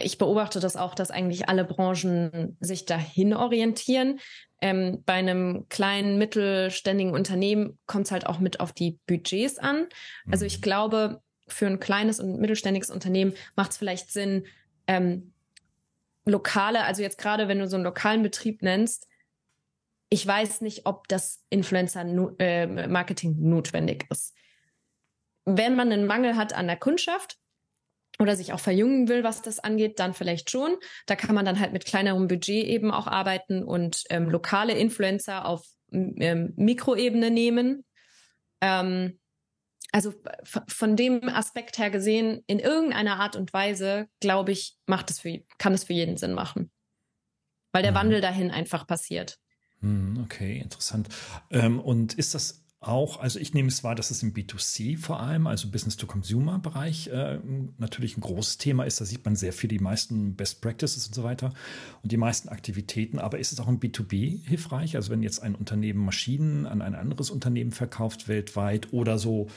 ich 0.01 0.17
beobachte 0.17 0.61
das 0.61 0.77
auch, 0.77 0.95
dass 0.95 1.11
eigentlich 1.11 1.51
alle 1.51 1.67
Branchen 1.67 2.57
sich 2.59 2.87
dahin 2.87 3.35
orientieren. 3.35 4.19
Ähm, 4.63 5.03
bei 5.05 5.13
einem 5.13 5.69
kleinen, 5.69 6.17
mittelständigen 6.17 7.13
Unternehmen 7.13 7.79
kommt 7.87 8.07
es 8.07 8.13
halt 8.13 8.27
auch 8.27 8.39
mit 8.39 8.61
auf 8.61 8.73
die 8.73 8.99
Budgets 9.07 9.59
an. 9.59 9.89
Also 10.31 10.47
ich 10.47 10.57
mhm. 10.57 10.63
glaube, 10.63 11.23
für 11.49 11.67
ein 11.67 11.81
kleines 11.81 12.19
und 12.19 12.41
mittelständiges 12.41 12.89
Unternehmen 12.89 13.35
macht 13.57 13.73
es 13.73 13.77
vielleicht 13.77 14.11
Sinn, 14.11 14.47
ähm, 14.87 15.34
lokale, 16.25 16.85
also 16.85 17.03
jetzt 17.03 17.19
gerade 17.19 17.49
wenn 17.49 17.59
du 17.59 17.69
so 17.69 17.77
einen 17.77 17.85
lokalen 17.85 18.23
Betrieb 18.23 18.63
nennst, 18.63 19.07
ich 20.11 20.27
weiß 20.27 20.61
nicht, 20.61 20.87
ob 20.87 21.09
das 21.09 21.43
Influencer-Marketing 21.51 23.33
äh, 23.33 23.41
notwendig 23.41 24.07
ist. 24.11 24.35
Wenn 25.45 25.77
man 25.77 25.93
einen 25.93 26.07
Mangel 26.07 26.37
hat 26.37 26.53
an 26.53 26.67
der 26.67 26.77
Kundschaft, 26.77 27.39
oder 28.19 28.37
sich 28.37 28.53
auch 28.53 28.61
verjüngen 28.61 29.09
will, 29.09 29.25
was 29.25 29.43
das 29.43 29.59
angeht, 29.59 29.99
dann 29.99 30.15
vielleicht 30.15 30.51
schon. 30.51 30.77
Da 31.07 31.17
kann 31.17 31.35
man 31.35 31.45
dann 31.45 31.59
halt 31.59 31.73
mit 31.73 31.85
kleinerem 31.85 32.29
Budget 32.29 32.65
eben 32.67 32.91
auch 32.91 33.07
arbeiten 33.07 33.63
und 33.63 34.05
ähm, 34.11 34.31
lokale 34.31 34.75
Influencer 34.75 35.47
auf 35.47 35.67
ähm, 35.91 36.53
Mikroebene 36.57 37.31
nehmen. 37.31 37.85
Ähm, 38.61 39.19
also 39.95 40.13
von 40.67 40.97
dem 40.97 41.29
Aspekt 41.29 41.79
her 41.79 41.89
gesehen, 41.89 42.43
in 42.49 42.59
irgendeiner 42.59 43.21
Art 43.21 43.37
und 43.37 43.53
Weise, 43.53 44.09
glaube 44.19 44.51
ich, 44.51 44.77
macht 44.87 45.09
es 45.09 45.21
für, 45.21 45.45
kann 45.57 45.73
es 45.73 45.85
für 45.85 45.93
jeden 45.93 46.17
Sinn 46.17 46.35
machen. 46.35 46.73
Weil 47.71 47.85
der 47.85 47.93
mhm. 47.93 47.97
Wandel 47.97 48.21
dahin 48.21 48.51
einfach 48.51 48.89
passiert. 48.89 49.39
Hm, 49.83 50.21
okay, 50.25 50.59
interessant. 50.59 51.09
Ähm, 51.53 51.79
und 51.79 52.15
ist 52.15 52.35
das 52.35 52.64
auch, 52.87 53.21
also 53.21 53.39
ich 53.39 53.55
nehme 53.55 53.69
es 53.69 53.83
wahr, 53.83 53.95
dass 53.95 54.11
es 54.11 54.23
im 54.23 54.33
B2C 54.33 54.99
vor 54.99 55.21
allem, 55.21 55.47
also 55.47 55.69
Business-to-Consumer-Bereich, 55.71 57.09
äh, 57.09 57.39
natürlich 57.79 58.17
ein 58.17 58.21
großes 58.21 58.59
Thema 58.59 58.85
ist. 58.85 59.01
Da 59.01 59.05
sieht 59.05 59.25
man 59.25 59.37
sehr 59.37 59.53
viel 59.53 59.69
die 59.69 59.79
meisten 59.79 60.37
Best 60.37 60.61
Practices 60.61 61.07
und 61.07 61.15
so 61.15 61.25
weiter 61.25 61.53
und 62.03 62.13
die 62.13 62.17
meisten 62.17 62.49
Aktivitäten. 62.49 63.19
Aber 63.19 63.39
ist 63.39 63.53
es 63.53 63.61
auch 63.61 63.69
im 63.69 63.81
B2B 63.81 64.47
hilfreich? 64.47 64.97
Also 64.97 65.11
wenn 65.11 65.23
jetzt 65.23 65.41
ein 65.41 65.55
Unternehmen 65.55 66.05
Maschinen 66.05 66.67
an 66.67 66.83
ein 66.83 66.95
anderes 66.95 67.31
Unternehmen 67.31 67.73
verkauft 67.73 68.29
weltweit 68.29 68.93
oder 68.93 69.19
so, 69.19 69.49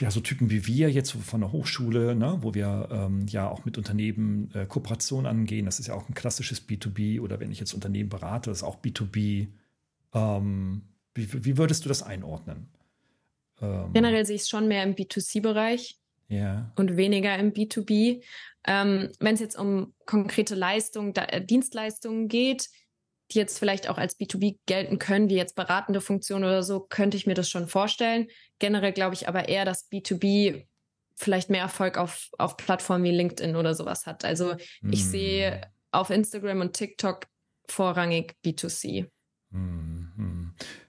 ja, 0.00 0.10
so 0.10 0.20
Typen 0.20 0.50
wie 0.50 0.66
wir 0.66 0.90
jetzt 0.90 1.12
von 1.12 1.40
der 1.40 1.52
Hochschule, 1.52 2.14
ne, 2.14 2.38
wo 2.40 2.54
wir 2.54 2.88
ähm, 2.90 3.26
ja 3.28 3.48
auch 3.48 3.64
mit 3.64 3.78
Unternehmen 3.78 4.50
äh, 4.54 4.66
Kooperation 4.66 5.26
angehen. 5.26 5.66
Das 5.66 5.80
ist 5.80 5.86
ja 5.86 5.94
auch 5.94 6.08
ein 6.08 6.14
klassisches 6.14 6.68
B2B 6.68 7.20
oder 7.20 7.40
wenn 7.40 7.50
ich 7.50 7.60
jetzt 7.60 7.72
Unternehmen 7.72 8.08
berate, 8.08 8.50
das 8.50 8.58
ist 8.58 8.64
auch 8.64 8.80
B2B. 8.82 9.48
Ähm, 10.14 10.82
wie, 11.14 11.44
wie 11.44 11.58
würdest 11.58 11.84
du 11.84 11.88
das 11.88 12.02
einordnen? 12.02 12.68
Ähm, 13.60 13.92
Generell 13.92 14.26
sehe 14.26 14.36
ich 14.36 14.42
es 14.42 14.48
schon 14.48 14.68
mehr 14.68 14.82
im 14.82 14.94
B2C-Bereich 14.94 15.98
yeah. 16.30 16.72
und 16.76 16.96
weniger 16.96 17.36
im 17.38 17.52
B2B. 17.52 18.22
Ähm, 18.64 19.10
Wenn 19.18 19.34
es 19.34 19.40
jetzt 19.40 19.58
um 19.58 19.94
konkrete 20.06 20.54
Leistungen, 20.54 21.14
äh, 21.14 21.44
Dienstleistungen 21.44 22.28
geht, 22.28 22.68
die 23.32 23.38
jetzt 23.38 23.58
vielleicht 23.58 23.88
auch 23.88 23.98
als 23.98 24.18
B2B 24.18 24.58
gelten 24.66 24.98
können, 24.98 25.28
wie 25.28 25.36
jetzt 25.36 25.56
beratende 25.56 26.00
Funktionen 26.00 26.44
oder 26.44 26.62
so, 26.62 26.80
könnte 26.80 27.16
ich 27.16 27.26
mir 27.26 27.34
das 27.34 27.48
schon 27.48 27.66
vorstellen. 27.66 28.28
Generell 28.58 28.92
glaube 28.92 29.14
ich 29.14 29.28
aber 29.28 29.48
eher, 29.48 29.64
dass 29.64 29.90
B2B 29.90 30.66
vielleicht 31.16 31.50
mehr 31.50 31.62
Erfolg 31.62 31.98
auf, 31.98 32.28
auf 32.38 32.56
Plattformen 32.56 33.04
wie 33.04 33.10
LinkedIn 33.10 33.56
oder 33.56 33.74
sowas 33.74 34.06
hat. 34.06 34.24
Also 34.24 34.56
ich 34.82 35.04
mm. 35.04 35.10
sehe 35.10 35.60
auf 35.90 36.10
Instagram 36.10 36.60
und 36.60 36.72
TikTok 36.74 37.26
vorrangig 37.68 38.34
B2C. 38.44 39.08
Mm, 39.50 39.81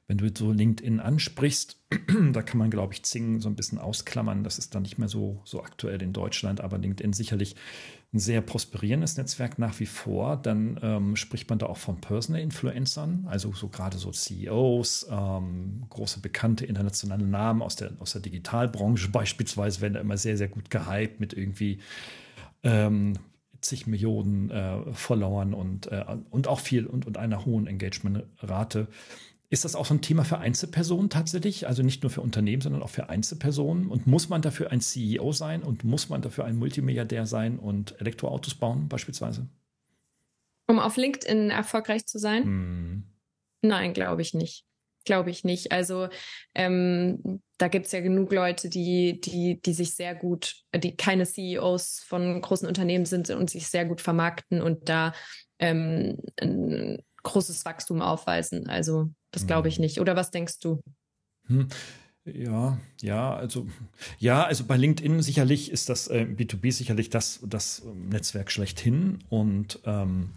wenn 0.07 0.17
du 0.17 0.29
so 0.35 0.51
LinkedIn 0.51 0.99
ansprichst, 0.99 1.81
da 2.33 2.41
kann 2.41 2.57
man, 2.57 2.69
glaube 2.69 2.93
ich, 2.93 3.03
Zing 3.03 3.39
so 3.39 3.47
ein 3.47 3.55
bisschen 3.55 3.77
ausklammern. 3.77 4.43
Das 4.43 4.57
ist 4.57 4.75
dann 4.75 4.83
nicht 4.83 4.97
mehr 4.97 5.07
so, 5.07 5.41
so 5.45 5.63
aktuell 5.63 6.01
in 6.01 6.11
Deutschland, 6.11 6.61
aber 6.61 6.77
LinkedIn 6.77 7.13
sicherlich 7.13 7.55
ein 8.13 8.19
sehr 8.19 8.41
prosperierendes 8.41 9.17
Netzwerk 9.17 9.57
nach 9.57 9.79
wie 9.79 9.85
vor. 9.85 10.37
Dann 10.37 10.79
ähm, 10.83 11.15
spricht 11.15 11.49
man 11.49 11.57
da 11.57 11.67
auch 11.67 11.77
von 11.77 12.01
Personal 12.01 12.41
Influencern, 12.41 13.25
also 13.27 13.53
so 13.53 13.69
gerade 13.69 13.97
so 13.97 14.11
CEOs, 14.11 15.07
ähm, 15.09 15.85
große 15.89 16.19
bekannte 16.19 16.65
internationale 16.65 17.25
Namen 17.25 17.61
aus 17.61 17.75
der, 17.75 17.93
aus 17.99 18.11
der 18.11 18.21
Digitalbranche 18.21 19.09
beispielsweise 19.09 19.81
werden 19.81 19.93
da 19.93 20.01
immer 20.01 20.17
sehr, 20.17 20.37
sehr 20.37 20.49
gut 20.49 20.69
gehypt 20.69 21.19
mit 21.19 21.33
irgendwie 21.33 21.79
ähm, 22.63 23.13
zig 23.61 23.87
Millionen 23.87 24.51
äh, 24.51 24.91
Followern 24.91 25.53
und, 25.53 25.91
äh, 25.91 26.05
und 26.29 26.47
auch 26.47 26.59
viel 26.59 26.85
und, 26.85 27.07
und 27.07 27.17
einer 27.17 27.45
hohen 27.45 27.65
Engagementrate. 27.65 28.87
Ist 29.53 29.65
das 29.65 29.75
auch 29.75 29.85
so 29.85 29.93
ein 29.93 30.01
Thema 30.01 30.25
für 30.25 30.39
Einzelpersonen 30.39 31.11
tatsächlich? 31.11 31.67
Also 31.67 31.83
nicht 31.83 32.01
nur 32.01 32.09
für 32.09 32.21
Unternehmen, 32.21 32.63
sondern 32.63 32.81
auch 32.81 32.89
für 32.89 33.09
Einzelpersonen? 33.09 33.87
Und 33.87 34.07
muss 34.07 34.27
man 34.27 34.41
dafür 34.41 34.71
ein 34.71 34.81
CEO 34.81 35.31
sein 35.31 35.61
und 35.61 35.83
muss 35.83 36.09
man 36.09 36.23
dafür 36.23 36.45
ein 36.45 36.55
Multimilliardär 36.57 37.27
sein 37.27 37.59
und 37.59 38.01
Elektroautos 38.01 38.55
bauen 38.55 38.89
beispielsweise? 38.89 39.47
Um 40.65 40.79
auf 40.79 40.97
LinkedIn 40.97 41.51
erfolgreich 41.51 42.07
zu 42.07 42.17
sein? 42.17 42.45
Hm. 42.45 43.03
Nein, 43.61 43.93
glaube 43.93 44.23
ich 44.23 44.33
nicht. 44.33 44.65
Glaube 45.05 45.29
ich 45.29 45.43
nicht. 45.43 45.71
Also 45.71 46.07
ähm, 46.55 47.43
da 47.59 47.67
gibt 47.67 47.85
es 47.85 47.91
ja 47.91 47.99
genug 47.99 48.33
Leute, 48.33 48.69
die, 48.69 49.21
die, 49.21 49.61
die 49.61 49.73
sich 49.73 49.93
sehr 49.93 50.15
gut, 50.15 50.55
die 50.75 50.95
keine 50.97 51.27
CEOs 51.27 51.99
von 52.07 52.41
großen 52.41 52.67
Unternehmen 52.67 53.05
sind 53.05 53.29
und 53.29 53.51
sich 53.51 53.67
sehr 53.67 53.85
gut 53.85 54.01
vermarkten 54.01 54.63
und 54.63 54.89
da 54.89 55.13
ähm, 55.59 56.17
großes 57.23 57.65
Wachstum 57.65 58.01
aufweisen. 58.01 58.69
Also 58.69 59.09
das 59.31 59.47
glaube 59.47 59.67
ich 59.67 59.75
hm. 59.75 59.81
nicht. 59.81 59.99
Oder 59.99 60.15
was 60.15 60.31
denkst 60.31 60.59
du? 60.59 60.79
Hm. 61.47 61.67
Ja, 62.25 62.77
ja, 63.01 63.35
also 63.35 63.67
ja, 64.17 64.45
also 64.45 64.63
bei 64.63 64.77
LinkedIn 64.77 65.21
sicherlich 65.21 65.69
ist 65.69 65.89
das 65.89 66.07
äh, 66.07 66.25
B2B 66.25 66.71
sicherlich 66.71 67.09
das, 67.09 67.41
das 67.45 67.81
ähm, 67.85 68.07
Netzwerk 68.07 68.49
schlechthin 68.49 69.19
und 69.27 69.79
ähm, 69.83 70.29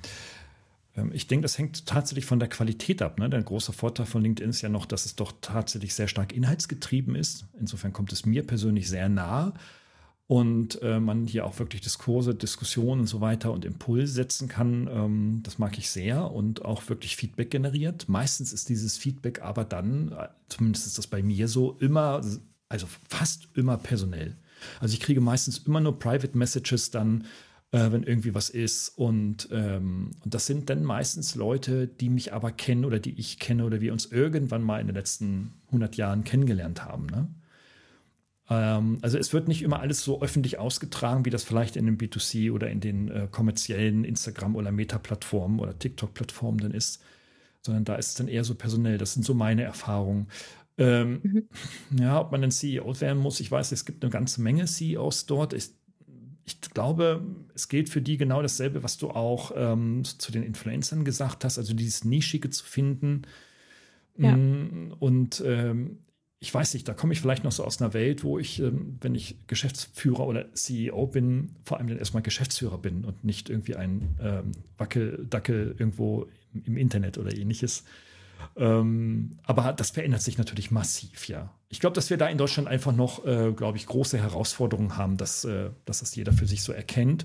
ähm, 0.96 1.12
ich 1.12 1.29
denke, 1.29 1.42
das 1.42 1.59
hängt 1.59 1.87
tatsächlich 1.87 2.27
von 2.27 2.40
der 2.40 2.49
Qualität 2.49 3.03
ab. 3.03 3.20
Ne? 3.20 3.31
Der 3.31 3.40
große 3.40 3.72
Vorteil 3.72 4.07
von 4.07 4.22
LinkedIn 4.22 4.51
ist 4.51 4.62
ja 4.62 4.68
noch, 4.68 4.87
dass 4.87 5.07
es 5.07 5.14
doch 5.14 5.33
tatsächlich 5.40 5.94
sehr 5.94 6.09
stark 6.09 6.33
inhaltsgetrieben 6.33 7.14
ist. 7.14 7.46
Insofern 7.61 7.92
kommt 7.92 8.12
es 8.12 8.27
mir 8.27 8.44
persönlich 8.44 8.88
sehr 8.88 9.09
nah 9.09 9.55
und 10.28 10.82
äh, 10.82 10.98
man 10.98 11.26
hier 11.26 11.46
auch 11.46 11.58
wirklich 11.60 11.82
Diskurse, 11.82 12.34
Diskussionen 12.34 13.02
und 13.02 13.06
so 13.06 13.20
weiter 13.20 13.52
und 13.52 13.64
Impulse 13.64 14.12
setzen 14.12 14.48
kann. 14.48 14.88
Ähm, 14.90 15.40
das 15.44 15.58
mag 15.58 15.78
ich 15.78 15.90
sehr 15.90 16.32
und 16.32 16.64
auch 16.64 16.88
wirklich 16.88 17.16
Feedback 17.16 17.50
generiert. 17.50 18.08
Meistens 18.08 18.52
ist 18.52 18.68
dieses 18.68 18.96
Feedback 18.96 19.42
aber 19.42 19.64
dann, 19.64 20.12
äh, 20.12 20.28
zumindest 20.48 20.86
ist 20.86 20.98
das 20.98 21.06
bei 21.06 21.22
mir 21.22 21.46
so, 21.46 21.76
immer, 21.78 22.22
also 22.68 22.86
fast 23.08 23.48
immer 23.54 23.76
personell. 23.76 24.36
Also 24.80 24.94
ich 24.94 25.00
kriege 25.00 25.20
meistens 25.20 25.58
immer 25.58 25.80
nur 25.80 25.98
Private 25.98 26.36
Messages 26.36 26.90
dann, 26.90 27.26
äh, 27.70 27.92
wenn 27.92 28.02
irgendwie 28.02 28.34
was 28.34 28.50
ist. 28.50 28.88
Und, 28.98 29.48
ähm, 29.52 30.10
und 30.24 30.34
das 30.34 30.46
sind 30.46 30.70
dann 30.70 30.82
meistens 30.82 31.36
Leute, 31.36 31.86
die 31.86 32.08
mich 32.08 32.32
aber 32.32 32.50
kennen 32.50 32.84
oder 32.84 32.98
die 32.98 33.16
ich 33.18 33.38
kenne 33.38 33.64
oder 33.64 33.80
wir 33.80 33.92
uns 33.92 34.06
irgendwann 34.06 34.62
mal 34.62 34.80
in 34.80 34.88
den 34.88 34.96
letzten 34.96 35.52
100 35.66 35.96
Jahren 35.96 36.24
kennengelernt 36.24 36.84
haben. 36.84 37.06
Ne? 37.06 37.28
Ähm, 38.48 38.98
also 39.02 39.18
es 39.18 39.32
wird 39.32 39.48
nicht 39.48 39.62
immer 39.62 39.80
alles 39.80 40.02
so 40.04 40.22
öffentlich 40.22 40.59
ausgetragen, 40.59 41.24
wie 41.24 41.30
das 41.30 41.44
vielleicht 41.44 41.76
in 41.76 41.87
dem 41.87 41.98
B2C 41.98 42.52
oder 42.52 42.70
in 42.70 42.80
den 42.80 43.11
äh, 43.11 43.28
kommerziellen 43.30 44.04
Instagram- 44.04 44.56
oder 44.56 44.72
Meta-Plattformen 44.72 45.59
oder 45.59 45.78
TikTok-Plattformen 45.78 46.59
dann 46.59 46.72
ist, 46.72 47.02
sondern 47.62 47.85
da 47.85 47.96
ist 47.96 48.09
es 48.09 48.14
dann 48.14 48.28
eher 48.28 48.44
so 48.44 48.54
personell. 48.54 48.98
Das 48.98 49.14
sind 49.14 49.24
so 49.24 49.35
meine 49.35 49.62
Erfahrungen. 49.62 50.28
Ähm, 50.78 51.20
mhm. 51.22 51.98
Ja, 51.98 52.20
ob 52.20 52.32
man 52.32 52.44
ein 52.44 52.50
CEO 52.50 53.00
werden 53.00 53.22
muss, 53.22 53.40
ich 53.40 53.50
weiß, 53.50 53.72
es 53.72 53.85
gibt 53.85 54.04
eine 54.04 54.11
ganze 54.11 54.42
Menge 54.42 54.66
CEOs 54.66 55.26
dort. 55.26 55.52
Ich, 55.52 55.70
ich 56.44 56.61
glaube, 56.61 57.24
es 57.54 57.68
gilt 57.68 57.88
für 57.88 58.02
die 58.02 58.18
genau 58.18 58.42
dasselbe, 58.42 58.82
was 58.82 58.98
du 58.98 59.11
auch 59.11 59.52
ähm, 59.56 60.04
zu 60.04 60.30
den 60.30 60.42
Influencern 60.42 61.04
gesagt 61.04 61.44
hast, 61.44 61.59
also 61.59 61.74
dieses 61.74 62.04
Nischige 62.04 62.50
zu 62.50 62.64
finden. 62.64 63.22
Ja. 64.18 64.37
Mm, 64.37 64.94
und 64.98 65.42
ähm, 65.44 65.98
ich 66.38 66.53
weiß 66.53 66.75
nicht, 66.75 66.87
da 66.87 66.94
komme 66.94 67.12
ich 67.12 67.20
vielleicht 67.20 67.44
noch 67.44 67.53
so 67.53 67.64
aus 67.64 67.81
einer 67.81 67.94
Welt, 67.94 68.22
wo 68.22 68.38
ich, 68.38 68.61
ähm, 68.61 68.99
wenn 69.01 69.14
ich 69.14 69.37
Geschäftsführer 69.47 70.26
oder 70.26 70.53
CEO 70.53 71.07
bin, 71.07 71.57
vor 71.62 71.78
allem 71.78 71.89
dann 71.89 71.99
erstmal 71.99 72.22
Geschäftsführer 72.22 72.78
bin 72.78 73.05
und 73.05 73.24
nicht 73.24 73.49
irgendwie 73.49 73.76
ein 73.76 74.16
ähm, 74.20 74.53
Wackeldackel 74.76 75.74
irgendwo 75.78 76.26
im, 76.53 76.76
Internet 76.76 77.16
oder 77.16 77.34
ähnliches. 77.34 77.84
Ähm, 78.55 79.39
aber 79.45 79.72
das 79.72 79.91
verändert 79.91 80.20
sich 80.20 80.37
natürlich 80.37 80.70
massiv, 80.70 81.26
ja. 81.26 81.55
Ich 81.70 81.80
glaube, 81.80 81.95
dass 81.95 82.11
wir 82.11 82.18
da 82.18 82.28
in 82.28 82.37
Deutschland 82.37 82.68
einfach 82.68 82.95
noch, 82.95 83.24
äh, 83.24 83.53
glaube 83.53 83.78
ich, 83.78 83.87
große 83.87 84.18
Herausforderungen 84.18 84.99
haben, 84.99 85.16
dass, 85.16 85.45
äh, 85.45 85.70
dass 85.87 86.01
das 86.01 86.14
jeder 86.14 86.34
für 86.34 86.47
sich 86.47 86.62
so 86.62 86.72
erkennt 86.72 87.24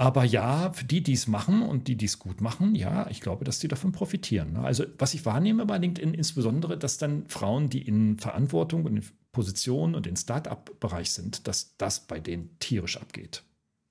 aber 0.00 0.24
ja, 0.24 0.72
für 0.72 0.86
die, 0.86 1.02
die 1.02 1.12
es 1.12 1.26
machen 1.26 1.60
und 1.60 1.86
die, 1.86 1.94
die 1.94 2.06
es 2.06 2.18
gut 2.18 2.40
machen, 2.40 2.74
ja, 2.74 3.06
ich 3.10 3.20
glaube, 3.20 3.44
dass 3.44 3.58
die 3.58 3.68
davon 3.68 3.92
profitieren. 3.92 4.54
Ne? 4.54 4.60
Also 4.60 4.86
was 4.96 5.12
ich 5.12 5.26
wahrnehme 5.26 5.66
bei 5.66 5.76
LinkedIn 5.76 6.14
insbesondere, 6.14 6.78
dass 6.78 6.96
dann 6.96 7.28
Frauen, 7.28 7.68
die 7.68 7.82
in 7.82 8.18
Verantwortung 8.18 8.86
und 8.86 8.96
in 8.96 9.04
Position 9.30 9.94
und 9.94 10.06
in 10.06 10.16
Start-up-Bereich 10.16 11.10
sind, 11.10 11.46
dass 11.46 11.76
das 11.76 12.06
bei 12.06 12.18
denen 12.18 12.58
tierisch 12.60 12.96
abgeht. 12.96 13.42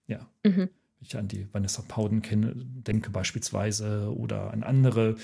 Ja. 0.07 0.27
Mhm. 0.43 0.57
Wenn 0.61 0.69
ich 1.01 1.15
an 1.15 1.27
die 1.27 1.47
Vanessa 1.53 1.83
Pauden 1.87 2.23
kenne, 2.23 2.53
denke 2.55 3.11
beispielsweise 3.11 4.11
oder 4.11 4.51
an 4.51 4.63
andere, 4.63 5.15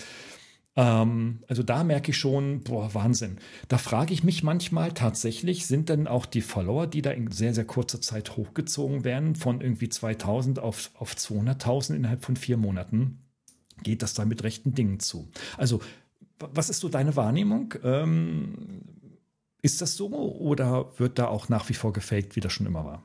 ähm, 0.75 1.43
also 1.47 1.63
da 1.63 1.83
merke 1.83 2.11
ich 2.11 2.17
schon, 2.17 2.61
boah, 2.61 2.93
Wahnsinn. 2.93 3.37
Da 3.67 3.77
frage 3.77 4.13
ich 4.13 4.23
mich 4.23 4.43
manchmal 4.43 4.91
tatsächlich, 4.91 5.67
sind 5.67 5.89
denn 5.89 6.07
auch 6.07 6.25
die 6.25 6.41
Follower, 6.41 6.87
die 6.87 7.01
da 7.01 7.11
in 7.11 7.31
sehr, 7.31 7.53
sehr 7.53 7.65
kurzer 7.65 8.01
Zeit 8.01 8.35
hochgezogen 8.35 9.03
werden, 9.03 9.35
von 9.35 9.61
irgendwie 9.61 9.89
2000 9.89 10.59
auf, 10.59 10.91
auf 10.95 11.13
200.000 11.13 11.95
innerhalb 11.95 12.25
von 12.25 12.35
vier 12.35 12.57
Monaten, 12.57 13.19
geht 13.83 14.01
das 14.01 14.13
da 14.13 14.25
mit 14.25 14.43
rechten 14.43 14.73
Dingen 14.73 14.99
zu? 14.99 15.29
Also, 15.57 15.81
was 16.39 16.69
ist 16.69 16.81
so 16.81 16.89
deine 16.89 17.15
Wahrnehmung? 17.15 17.73
Ähm, 17.83 18.81
ist 19.61 19.81
das 19.81 19.95
so 19.95 20.09
oder 20.09 20.91
wird 20.99 21.17
da 21.17 21.27
auch 21.27 21.49
nach 21.49 21.69
wie 21.69 21.73
vor 21.73 21.93
gefaked, 21.93 22.35
wie 22.35 22.41
das 22.41 22.51
schon 22.51 22.67
immer 22.67 22.85
war? 22.85 23.03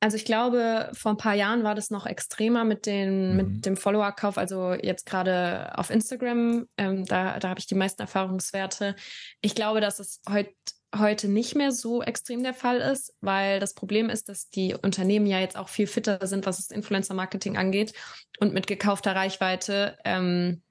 Also 0.00 0.16
ich 0.16 0.24
glaube, 0.24 0.90
vor 0.92 1.12
ein 1.12 1.16
paar 1.16 1.34
Jahren 1.34 1.64
war 1.64 1.74
das 1.74 1.90
noch 1.90 2.06
extremer 2.06 2.64
mit, 2.64 2.86
den, 2.86 3.30
mhm. 3.30 3.36
mit 3.36 3.66
dem 3.66 3.76
Follower-Kauf. 3.76 4.36
Also 4.36 4.74
jetzt 4.74 5.06
gerade 5.06 5.72
auf 5.76 5.90
Instagram, 5.90 6.66
ähm, 6.76 7.06
da, 7.06 7.38
da 7.38 7.48
habe 7.48 7.60
ich 7.60 7.66
die 7.66 7.74
meisten 7.74 8.02
Erfahrungswerte. 8.02 8.94
Ich 9.40 9.54
glaube, 9.54 9.80
dass 9.80 9.98
es 9.98 10.20
heut, 10.28 10.50
heute 10.96 11.28
nicht 11.28 11.54
mehr 11.54 11.72
so 11.72 12.02
extrem 12.02 12.42
der 12.42 12.54
Fall 12.54 12.78
ist, 12.78 13.14
weil 13.20 13.58
das 13.58 13.74
Problem 13.74 14.10
ist, 14.10 14.28
dass 14.28 14.50
die 14.50 14.74
Unternehmen 14.74 15.26
ja 15.26 15.40
jetzt 15.40 15.56
auch 15.56 15.68
viel 15.68 15.86
fitter 15.86 16.26
sind, 16.26 16.46
was 16.46 16.58
das 16.58 16.70
Influencer-Marketing 16.70 17.56
angeht. 17.56 17.92
Und 18.38 18.52
mit 18.52 18.66
gekaufter 18.66 19.16
Reichweite 19.16 19.96
ähm, 20.04 20.62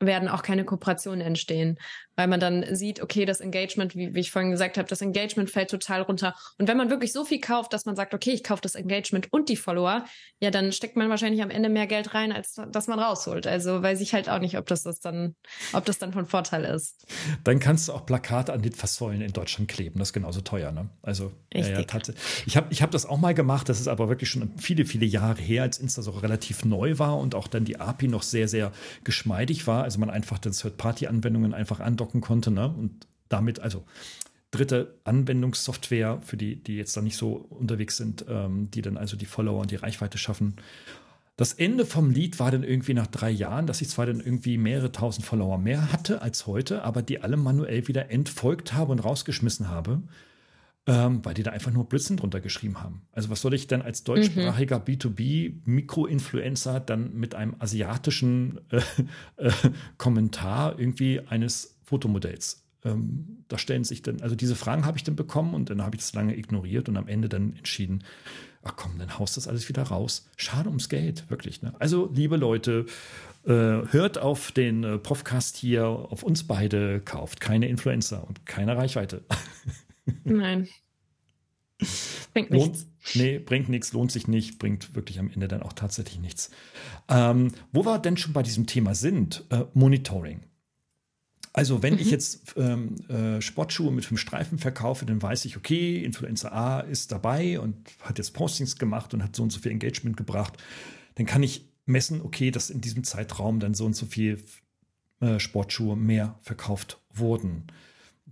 werden 0.00 0.28
auch 0.28 0.42
keine 0.42 0.64
Kooperationen 0.64 1.20
entstehen, 1.20 1.78
weil 2.20 2.28
man 2.28 2.40
dann 2.40 2.76
sieht, 2.76 3.02
okay, 3.02 3.24
das 3.24 3.40
Engagement, 3.40 3.96
wie, 3.96 4.14
wie 4.14 4.20
ich 4.20 4.30
vorhin 4.30 4.50
gesagt 4.50 4.78
habe, 4.78 4.88
das 4.88 5.02
Engagement 5.02 5.50
fällt 5.50 5.70
total 5.70 6.02
runter. 6.02 6.34
Und 6.58 6.68
wenn 6.68 6.76
man 6.76 6.90
wirklich 6.90 7.12
so 7.12 7.24
viel 7.24 7.40
kauft, 7.40 7.72
dass 7.72 7.84
man 7.84 7.96
sagt, 7.96 8.14
okay, 8.14 8.30
ich 8.30 8.44
kaufe 8.44 8.62
das 8.62 8.74
Engagement 8.76 9.32
und 9.32 9.48
die 9.48 9.56
Follower, 9.56 10.04
ja, 10.38 10.50
dann 10.50 10.72
steckt 10.72 10.96
man 10.96 11.10
wahrscheinlich 11.10 11.42
am 11.42 11.50
Ende 11.50 11.68
mehr 11.68 11.86
Geld 11.86 12.14
rein, 12.14 12.32
als 12.32 12.60
dass 12.70 12.86
man 12.86 12.98
rausholt. 12.98 13.46
Also 13.46 13.82
weiß 13.82 14.00
ich 14.00 14.14
halt 14.14 14.28
auch 14.28 14.38
nicht, 14.38 14.56
ob 14.56 14.66
das, 14.66 14.84
das 14.84 15.00
dann, 15.00 15.34
ob 15.72 15.84
das 15.84 15.98
dann 15.98 16.12
von 16.12 16.26
Vorteil 16.26 16.64
ist. 16.64 17.06
Dann 17.44 17.58
kannst 17.58 17.88
du 17.88 17.92
auch 17.92 18.06
Plakate 18.06 18.52
an 18.52 18.62
den 18.62 18.72
Fassäulen 18.72 19.20
in 19.20 19.32
Deutschland 19.32 19.68
kleben. 19.68 19.98
Das 19.98 20.08
ist 20.08 20.12
genauso 20.12 20.40
teuer, 20.40 20.72
ne? 20.72 20.88
Also 21.02 21.32
ja, 21.52 21.66
ja, 21.66 21.84
ich 22.46 22.56
habe 22.56 22.66
ich 22.70 22.82
hab 22.82 22.90
das 22.92 23.06
auch 23.06 23.18
mal 23.18 23.34
gemacht. 23.34 23.68
Das 23.68 23.80
ist 23.80 23.88
aber 23.88 24.08
wirklich 24.08 24.30
schon 24.30 24.52
viele, 24.58 24.84
viele 24.84 25.06
Jahre 25.06 25.40
her, 25.40 25.62
als 25.62 25.78
Insta 25.78 26.02
so 26.02 26.12
relativ 26.12 26.64
neu 26.64 26.98
war 26.98 27.18
und 27.18 27.34
auch 27.34 27.48
dann 27.48 27.64
die 27.64 27.80
API 27.80 28.08
noch 28.08 28.22
sehr, 28.22 28.46
sehr 28.46 28.72
geschmeidig 29.04 29.66
war 29.66 29.80
also 29.84 29.98
man 29.98 30.10
einfach 30.10 30.38
dann 30.38 30.52
Third-Party-Anwendungen 30.52 31.54
einfach 31.54 31.80
andocken 31.80 32.09
konnte 32.18 32.50
ne? 32.50 32.68
und 32.68 33.06
damit 33.28 33.60
also 33.60 33.84
dritte 34.50 34.98
Anwendungssoftware 35.04 36.20
für 36.22 36.36
die, 36.36 36.56
die 36.56 36.76
jetzt 36.76 36.96
da 36.96 37.02
nicht 37.02 37.16
so 37.16 37.46
unterwegs 37.50 37.96
sind, 37.96 38.24
ähm, 38.28 38.70
die 38.70 38.82
dann 38.82 38.96
also 38.96 39.16
die 39.16 39.26
Follower 39.26 39.60
und 39.60 39.70
die 39.70 39.76
Reichweite 39.76 40.18
schaffen. 40.18 40.56
Das 41.36 41.52
Ende 41.52 41.86
vom 41.86 42.10
Lied 42.10 42.40
war 42.40 42.50
dann 42.50 42.64
irgendwie 42.64 42.92
nach 42.92 43.06
drei 43.06 43.30
Jahren, 43.30 43.66
dass 43.66 43.80
ich 43.80 43.88
zwar 43.88 44.06
dann 44.06 44.20
irgendwie 44.20 44.58
mehrere 44.58 44.92
tausend 44.92 45.24
Follower 45.24 45.56
mehr 45.56 45.92
hatte 45.92 46.20
als 46.20 46.46
heute, 46.46 46.82
aber 46.82 47.00
die 47.00 47.22
alle 47.22 47.36
manuell 47.36 47.86
wieder 47.86 48.10
entfolgt 48.10 48.72
habe 48.72 48.92
und 48.92 48.98
rausgeschmissen 48.98 49.68
habe 49.68 50.02
ähm, 50.86 51.24
weil 51.24 51.34
die 51.34 51.42
da 51.42 51.50
einfach 51.50 51.70
nur 51.70 51.88
Blödsinn 51.88 52.16
drunter 52.16 52.40
geschrieben 52.40 52.82
haben. 52.82 53.02
Also 53.12 53.30
was 53.30 53.40
soll 53.40 53.54
ich 53.54 53.66
denn 53.66 53.82
als 53.82 54.02
deutschsprachiger 54.02 54.78
mhm. 54.78 54.84
B2B-Mikroinfluencer 54.84 56.80
dann 56.80 57.14
mit 57.14 57.34
einem 57.34 57.54
asiatischen 57.58 58.60
äh, 58.70 58.80
äh, 59.36 59.52
Kommentar 59.98 60.78
irgendwie 60.78 61.20
eines 61.20 61.76
Fotomodells? 61.90 62.64
Ähm, 62.84 63.44
da 63.48 63.58
stellen 63.58 63.84
sich 63.84 64.02
dann, 64.02 64.22
also 64.22 64.34
diese 64.34 64.56
Fragen 64.56 64.86
habe 64.86 64.96
ich 64.96 65.04
dann 65.04 65.16
bekommen 65.16 65.54
und 65.54 65.68
dann 65.68 65.82
habe 65.82 65.96
ich 65.96 66.02
das 66.02 66.14
lange 66.14 66.36
ignoriert 66.36 66.88
und 66.88 66.96
am 66.96 67.08
Ende 67.08 67.28
dann 67.28 67.54
entschieden, 67.56 68.04
ach 68.62 68.74
komm, 68.76 68.98
dann 68.98 69.18
haust 69.18 69.36
das 69.36 69.48
alles 69.48 69.68
wieder 69.68 69.82
raus. 69.82 70.30
Schade 70.36 70.68
ums 70.68 70.88
Geld, 70.88 71.28
wirklich. 71.28 71.60
Ne? 71.60 71.74
Also, 71.78 72.10
liebe 72.14 72.36
Leute, 72.36 72.86
äh, 73.44 73.50
hört 73.50 74.18
auf 74.18 74.52
den 74.52 74.84
äh, 74.84 74.98
Profcast 74.98 75.56
hier, 75.56 75.86
auf 75.86 76.22
uns 76.22 76.44
beide, 76.44 77.00
kauft 77.00 77.40
keine 77.40 77.68
Influencer 77.68 78.26
und 78.26 78.46
keine 78.46 78.76
Reichweite. 78.76 79.24
Nein. 80.24 80.68
Bringt 82.32 82.50
nichts. 82.50 82.66
Lohnt, 82.66 82.86
nee, 83.14 83.38
bringt 83.38 83.68
nichts, 83.68 83.92
lohnt 83.92 84.12
sich 84.12 84.28
nicht, 84.28 84.58
bringt 84.58 84.94
wirklich 84.94 85.18
am 85.18 85.30
Ende 85.30 85.48
dann 85.48 85.62
auch 85.62 85.72
tatsächlich 85.72 86.20
nichts. 86.20 86.50
Ähm, 87.08 87.52
wo 87.72 87.84
wir 87.84 87.98
denn 87.98 88.16
schon 88.16 88.32
bei 88.32 88.42
diesem 88.42 88.66
Thema 88.66 88.94
sind, 88.94 89.44
äh, 89.50 89.64
Monitoring. 89.74 90.42
Also 91.52 91.82
wenn 91.82 91.94
mhm. 91.94 92.00
ich 92.00 92.10
jetzt 92.10 92.54
ähm, 92.56 92.96
äh, 93.08 93.40
Sportschuhe 93.40 93.90
mit 93.90 94.04
fünf 94.04 94.20
Streifen 94.20 94.58
verkaufe, 94.58 95.04
dann 95.04 95.20
weiß 95.20 95.44
ich, 95.46 95.56
okay, 95.56 96.04
Influencer 96.04 96.52
A 96.52 96.80
ist 96.80 97.10
dabei 97.10 97.58
und 97.58 97.76
hat 98.02 98.18
jetzt 98.18 98.34
Postings 98.34 98.76
gemacht 98.76 99.14
und 99.14 99.22
hat 99.22 99.34
so 99.34 99.42
und 99.42 99.50
so 99.50 99.60
viel 99.60 99.72
Engagement 99.72 100.16
gebracht. 100.16 100.56
Dann 101.16 101.26
kann 101.26 101.42
ich 101.42 101.68
messen, 101.86 102.20
okay, 102.20 102.50
dass 102.50 102.70
in 102.70 102.80
diesem 102.80 103.02
Zeitraum 103.02 103.58
dann 103.58 103.74
so 103.74 103.84
und 103.84 103.96
so 103.96 104.06
viel 104.06 104.42
äh, 105.20 105.40
Sportschuhe 105.40 105.96
mehr 105.96 106.38
verkauft 106.42 107.00
wurden 107.12 107.64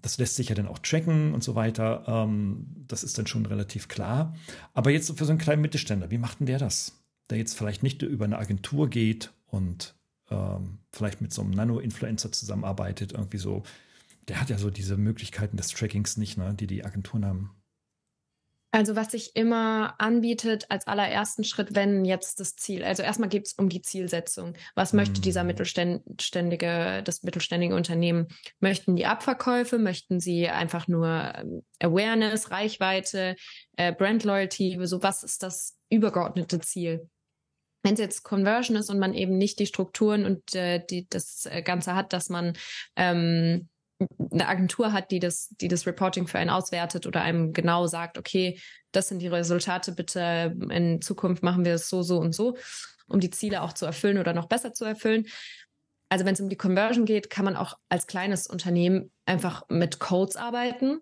das 0.02 0.18
lässt 0.18 0.36
sich 0.36 0.48
ja 0.48 0.54
dann 0.54 0.68
auch 0.68 0.78
tracken 0.78 1.34
und 1.34 1.42
so 1.42 1.54
weiter. 1.54 2.04
Ähm, 2.06 2.66
das 2.86 3.04
ist 3.04 3.18
dann 3.18 3.26
schon 3.26 3.46
relativ 3.46 3.88
klar. 3.88 4.34
Aber 4.74 4.90
jetzt 4.90 5.16
für 5.16 5.24
so 5.24 5.30
einen 5.30 5.38
kleinen 5.38 5.62
Mittelständler, 5.62 6.10
wie 6.10 6.18
macht 6.18 6.40
denn 6.40 6.46
der 6.46 6.58
das? 6.58 7.00
Der 7.30 7.38
jetzt 7.38 7.56
vielleicht 7.56 7.82
nicht 7.82 8.02
über 8.02 8.24
eine 8.24 8.38
Agentur 8.38 8.88
geht 8.88 9.32
und 9.46 9.94
ähm, 10.30 10.78
vielleicht 10.92 11.20
mit 11.20 11.32
so 11.32 11.42
einem 11.42 11.52
Nano-Influencer 11.52 12.32
zusammenarbeitet, 12.32 13.12
irgendwie 13.12 13.38
so. 13.38 13.62
Der 14.28 14.40
hat 14.40 14.50
ja 14.50 14.58
so 14.58 14.70
diese 14.70 14.96
Möglichkeiten 14.96 15.56
des 15.56 15.68
Trackings 15.68 16.16
nicht, 16.18 16.36
ne, 16.36 16.54
die 16.54 16.66
die 16.66 16.84
Agenturen 16.84 17.24
haben. 17.24 17.50
Also 18.70 18.96
was 18.96 19.12
sich 19.12 19.34
immer 19.34 19.94
anbietet 19.98 20.66
als 20.68 20.86
allerersten 20.86 21.42
Schritt, 21.42 21.74
wenn 21.74 22.04
jetzt 22.04 22.38
das 22.38 22.54
Ziel, 22.54 22.84
also 22.84 23.02
erstmal 23.02 23.30
geht 23.30 23.46
es 23.46 23.54
um 23.54 23.70
die 23.70 23.80
Zielsetzung. 23.80 24.54
Was 24.74 24.92
mhm. 24.92 24.98
möchte 24.98 25.20
dieser 25.22 25.42
mhm. 25.42 25.48
mittelständige, 25.48 27.02
das 27.02 27.22
mittelständige 27.22 27.74
Unternehmen? 27.74 28.28
Möchten 28.60 28.94
die 28.94 29.06
Abverkäufe? 29.06 29.78
Möchten 29.78 30.20
sie 30.20 30.48
einfach 30.48 30.86
nur 30.86 31.32
ähm, 31.34 31.62
Awareness, 31.80 32.50
Reichweite, 32.50 33.36
äh, 33.78 33.94
Brand 33.94 34.24
Loyalty? 34.24 34.78
So 34.82 35.02
was 35.02 35.24
ist 35.24 35.42
das 35.42 35.78
übergeordnete 35.88 36.60
Ziel? 36.60 37.08
Wenn 37.88 37.94
es 37.94 38.00
jetzt 38.00 38.22
Conversion 38.22 38.76
ist 38.76 38.90
und 38.90 38.98
man 38.98 39.14
eben 39.14 39.38
nicht 39.38 39.58
die 39.58 39.64
Strukturen 39.64 40.26
und 40.26 40.54
äh, 40.54 40.84
die, 40.90 41.08
das 41.08 41.46
äh, 41.46 41.62
Ganze 41.62 41.94
hat, 41.94 42.12
dass 42.12 42.28
man 42.28 42.52
ähm, 42.96 43.70
eine 44.30 44.46
Agentur 44.46 44.92
hat, 44.92 45.10
die 45.10 45.20
das, 45.20 45.48
die 45.58 45.68
das 45.68 45.86
Reporting 45.86 46.26
für 46.26 46.38
einen 46.38 46.50
auswertet 46.50 47.06
oder 47.06 47.22
einem 47.22 47.54
genau 47.54 47.86
sagt, 47.86 48.18
okay, 48.18 48.60
das 48.92 49.08
sind 49.08 49.20
die 49.20 49.28
Resultate, 49.28 49.92
bitte 49.92 50.54
in 50.68 51.00
Zukunft 51.00 51.42
machen 51.42 51.64
wir 51.64 51.72
es 51.72 51.88
so, 51.88 52.02
so 52.02 52.18
und 52.18 52.34
so, 52.34 52.58
um 53.06 53.20
die 53.20 53.30
Ziele 53.30 53.62
auch 53.62 53.72
zu 53.72 53.86
erfüllen 53.86 54.18
oder 54.18 54.34
noch 54.34 54.48
besser 54.48 54.74
zu 54.74 54.84
erfüllen. 54.84 55.24
Also 56.10 56.26
wenn 56.26 56.34
es 56.34 56.40
um 56.42 56.50
die 56.50 56.56
Conversion 56.56 57.06
geht, 57.06 57.30
kann 57.30 57.46
man 57.46 57.56
auch 57.56 57.78
als 57.88 58.06
kleines 58.06 58.48
Unternehmen 58.48 59.10
einfach 59.24 59.62
mit 59.70 59.98
Codes 59.98 60.36
arbeiten, 60.36 61.00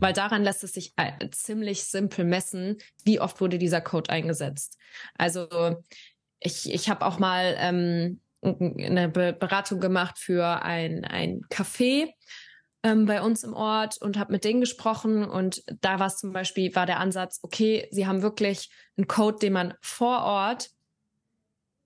weil 0.00 0.12
daran 0.12 0.44
lässt 0.44 0.64
es 0.64 0.72
sich 0.72 0.92
äh, 0.96 1.12
ziemlich 1.30 1.84
simpel 1.84 2.24
messen, 2.24 2.76
wie 3.04 3.20
oft 3.20 3.40
wurde 3.40 3.58
dieser 3.58 3.80
Code 3.80 4.10
eingesetzt. 4.10 4.78
Also 5.14 5.48
ich, 6.40 6.72
ich 6.72 6.88
habe 6.88 7.04
auch 7.04 7.18
mal 7.18 7.56
ähm, 7.58 8.20
eine 8.42 9.08
Beratung 9.08 9.80
gemacht 9.80 10.18
für 10.18 10.62
ein, 10.62 11.04
ein 11.04 11.42
Café 11.50 12.12
ähm, 12.82 13.06
bei 13.06 13.22
uns 13.22 13.42
im 13.42 13.54
Ort 13.54 14.00
und 14.00 14.18
habe 14.18 14.32
mit 14.32 14.44
denen 14.44 14.60
gesprochen 14.60 15.24
und 15.24 15.62
da 15.80 15.98
war 15.98 16.06
es 16.06 16.18
zum 16.18 16.32
Beispiel, 16.32 16.74
war 16.74 16.86
der 16.86 17.00
Ansatz, 17.00 17.40
okay, 17.42 17.88
sie 17.90 18.06
haben 18.06 18.22
wirklich 18.22 18.70
einen 18.96 19.08
Code, 19.08 19.38
den 19.40 19.52
man 19.52 19.74
vor 19.80 20.22
Ort 20.22 20.70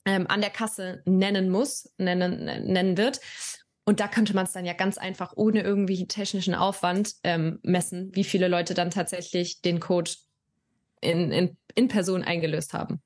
ähm, 0.04 0.26
an 0.28 0.40
der 0.40 0.50
Kasse 0.50 1.02
nennen 1.06 1.48
muss, 1.48 1.92
nennen, 1.96 2.44
nennen 2.44 2.96
wird. 2.96 3.20
Und 3.84 3.98
da 3.98 4.06
könnte 4.06 4.34
man 4.34 4.46
es 4.46 4.52
dann 4.52 4.64
ja 4.64 4.74
ganz 4.74 4.96
einfach 4.96 5.32
ohne 5.36 5.62
irgendwie 5.62 6.06
technischen 6.06 6.54
Aufwand 6.54 7.14
ähm, 7.24 7.58
messen, 7.62 8.14
wie 8.14 8.24
viele 8.24 8.48
Leute 8.48 8.74
dann 8.74 8.90
tatsächlich 8.90 9.60
den 9.60 9.80
Code 9.80 10.12
in, 11.00 11.32
in, 11.32 11.56
in 11.74 11.88
Person 11.88 12.22
eingelöst 12.22 12.74
haben. 12.74 13.02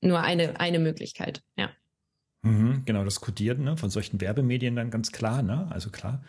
Nur 0.00 0.20
eine, 0.20 0.58
eine 0.58 0.80
Möglichkeit, 0.80 1.42
ja. 1.56 1.70
Mhm, 2.42 2.82
genau, 2.84 3.04
das 3.04 3.20
Codieren 3.20 3.64
ne, 3.64 3.76
von 3.76 3.88
solchen 3.88 4.20
Werbemedien 4.20 4.76
dann 4.76 4.90
ganz 4.90 5.12
klar, 5.12 5.42
ne? 5.42 5.66
Also 5.70 5.90
klar. 5.90 6.22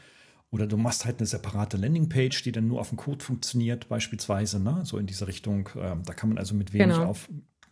Oder 0.49 0.67
du 0.67 0.77
machst 0.77 1.03
halt 1.03 1.17
eine 1.19 1.25
separate 1.25 1.75
Landingpage, 1.75 2.43
die 2.43 2.53
dann 2.53 2.67
nur 2.67 2.79
auf 2.79 2.89
dem 2.89 2.97
Code 2.97 3.23
funktioniert, 3.25 3.89
beispielsweise, 3.89 4.61
ne? 4.61 4.81
So 4.85 4.97
in 4.97 5.07
diese 5.07 5.27
Richtung. 5.27 5.69
Ähm, 5.75 6.03
da 6.05 6.13
kann 6.13 6.29
man 6.29 6.37
also 6.37 6.55
mit 6.55 6.71
wenig 6.71 6.95
genau. 6.95 7.09
auf, 7.09 7.29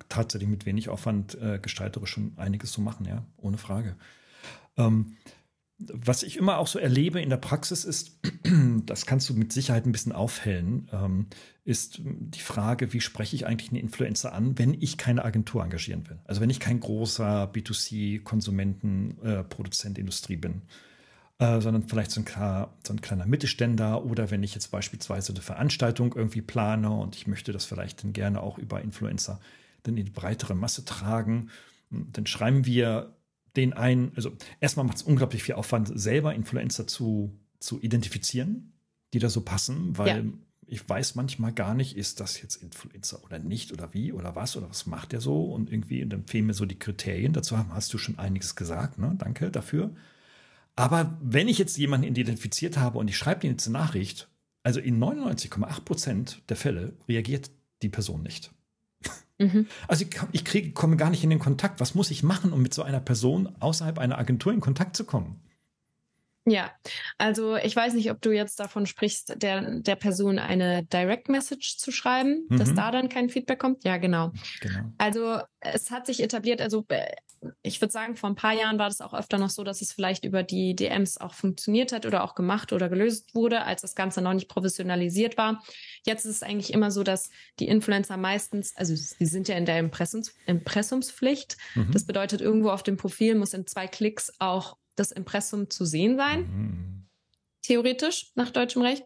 tatsächlich 0.10 0.50
mit 0.50 0.66
wenig 0.66 0.90
Aufwand 0.90 1.36
äh, 1.36 1.60
gestalterisch 1.60 2.10
schon 2.10 2.34
einiges 2.36 2.74
zu 2.74 2.82
machen, 2.82 3.06
ja, 3.06 3.24
ohne 3.38 3.58
Frage. 3.58 3.96
Ähm, 4.76 5.16
was 5.92 6.24
ich 6.24 6.38
immer 6.38 6.58
auch 6.58 6.68
so 6.68 6.80
erlebe 6.80 7.22
in 7.22 7.30
der 7.30 7.38
Praxis 7.38 7.86
ist, 7.86 8.20
das 8.86 9.06
kannst 9.06 9.30
du 9.30 9.34
mit 9.34 9.52
Sicherheit 9.52 9.86
ein 9.86 9.92
bisschen 9.92 10.12
aufhellen, 10.12 10.90
ähm, 10.92 11.28
ist 11.66 12.02
die 12.04 12.42
Frage, 12.42 12.92
wie 12.94 13.02
spreche 13.02 13.36
ich 13.36 13.46
eigentlich 13.46 13.72
einen 13.72 13.80
Influencer 13.80 14.34
an, 14.34 14.58
wenn 14.60 14.74
ich 14.74 14.98
keine 14.98 15.24
Agentur 15.24 15.64
engagieren 15.64 16.08
will? 16.10 16.20
Also 16.26 16.42
wenn 16.42 16.50
ich 16.50 16.60
kein 16.60 16.80
großer 16.80 17.52
B2C-Konsumenten, 17.54 19.18
äh, 19.24 19.44
Produzent, 19.44 19.98
Industrie 19.98 20.36
bin, 20.36 20.64
äh, 21.40 21.62
sondern 21.62 21.88
vielleicht 21.88 22.12
so 22.12 22.22
ein, 22.22 22.26
klar, 22.26 22.78
so 22.86 22.94
ein 22.94 23.02
kleiner 23.02 23.26
Mittelständler 23.26 24.06
oder 24.06 24.30
wenn 24.30 24.44
ich 24.44 24.54
jetzt 24.54 24.72
beispielsweise 24.72 25.32
eine 25.32 25.42
Veranstaltung 25.42 26.14
irgendwie 26.16 26.42
plane 26.42 26.92
und 26.92 27.16
ich 27.16 27.28
möchte 27.28 27.52
das 27.52 27.66
vielleicht 27.66 28.04
dann 28.04 28.14
gerne 28.14 28.42
auch 28.42 28.58
über 28.58 28.82
Influencer 28.82 29.40
dann 29.84 29.98
in 29.98 30.06
die 30.06 30.12
breitere 30.12 30.56
Masse 30.56 30.86
tragen, 30.86 31.50
dann 31.90 32.26
schreiben 32.26 32.66
wir 32.66 33.16
den 33.56 33.74
einen, 33.74 34.12
also 34.16 34.32
erstmal 34.60 34.86
macht 34.86 34.98
es 34.98 35.04
unglaublich 35.04 35.44
viel 35.44 35.56
Aufwand, 35.56 35.92
selber 35.94 36.34
Influencer 36.34 36.88
zu, 36.88 37.38
zu 37.60 37.80
identifizieren, 37.82 38.74
die 39.14 39.20
da 39.20 39.30
so 39.30 39.42
passen, 39.42 39.98
weil 39.98 40.26
ja. 40.26 40.32
ich 40.66 40.88
weiß 40.88 41.16
manchmal 41.16 41.54
gar 41.54 41.76
nicht, 41.76 41.96
ist 41.96 42.20
das 42.20 42.42
jetzt 42.42 42.56
Influencer 42.56 43.24
oder 43.24 43.40
nicht 43.40 43.72
oder 43.72 43.94
wie 43.94 44.12
oder 44.12 44.36
was 44.36 44.58
oder 44.58 44.70
was 44.70 44.86
macht 44.86 45.12
der 45.12 45.22
so 45.22 45.46
und 45.46 45.72
irgendwie, 45.72 46.04
und 46.04 46.10
dann 46.10 46.26
fehlen 46.26 46.48
mir 46.48 46.54
so 46.54 46.66
die 46.66 46.80
Kriterien. 46.80 47.34
Dazu 47.34 47.58
hast 47.58 47.94
du 47.94 47.98
schon 47.98 48.18
einiges 48.18 48.56
gesagt, 48.56 48.98
ne? 48.98 49.16
Danke 49.18 49.52
dafür. 49.52 49.96
Aber 50.76 51.18
wenn 51.22 51.48
ich 51.48 51.60
jetzt 51.60 51.78
jemanden 51.78 52.08
identifiziert 52.08 52.78
habe 52.78 52.98
und 52.98 53.08
ich 53.08 53.18
schreibe 53.18 53.46
ihm 53.46 53.52
jetzt 53.52 53.68
eine 53.68 53.78
Nachricht, 53.78 54.28
also 54.64 54.80
in 54.80 54.98
99,8 54.98 55.82
Prozent 55.82 56.42
der 56.50 56.58
Fälle 56.58 56.94
reagiert 57.08 57.52
die 57.84 57.90
Person 57.90 58.24
nicht. 58.24 58.52
Mhm. 59.44 59.68
Also 59.88 60.06
ich, 60.06 60.20
ich 60.32 60.46
kriege, 60.46 60.72
komme 60.72 60.98
gar 60.98 61.10
nicht 61.10 61.24
in 61.24 61.30
den 61.30 61.40
Kontakt. 61.40 61.80
Was 61.80 61.96
muss 61.96 62.12
ich 62.12 62.24
machen, 62.24 62.54
um 62.54 62.62
mit 62.62 62.74
so 62.74 62.84
einer 62.84 63.00
Person 63.00 63.50
außerhalb 63.60 64.00
einer 64.00 64.18
Agentur 64.18 64.54
in 64.54 64.60
Kontakt 64.60 64.96
zu 64.96 65.06
kommen? 65.06 65.40
Ja, 66.46 66.72
also 67.18 67.56
ich 67.56 67.74
weiß 67.74 67.94
nicht, 67.94 68.12
ob 68.12 68.22
du 68.22 68.32
jetzt 68.32 68.60
davon 68.60 68.86
sprichst, 68.86 69.42
der, 69.42 69.80
der 69.80 69.96
Person 69.96 70.40
eine 70.40 70.84
Direct 70.84 71.30
Message 71.30 71.78
zu 71.78 71.92
schreiben, 71.92 72.46
mhm. 72.50 72.58
dass 72.58 72.74
da 72.74 72.92
dann 72.92 73.08
kein 73.08 73.30
Feedback 73.30 73.60
kommt. 73.60 73.86
Ja, 73.86 73.96
genau. 73.96 74.34
genau. 74.60 74.92
Also 74.98 75.40
es 75.62 75.90
hat 75.90 76.06
sich 76.06 76.22
etabliert, 76.22 76.62
also 76.62 76.84
äh, 76.90 77.06
ich 77.62 77.82
würde 77.82 77.92
sagen, 77.92 78.16
vor 78.16 78.30
ein 78.30 78.36
paar 78.36 78.54
Jahren 78.54 78.80
war 78.80 78.88
das 78.88 79.02
auch 79.02 79.14
öfter 79.14 79.38
noch 79.38 79.50
so, 79.50 79.64
dass 79.64 79.82
es 79.82 79.94
vielleicht 79.94 80.26
über 80.26 80.44
die 80.44 80.76
DMs 80.76 81.18
auch 81.18 81.34
funktioniert 81.34 81.92
hat 81.92 82.06
oder 82.06 82.24
auch 82.24 82.36
gemacht 82.36 82.74
oder 82.74 82.90
gelöst 82.90 83.36
wurde, 83.36 83.64
als 83.64 83.82
das 83.82 83.96
Ganze 83.96 84.22
noch 84.22 84.34
nicht 84.34 84.50
professionalisiert 84.50 85.38
war. 85.38 85.64
Jetzt 86.06 86.26
ist 86.26 86.38
es 86.38 86.44
eigentlich 86.44 86.74
immer 86.74 86.92
so, 86.92 87.04
dass 87.04 87.30
die 87.60 87.68
Influencer 87.68 88.18
meistens, 88.18 88.76
also 88.76 88.96
sie 88.96 89.26
sind 89.26 89.48
ja 89.48 89.56
in 89.56 89.66
der 89.66 89.80
Impressums, 89.80 90.34
Impressumspflicht. 90.46 91.58
Mhm. 91.76 91.92
Das 91.92 92.06
bedeutet, 92.06 92.42
irgendwo 92.42 92.70
auf 92.70 92.84
dem 92.84 92.98
Profil 92.98 93.36
muss 93.36 93.54
in 93.54 93.68
zwei 93.68 93.88
Klicks 93.88 94.34
auch 94.40 94.78
das 94.96 95.12
Impressum 95.12 95.70
zu 95.70 95.86
sehen 95.86 96.18
sein. 96.18 96.42
Mhm. 96.42 97.06
Theoretisch 97.62 98.32
nach 98.36 98.52
deutschem 98.52 98.82
Recht. 98.82 99.06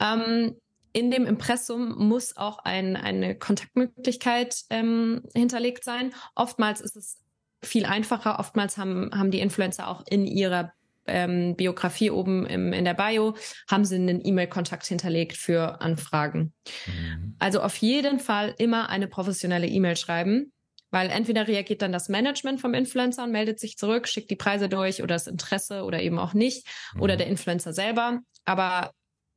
Ähm, 0.00 0.56
in 0.92 1.10
dem 1.10 1.26
Impressum 1.26 2.08
muss 2.08 2.36
auch 2.36 2.58
ein, 2.60 2.96
eine 2.96 3.36
Kontaktmöglichkeit 3.36 4.64
ähm, 4.70 5.22
hinterlegt 5.34 5.84
sein. 5.84 6.14
Oftmals 6.34 6.80
ist 6.80 6.96
es 6.96 7.18
viel 7.62 7.86
einfacher. 7.86 8.38
Oftmals 8.38 8.76
haben, 8.76 9.10
haben 9.12 9.30
die 9.30 9.40
Influencer 9.40 9.88
auch 9.88 10.04
in 10.08 10.26
ihrer 10.26 10.72
ähm, 11.08 11.56
Biografie 11.56 12.10
oben 12.10 12.46
im, 12.46 12.72
in 12.72 12.84
der 12.84 12.94
Bio, 12.94 13.34
haben 13.68 13.84
sie 13.84 13.96
einen 13.96 14.24
E-Mail-Kontakt 14.24 14.86
hinterlegt 14.86 15.36
für 15.36 15.80
Anfragen. 15.80 16.52
Mhm. 16.86 17.34
Also 17.38 17.60
auf 17.60 17.76
jeden 17.76 18.20
Fall 18.20 18.54
immer 18.58 18.88
eine 18.90 19.08
professionelle 19.08 19.66
E-Mail 19.66 19.96
schreiben. 19.96 20.52
Weil 20.90 21.10
entweder 21.10 21.46
reagiert 21.46 21.82
dann 21.82 21.92
das 21.92 22.08
Management 22.08 22.62
vom 22.62 22.72
Influencer 22.72 23.24
und 23.24 23.30
meldet 23.30 23.60
sich 23.60 23.76
zurück, 23.76 24.08
schickt 24.08 24.30
die 24.30 24.36
Preise 24.36 24.70
durch 24.70 25.02
oder 25.02 25.16
das 25.16 25.26
Interesse 25.26 25.82
oder 25.82 26.00
eben 26.00 26.18
auch 26.18 26.32
nicht. 26.32 26.66
Mhm. 26.94 27.02
Oder 27.02 27.16
der 27.18 27.26
Influencer 27.26 27.74
selber. 27.74 28.20
Aber 28.46 28.92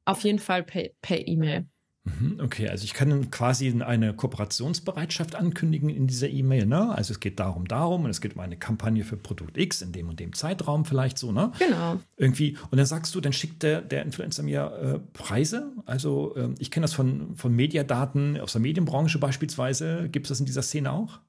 auf 0.05 0.23
jeden 0.23 0.39
Fall 0.39 0.63
per 0.63 1.27
E-Mail. 1.27 1.65
Mhm, 2.03 2.39
okay, 2.43 2.67
also 2.67 2.83
ich 2.83 2.95
kann 2.95 3.29
quasi 3.29 3.71
eine 3.81 4.15
Kooperationsbereitschaft 4.15 5.35
ankündigen 5.35 5.89
in 5.89 6.07
dieser 6.07 6.29
E-Mail. 6.29 6.65
Ne? 6.65 6.89
Also 6.95 7.13
es 7.13 7.19
geht 7.19 7.39
darum, 7.39 7.67
darum 7.67 8.05
und 8.05 8.09
es 8.09 8.21
geht 8.21 8.35
um 8.35 8.41
eine 8.41 8.57
Kampagne 8.57 9.03
für 9.03 9.17
Produkt 9.17 9.55
X 9.57 9.83
in 9.83 9.91
dem 9.91 10.09
und 10.09 10.19
dem 10.19 10.33
Zeitraum 10.33 10.83
vielleicht 10.83 11.19
so. 11.19 11.31
Ne? 11.31 11.51
Genau. 11.59 11.99
Irgendwie 12.17 12.57
und 12.71 12.77
dann 12.77 12.87
sagst 12.87 13.13
du, 13.13 13.21
dann 13.21 13.33
schickt 13.33 13.61
der, 13.61 13.81
der 13.81 14.01
Influencer 14.03 14.41
mir 14.41 14.71
äh, 14.71 14.99
Preise. 15.13 15.73
Also 15.85 16.35
äh, 16.35 16.49
ich 16.57 16.71
kenne 16.71 16.85
das 16.85 16.93
von, 16.93 17.35
von 17.35 17.55
Mediadaten 17.55 18.39
aus 18.39 18.53
der 18.53 18.61
Medienbranche 18.61 19.19
beispielsweise. 19.19 20.09
Gibt 20.09 20.25
es 20.25 20.29
das 20.29 20.39
in 20.39 20.47
dieser 20.47 20.63
Szene 20.63 20.91
auch? 20.91 21.19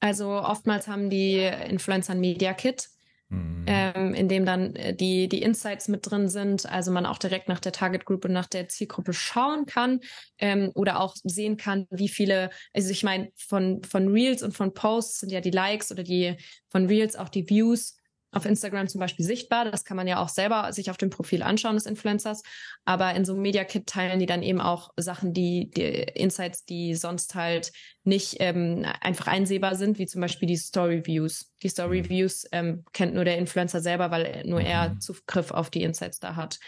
Also 0.00 0.30
oftmals 0.30 0.86
haben 0.86 1.10
die 1.10 1.38
Influencer 1.68 2.12
ein 2.12 2.20
Media 2.20 2.54
Kit, 2.54 2.88
mhm. 3.28 3.64
ähm, 3.66 4.14
in 4.14 4.28
dem 4.28 4.44
dann 4.46 4.74
äh, 4.76 4.94
die, 4.94 5.28
die 5.28 5.42
Insights 5.42 5.88
mit 5.88 6.10
drin 6.10 6.28
sind, 6.28 6.66
also 6.66 6.90
man 6.90 7.06
auch 7.06 7.18
direkt 7.18 7.48
nach 7.48 7.60
der 7.60 7.72
Target 7.72 8.04
Group 8.04 8.24
und 8.24 8.32
nach 8.32 8.46
der 8.46 8.68
Zielgruppe 8.68 9.12
schauen 9.12 9.66
kann 9.66 10.00
ähm, 10.38 10.70
oder 10.74 11.00
auch 11.00 11.14
sehen 11.24 11.56
kann, 11.56 11.86
wie 11.90 12.08
viele, 12.08 12.50
also 12.72 12.90
ich 12.90 13.02
meine, 13.02 13.30
von, 13.36 13.82
von 13.84 14.08
Reels 14.08 14.42
und 14.42 14.56
von 14.56 14.74
Posts 14.74 15.20
sind 15.20 15.32
ja 15.32 15.40
die 15.40 15.50
Likes 15.50 15.92
oder 15.92 16.02
die 16.02 16.36
von 16.68 16.86
Reels 16.86 17.16
auch 17.16 17.28
die 17.28 17.48
Views 17.48 17.97
auf 18.30 18.44
Instagram 18.44 18.88
zum 18.88 19.00
Beispiel 19.00 19.24
sichtbar. 19.24 19.70
Das 19.70 19.84
kann 19.84 19.96
man 19.96 20.06
ja 20.06 20.20
auch 20.22 20.28
selber 20.28 20.72
sich 20.72 20.90
auf 20.90 20.96
dem 20.96 21.10
Profil 21.10 21.42
anschauen 21.42 21.74
des 21.74 21.86
Influencers. 21.86 22.42
Aber 22.84 23.14
in 23.14 23.24
so 23.24 23.32
einem 23.32 23.42
Media 23.42 23.64
Kit 23.64 23.86
teilen 23.86 24.18
die 24.18 24.26
dann 24.26 24.42
eben 24.42 24.60
auch 24.60 24.90
Sachen, 24.96 25.32
die, 25.32 25.70
die 25.70 25.82
Insights, 25.82 26.64
die 26.64 26.94
sonst 26.94 27.34
halt 27.34 27.72
nicht 28.04 28.36
ähm, 28.40 28.86
einfach 29.00 29.26
einsehbar 29.26 29.76
sind, 29.76 29.98
wie 29.98 30.06
zum 30.06 30.20
Beispiel 30.20 30.48
die 30.48 30.56
Story 30.56 31.06
Views. 31.06 31.52
Die 31.62 31.68
Story 31.68 32.02
mhm. 32.02 32.08
Views 32.08 32.46
ähm, 32.52 32.84
kennt 32.92 33.14
nur 33.14 33.24
der 33.24 33.38
Influencer 33.38 33.80
selber, 33.80 34.10
weil 34.10 34.42
nur 34.46 34.60
er 34.60 34.90
mhm. 34.90 35.00
Zugriff 35.00 35.50
auf 35.50 35.70
die 35.70 35.82
Insights 35.82 36.20
da 36.20 36.36
hat. 36.36 36.58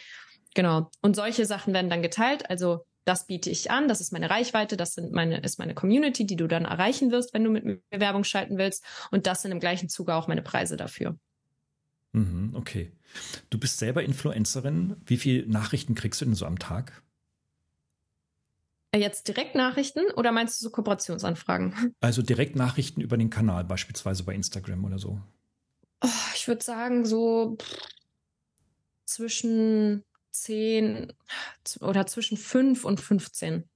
Genau. 0.55 0.91
Und 1.03 1.15
solche 1.15 1.47
Sachen 1.47 1.75
werden 1.75 1.91
dann 1.91 2.03
geteilt. 2.03 2.49
Also 2.49 2.85
das 3.05 3.27
biete 3.27 3.51
ich 3.51 3.71
an, 3.71 3.89
das 3.89 4.01
ist 4.01 4.13
meine 4.13 4.31
Reichweite, 4.31 4.77
das 4.77 4.95
sind 4.95 5.13
meine, 5.13 5.41
ist 5.41 5.59
meine 5.59 5.75
Community, 5.75 6.27
die 6.27 6.37
du 6.37 6.47
dann 6.47 6.65
erreichen 6.65 7.11
wirst, 7.11 7.33
wenn 7.33 7.45
du 7.45 7.51
mit 7.51 7.65
mir 7.65 7.81
Werbung 7.91 8.25
schalten 8.25 8.59
willst. 8.59 8.85
Und 9.11 9.27
das 9.27 9.43
sind 9.43 9.53
im 9.53 9.61
gleichen 9.61 9.89
Zuge 9.89 10.15
auch 10.15 10.29
meine 10.29 10.43
Preise 10.43 10.77
dafür. 10.77 11.17
Mhm, 12.13 12.53
okay. 12.55 12.93
Du 13.51 13.59
bist 13.59 13.79
selber 13.79 14.03
Influencerin. 14.03 14.97
Wie 15.07 15.17
viele 15.17 15.47
Nachrichten 15.49 15.95
kriegst 15.95 16.21
du 16.21 16.25
denn 16.25 16.35
so 16.35 16.47
am 16.47 16.59
Tag? 16.59 17.03
Äh, 18.93 18.99
jetzt 18.99 19.29
Direktnachrichten 19.29 20.11
oder 20.17 20.33
meinst 20.33 20.61
du 20.61 20.65
so 20.65 20.71
Kooperationsanfragen? 20.71 21.95
Also 22.01 22.23
Direktnachrichten 22.23 23.03
über 23.03 23.17
den 23.17 23.31
Kanal, 23.31 23.65
beispielsweise 23.65 24.25
bei 24.25 24.35
Instagram 24.35 24.85
oder 24.85 24.99
so. 24.99 25.21
Oh, 26.03 26.09
ich 26.35 26.49
würde 26.49 26.65
sagen, 26.65 27.05
so 27.05 27.59
zwischen 29.05 30.03
10 30.31 31.13
oder 31.81 32.07
zwischen 32.07 32.37
5 32.37 32.85
und 32.85 33.01
15. 33.01 33.69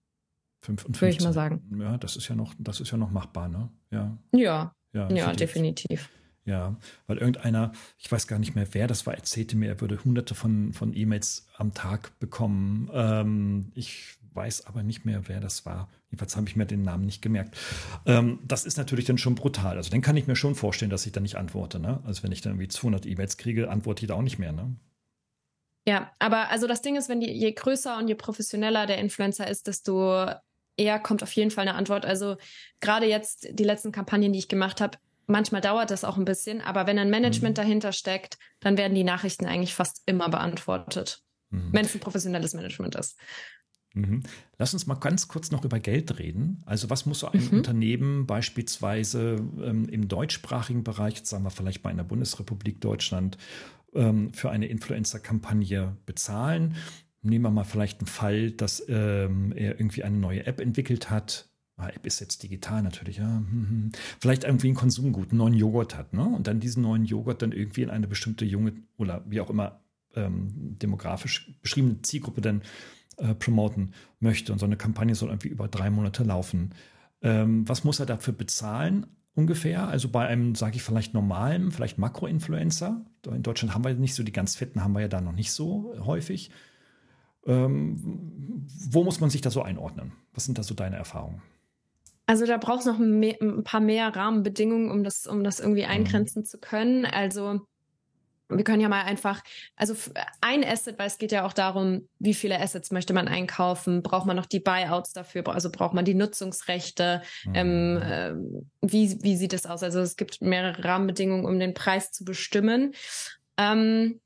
5 0.62 0.84
und 0.84 0.96
15. 0.96 1.00
Würde 1.00 1.16
ich 1.16 1.20
mal 1.20 1.32
sagen. 1.32 1.78
Ja, 1.78 1.98
das 1.98 2.16
ist 2.16 2.28
ja 2.28 2.34
noch, 2.34 2.54
das 2.58 2.80
ist 2.80 2.90
ja 2.90 2.96
noch 2.96 3.10
machbar, 3.10 3.48
ne? 3.48 3.70
Ja. 3.90 4.16
Ja, 4.32 4.74
ja, 4.92 5.10
ja 5.10 5.32
definitiv. 5.32 6.08
Ja, 6.46 6.76
weil 7.06 7.18
irgendeiner, 7.18 7.72
ich 7.98 8.12
weiß 8.12 8.26
gar 8.26 8.38
nicht 8.38 8.54
mehr, 8.54 8.66
wer 8.72 8.86
das 8.86 9.06
war, 9.06 9.14
erzählte 9.14 9.56
mir, 9.56 9.68
er 9.68 9.80
würde 9.80 10.04
hunderte 10.04 10.34
von, 10.34 10.74
von 10.74 10.94
E-Mails 10.94 11.46
am 11.56 11.72
Tag 11.72 12.18
bekommen. 12.18 12.90
Ähm, 12.92 13.72
ich 13.74 14.18
weiß 14.34 14.66
aber 14.66 14.82
nicht 14.82 15.04
mehr, 15.04 15.26
wer 15.26 15.40
das 15.40 15.64
war. 15.64 15.88
Jedenfalls 16.10 16.36
habe 16.36 16.48
ich 16.48 16.56
mir 16.56 16.66
den 16.66 16.82
Namen 16.82 17.06
nicht 17.06 17.22
gemerkt. 17.22 17.56
Ähm, 18.04 18.40
das 18.44 18.66
ist 18.66 18.76
natürlich 18.76 19.06
dann 19.06 19.16
schon 19.16 19.36
brutal. 19.36 19.76
Also 19.76 19.90
dann 19.90 20.02
kann 20.02 20.16
ich 20.16 20.26
mir 20.26 20.36
schon 20.36 20.54
vorstellen, 20.54 20.90
dass 20.90 21.06
ich 21.06 21.12
da 21.12 21.20
nicht 21.20 21.36
antworte. 21.36 21.78
Ne? 21.78 22.00
Also 22.04 22.22
wenn 22.22 22.32
ich 22.32 22.42
dann 22.42 22.52
irgendwie 22.52 22.68
200 22.68 23.06
E-Mails 23.06 23.36
kriege, 23.36 23.70
antworte 23.70 24.04
ich 24.04 24.08
da 24.08 24.14
auch 24.14 24.22
nicht 24.22 24.38
mehr. 24.38 24.52
Ne? 24.52 24.74
Ja, 25.86 26.12
aber 26.18 26.50
also 26.50 26.66
das 26.66 26.82
Ding 26.82 26.96
ist, 26.96 27.08
wenn 27.08 27.20
die, 27.20 27.30
je 27.30 27.52
größer 27.52 27.98
und 27.98 28.08
je 28.08 28.14
professioneller 28.14 28.86
der 28.86 28.98
Influencer 28.98 29.48
ist, 29.48 29.66
desto 29.66 30.26
eher 30.76 30.98
kommt 30.98 31.22
auf 31.22 31.32
jeden 31.32 31.50
Fall 31.50 31.68
eine 31.68 31.76
Antwort. 31.76 32.04
Also 32.04 32.36
gerade 32.80 33.06
jetzt 33.06 33.48
die 33.52 33.64
letzten 33.64 33.92
Kampagnen, 33.92 34.32
die 34.32 34.38
ich 34.38 34.48
gemacht 34.48 34.80
habe, 34.80 34.98
Manchmal 35.26 35.60
dauert 35.60 35.90
das 35.90 36.04
auch 36.04 36.16
ein 36.16 36.24
bisschen, 36.24 36.60
aber 36.60 36.86
wenn 36.86 36.98
ein 36.98 37.10
Management 37.10 37.56
mhm. 37.56 37.62
dahinter 37.62 37.92
steckt, 37.92 38.38
dann 38.60 38.76
werden 38.76 38.94
die 38.94 39.04
Nachrichten 39.04 39.46
eigentlich 39.46 39.74
fast 39.74 40.02
immer 40.06 40.28
beantwortet, 40.28 41.22
mhm. 41.50 41.72
wenn 41.72 41.84
es 41.84 41.94
ein 41.94 42.00
professionelles 42.00 42.54
Management 42.54 42.94
ist. 42.96 43.18
Mhm. 43.94 44.24
Lass 44.58 44.74
uns 44.74 44.86
mal 44.86 44.96
ganz 44.96 45.28
kurz 45.28 45.50
noch 45.50 45.64
über 45.64 45.78
Geld 45.78 46.18
reden. 46.18 46.62
Also 46.66 46.90
was 46.90 47.06
muss 47.06 47.20
so 47.20 47.28
ein 47.28 47.44
mhm. 47.44 47.58
Unternehmen 47.58 48.26
beispielsweise 48.26 49.36
ähm, 49.62 49.88
im 49.88 50.08
deutschsprachigen 50.08 50.82
Bereich, 50.82 51.16
jetzt 51.16 51.30
sagen 51.30 51.44
wir 51.44 51.50
vielleicht 51.50 51.82
bei 51.82 51.90
einer 51.90 52.04
Bundesrepublik 52.04 52.80
Deutschland, 52.80 53.38
ähm, 53.94 54.32
für 54.34 54.50
eine 54.50 54.66
Influencer-Kampagne 54.66 55.96
bezahlen? 56.06 56.74
Nehmen 57.22 57.44
wir 57.44 57.50
mal 57.50 57.64
vielleicht 57.64 58.00
einen 58.00 58.08
Fall, 58.08 58.50
dass 58.50 58.84
ähm, 58.88 59.52
er 59.52 59.78
irgendwie 59.78 60.02
eine 60.02 60.18
neue 60.18 60.44
App 60.44 60.60
entwickelt 60.60 61.08
hat, 61.08 61.48
Ah, 61.76 61.88
App 61.88 62.06
ist 62.06 62.20
jetzt 62.20 62.42
digital 62.42 62.82
natürlich, 62.82 63.16
ja. 63.16 63.26
Hm, 63.26 63.66
hm. 63.68 63.92
Vielleicht 64.20 64.44
irgendwie 64.44 64.68
ein 64.68 64.74
Konsumgut, 64.74 65.30
einen 65.30 65.38
neuen 65.38 65.54
Joghurt 65.54 65.96
hat, 65.96 66.12
ne? 66.12 66.24
Und 66.24 66.46
dann 66.46 66.60
diesen 66.60 66.82
neuen 66.82 67.04
Joghurt 67.04 67.42
dann 67.42 67.52
irgendwie 67.52 67.82
in 67.82 67.90
eine 67.90 68.06
bestimmte 68.06 68.44
junge 68.44 68.74
oder 68.96 69.24
wie 69.26 69.40
auch 69.40 69.50
immer 69.50 69.80
ähm, 70.14 70.76
demografisch 70.80 71.52
beschriebene 71.62 72.02
Zielgruppe 72.02 72.40
denn 72.40 72.62
äh, 73.16 73.34
promoten 73.34 73.92
möchte. 74.20 74.52
Und 74.52 74.60
so 74.60 74.66
eine 74.66 74.76
Kampagne 74.76 75.14
soll 75.14 75.30
irgendwie 75.30 75.48
über 75.48 75.66
drei 75.66 75.90
Monate 75.90 76.22
laufen. 76.22 76.74
Ähm, 77.22 77.68
was 77.68 77.82
muss 77.82 77.98
er 77.98 78.06
dafür 78.06 78.34
bezahlen? 78.34 79.06
ungefähr. 79.34 79.88
Also 79.88 80.08
bei 80.08 80.26
einem, 80.26 80.54
sage 80.54 80.76
ich 80.76 80.82
vielleicht 80.82 81.14
normalen, 81.14 81.72
vielleicht 81.72 81.98
Makro-Influencer. 81.98 83.04
In 83.26 83.42
Deutschland 83.42 83.74
haben 83.74 83.84
wir 83.84 83.94
nicht 83.94 84.14
so, 84.14 84.22
die 84.22 84.32
ganz 84.32 84.56
fetten 84.56 84.82
haben 84.82 84.92
wir 84.92 85.00
ja 85.00 85.08
da 85.08 85.20
noch 85.20 85.32
nicht 85.32 85.52
so 85.52 85.94
häufig. 86.04 86.50
Ähm, 87.46 88.64
wo 88.88 89.04
muss 89.04 89.20
man 89.20 89.30
sich 89.30 89.40
da 89.40 89.50
so 89.50 89.62
einordnen? 89.62 90.12
Was 90.32 90.44
sind 90.44 90.58
da 90.58 90.62
so 90.62 90.74
deine 90.74 90.96
Erfahrungen? 90.96 91.42
Also 92.26 92.46
da 92.46 92.56
braucht 92.56 92.80
es 92.80 92.86
noch 92.86 92.98
mehr, 92.98 93.36
ein 93.40 93.64
paar 93.64 93.80
mehr 93.80 94.14
Rahmenbedingungen, 94.14 94.90
um 94.90 95.04
das, 95.04 95.26
um 95.26 95.44
das 95.44 95.60
irgendwie 95.60 95.84
mhm. 95.84 95.90
eingrenzen 95.90 96.44
zu 96.44 96.58
können. 96.58 97.04
Also 97.04 97.60
wir 98.48 98.64
können 98.64 98.80
ja 98.80 98.88
mal 98.88 99.02
einfach, 99.02 99.42
also 99.76 99.94
ein 100.40 100.64
Asset, 100.64 100.98
weil 100.98 101.06
es 101.06 101.18
geht 101.18 101.32
ja 101.32 101.46
auch 101.46 101.52
darum, 101.52 102.08
wie 102.18 102.34
viele 102.34 102.60
Assets 102.60 102.90
möchte 102.90 103.14
man 103.14 103.26
einkaufen, 103.26 104.02
braucht 104.02 104.26
man 104.26 104.36
noch 104.36 104.46
die 104.46 104.60
Buyouts 104.60 105.12
dafür, 105.12 105.46
also 105.48 105.70
braucht 105.70 105.94
man 105.94 106.04
die 106.04 106.14
Nutzungsrechte, 106.14 107.22
ähm, 107.52 107.94
mhm. 107.94 108.02
ähm, 108.04 108.66
äh, 108.82 108.92
wie, 108.92 109.22
wie 109.22 109.36
sieht 109.36 109.52
es 109.52 109.66
aus? 109.66 109.82
Also 109.82 110.00
es 110.00 110.16
gibt 110.16 110.42
mehrere 110.42 110.84
Rahmenbedingungen, 110.84 111.46
um 111.46 111.58
den 111.58 111.74
Preis 111.74 112.12
zu 112.12 112.24
bestimmen. 112.24 112.94
Ähm, 113.56 114.20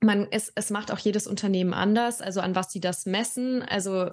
man, 0.00 0.26
es, 0.30 0.50
es 0.54 0.70
macht 0.70 0.90
auch 0.90 0.98
jedes 0.98 1.26
Unternehmen 1.26 1.74
anders, 1.74 2.20
also 2.20 2.40
an 2.40 2.54
was 2.54 2.72
sie 2.72 2.80
das 2.80 3.06
messen. 3.06 3.62
Also 3.62 4.10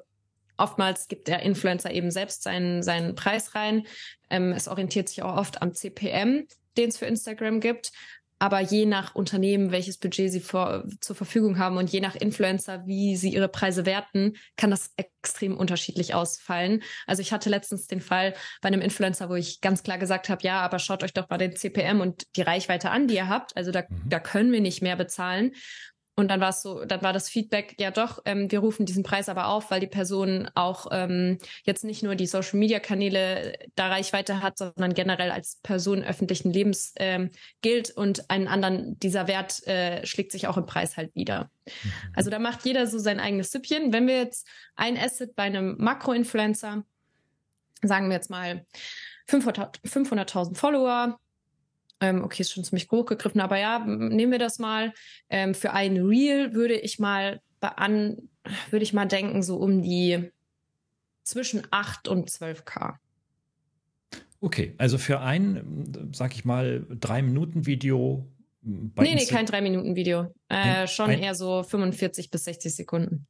oftmals 0.57 1.07
gibt 1.07 1.27
der 1.27 1.41
Influencer 1.41 1.91
eben 1.91 2.11
selbst 2.11 2.43
seinen, 2.43 2.83
seinen 2.83 3.15
Preis 3.15 3.55
rein. 3.55 3.85
Ähm, 4.29 4.51
es 4.51 4.67
orientiert 4.67 5.09
sich 5.09 5.23
auch 5.23 5.37
oft 5.37 5.61
am 5.61 5.73
CPM, 5.73 6.47
den 6.77 6.89
es 6.89 6.97
für 6.97 7.05
Instagram 7.05 7.59
gibt. 7.59 7.91
Aber 8.39 8.59
je 8.59 8.85
nach 8.85 9.15
Unternehmen, 9.15 9.71
welches 9.71 9.97
Budget 9.97 10.31
sie 10.31 10.39
vor, 10.39 10.83
zur 11.01 11.15
Verfügung 11.15 11.57
haben 11.57 11.77
und 11.77 11.91
je 11.91 12.01
nach 12.01 12.15
Influencer, 12.15 12.85
wie 12.85 13.15
sie 13.15 13.33
ihre 13.33 13.47
Preise 13.47 13.85
werten, 13.85 14.33
kann 14.57 14.69
das 14.69 14.91
extrem 14.95 15.57
unterschiedlich 15.57 16.13
ausfallen. 16.13 16.83
Also 17.07 17.21
ich 17.21 17.33
hatte 17.33 17.49
letztens 17.49 17.87
den 17.87 17.99
Fall 17.99 18.35
bei 18.61 18.67
einem 18.67 18.81
Influencer, 18.81 19.29
wo 19.29 19.35
ich 19.35 19.59
ganz 19.61 19.81
klar 19.81 19.97
gesagt 19.97 20.29
habe, 20.29 20.43
ja, 20.43 20.61
aber 20.61 20.77
schaut 20.77 21.03
euch 21.03 21.13
doch 21.13 21.29
mal 21.29 21.39
den 21.39 21.55
CPM 21.55 21.99
und 21.99 22.27
die 22.35 22.43
Reichweite 22.43 22.91
an, 22.91 23.07
die 23.07 23.15
ihr 23.15 23.27
habt. 23.27 23.57
Also 23.57 23.71
da, 23.71 23.81
mhm. 23.81 24.09
da 24.09 24.19
können 24.19 24.51
wir 24.51 24.61
nicht 24.61 24.83
mehr 24.83 24.95
bezahlen. 24.95 25.53
Und 26.19 26.29
dann 26.29 26.41
war 26.41 26.49
es 26.49 26.63
so, 26.63 26.83
dann 26.83 27.03
war 27.03 27.13
das 27.13 27.29
Feedback, 27.29 27.75
ja 27.79 27.91
doch, 27.91 28.23
ähm, 28.25 28.51
wir 28.51 28.57
rufen 28.57 28.87
diesen 28.87 29.03
Preis 29.03 29.29
aber 29.29 29.49
auf, 29.49 29.69
weil 29.69 29.79
die 29.79 29.85
Person 29.85 30.49
auch 30.55 30.87
ähm, 30.91 31.37
jetzt 31.63 31.83
nicht 31.83 32.01
nur 32.01 32.15
die 32.15 32.25
Social 32.25 32.57
Media 32.57 32.79
Kanäle 32.79 33.53
da 33.75 33.89
Reichweite 33.89 34.41
hat, 34.41 34.57
sondern 34.57 34.95
generell 34.95 35.29
als 35.29 35.59
Person 35.61 36.03
öffentlichen 36.03 36.51
Lebens 36.51 36.95
ähm, 36.95 37.29
gilt 37.61 37.91
und 37.91 38.31
einen 38.31 38.47
anderen, 38.47 38.97
dieser 38.99 39.27
Wert 39.27 39.65
äh, 39.67 40.03
schlägt 40.07 40.31
sich 40.31 40.47
auch 40.47 40.57
im 40.57 40.65
Preis 40.65 40.97
halt 40.97 41.13
wieder. 41.13 41.51
Mhm. 41.65 41.91
Also 42.15 42.31
da 42.31 42.39
macht 42.39 42.65
jeder 42.65 42.87
so 42.87 42.97
sein 42.97 43.19
eigenes 43.19 43.51
Süppchen. 43.51 43.93
Wenn 43.93 44.07
wir 44.07 44.17
jetzt 44.17 44.47
ein 44.75 44.97
Asset 44.97 45.35
bei 45.35 45.43
einem 45.43 45.75
Makro-Influencer, 45.77 46.83
sagen 47.83 48.09
wir 48.09 48.15
jetzt 48.15 48.31
mal 48.31 48.65
500.000 49.29 50.55
Follower, 50.55 51.19
ähm, 51.99 52.23
okay, 52.23 52.41
ist 52.41 52.51
schon 52.51 52.63
ziemlich 52.63 52.89
hochgegriffen, 52.91 53.41
aber 53.41 53.57
ja, 53.57 53.79
nehmen 53.79 54.31
wir 54.31 54.39
das 54.39 54.59
mal. 54.59 54.93
Ähm, 55.29 55.53
für 55.55 55.73
ein 55.73 55.97
Reel 55.97 56.53
würde 56.53 56.75
ich 56.75 56.99
mal 56.99 57.41
an, 57.59 58.29
würde 58.69 58.83
ich 58.83 58.93
mal 58.93 59.05
denken, 59.05 59.41
so 59.43 59.57
um 59.57 59.81
die 59.81 60.31
zwischen 61.23 61.63
8 61.71 62.07
und 62.07 62.29
12k. 62.29 62.95
Okay, 64.39 64.75
also 64.77 64.97
für 64.97 65.19
ein, 65.21 66.09
sag 66.13 66.35
ich 66.35 66.45
mal, 66.45 66.85
drei 66.89 67.21
Minuten 67.21 67.65
Video. 67.65 68.27
Bei 68.61 69.03
nee, 69.03 69.15
nee, 69.15 69.25
kein 69.25 69.45
drei 69.45 69.61
Minuten 69.61 69.95
Video. 69.95 70.33
Äh, 70.49 70.87
schon 70.87 71.09
ein, 71.09 71.19
eher 71.19 71.33
so 71.33 71.63
45 71.63 72.29
bis 72.29 72.43
60 72.43 72.75
Sekunden. 72.75 73.25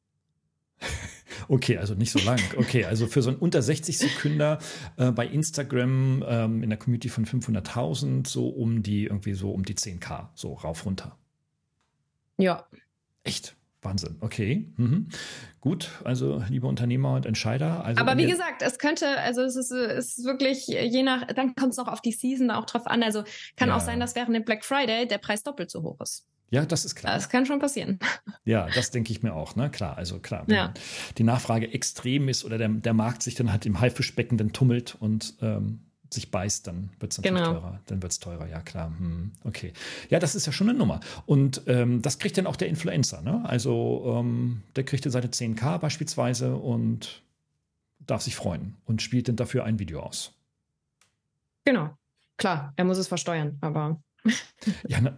Okay, 1.47 1.77
also 1.77 1.93
nicht 1.93 2.11
so 2.11 2.19
lang. 2.19 2.39
Okay, 2.57 2.85
also 2.85 3.07
für 3.07 3.21
so 3.21 3.29
einen 3.29 3.39
unter 3.39 3.61
60 3.61 3.97
Sekünder 3.97 4.59
äh, 4.97 5.11
bei 5.11 5.27
Instagram 5.27 6.23
ähm, 6.27 6.63
in 6.63 6.69
der 6.69 6.79
Community 6.79 7.09
von 7.09 7.25
500.000 7.25 8.27
so 8.27 8.47
um 8.49 8.83
die 8.83 9.05
irgendwie 9.05 9.33
so 9.33 9.51
um 9.51 9.63
die 9.63 9.75
10k, 9.75 10.29
so 10.35 10.53
rauf 10.53 10.85
runter. 10.85 11.17
Ja. 12.37 12.67
Echt? 13.23 13.55
Wahnsinn. 13.81 14.17
Okay. 14.21 14.67
Mhm. 14.75 15.07
Gut, 15.61 15.89
also 16.03 16.43
liebe 16.49 16.67
Unternehmer 16.67 17.13
und 17.13 17.25
Entscheider. 17.25 17.85
Also 17.85 18.01
Aber 18.01 18.17
wie 18.17 18.25
gesagt, 18.25 18.61
es 18.61 18.79
könnte, 18.79 19.19
also 19.19 19.41
es 19.41 19.55
ist, 19.55 19.71
es 19.71 20.17
ist 20.17 20.25
wirklich 20.25 20.67
je 20.67 21.03
nach, 21.03 21.27
dann 21.27 21.55
kommt 21.55 21.71
es 21.71 21.77
noch 21.77 21.87
auf 21.87 22.01
die 22.01 22.11
Season 22.11 22.51
auch 22.51 22.65
drauf 22.65 22.87
an. 22.87 23.03
Also 23.03 23.23
kann 23.55 23.69
ja. 23.69 23.75
auch 23.75 23.79
sein, 23.79 23.99
dass 23.99 24.15
während 24.15 24.35
dem 24.35 24.43
Black 24.43 24.65
Friday 24.65 25.07
der 25.07 25.19
Preis 25.19 25.43
doppelt 25.43 25.69
so 25.69 25.83
hoch 25.83 26.01
ist. 26.01 26.25
Ja, 26.49 26.65
das 26.65 26.85
ist 26.85 26.95
klar. 26.95 27.13
Das 27.13 27.29
kann 27.29 27.45
schon 27.45 27.59
passieren. 27.59 27.99
Ja, 28.45 28.69
das 28.73 28.91
denke 28.91 29.11
ich 29.11 29.23
mir 29.23 29.33
auch, 29.33 29.57
ne? 29.57 29.69
Klar, 29.69 29.97
also 29.97 30.19
klar. 30.19 30.43
Wenn 30.47 30.55
ja. 30.55 30.73
die 31.17 31.23
Nachfrage 31.23 31.73
extrem 31.73 32.29
ist 32.29 32.45
oder 32.45 32.57
der, 32.57 32.69
der 32.69 32.93
Markt 32.93 33.21
sich 33.21 33.35
dann 33.35 33.51
halt 33.51 33.65
im 33.65 33.81
Haifischbecken 33.81 34.37
dann 34.37 34.53
tummelt 34.53 34.95
und 34.97 35.33
ähm, 35.41 35.81
sich 36.09 36.31
beißt, 36.31 36.65
dann 36.65 36.89
wird 36.99 37.11
es 37.11 37.17
natürlich 37.17 37.43
genau. 37.43 37.59
teurer. 37.59 37.79
Dann 37.87 38.01
wird 38.01 38.11
es 38.13 38.19
teurer, 38.19 38.47
ja 38.47 38.61
klar. 38.61 38.93
Hm, 38.97 39.33
okay. 39.43 39.73
Ja, 40.09 40.19
das 40.19 40.33
ist 40.33 40.45
ja 40.45 40.53
schon 40.53 40.69
eine 40.69 40.77
Nummer. 40.77 41.01
Und 41.25 41.63
ähm, 41.67 42.01
das 42.01 42.19
kriegt 42.19 42.37
dann 42.37 42.47
auch 42.47 42.55
der 42.55 42.69
Influencer, 42.69 43.21
ne? 43.21 43.43
Also 43.43 44.15
ähm, 44.17 44.63
der 44.77 44.85
kriegt 44.85 45.05
dann 45.05 45.11
seine 45.11 45.27
10k 45.27 45.79
beispielsweise 45.79 46.55
und 46.55 47.21
darf 47.99 48.21
sich 48.21 48.35
freuen 48.37 48.75
und 48.85 49.01
spielt 49.01 49.27
dann 49.27 49.35
dafür 49.35 49.65
ein 49.65 49.79
Video 49.79 50.01
aus. 50.01 50.33
Genau. 51.65 51.97
Klar, 52.37 52.71
er 52.77 52.85
muss 52.85 52.97
es 52.97 53.07
versteuern, 53.07 53.57
aber 53.59 53.99
ja, 54.87 55.01
na, 55.01 55.17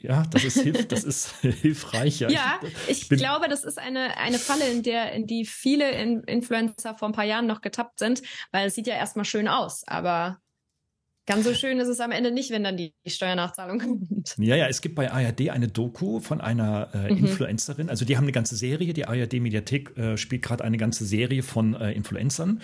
ja, 0.00 0.22
das 0.30 0.44
ist, 0.44 0.60
hilf, 0.60 0.88
das 0.88 1.04
ist 1.04 1.34
hilfreich. 1.40 2.20
Ja, 2.20 2.30
ja 2.30 2.60
ich, 2.88 3.10
ich 3.10 3.18
glaube, 3.18 3.48
das 3.48 3.64
ist 3.64 3.78
eine, 3.78 4.16
eine 4.16 4.38
Falle, 4.38 4.68
in 4.70 4.82
der, 4.82 5.12
in 5.12 5.26
die 5.26 5.44
viele 5.44 5.90
Influencer 5.90 6.94
vor 6.96 7.08
ein 7.08 7.12
paar 7.12 7.24
Jahren 7.24 7.46
noch 7.46 7.60
getappt 7.60 7.98
sind, 7.98 8.22
weil 8.52 8.68
es 8.68 8.74
sieht 8.74 8.86
ja 8.86 8.94
erstmal 8.94 9.24
schön 9.24 9.48
aus, 9.48 9.86
aber 9.86 10.40
Ganz 11.30 11.44
so 11.44 11.54
schön 11.54 11.78
ist 11.78 11.86
es 11.86 12.00
am 12.00 12.10
Ende 12.10 12.32
nicht, 12.32 12.50
wenn 12.50 12.64
dann 12.64 12.76
die 12.76 12.92
Steuernachzahlung 13.06 13.78
kommt. 13.78 14.34
Ja, 14.36 14.56
ja, 14.56 14.66
es 14.66 14.80
gibt 14.80 14.96
bei 14.96 15.12
ARD 15.12 15.50
eine 15.50 15.68
Doku 15.68 16.18
von 16.18 16.40
einer 16.40 16.88
äh, 16.92 17.12
mhm. 17.12 17.18
Influencerin. 17.18 17.88
Also 17.88 18.04
die 18.04 18.16
haben 18.16 18.24
eine 18.24 18.32
ganze 18.32 18.56
Serie, 18.56 18.92
die 18.92 19.06
ARD-Mediathek 19.06 19.96
äh, 19.96 20.16
spielt 20.16 20.42
gerade 20.42 20.64
eine 20.64 20.76
ganze 20.76 21.04
Serie 21.04 21.44
von 21.44 21.74
äh, 21.74 21.92
Influencern 21.92 22.60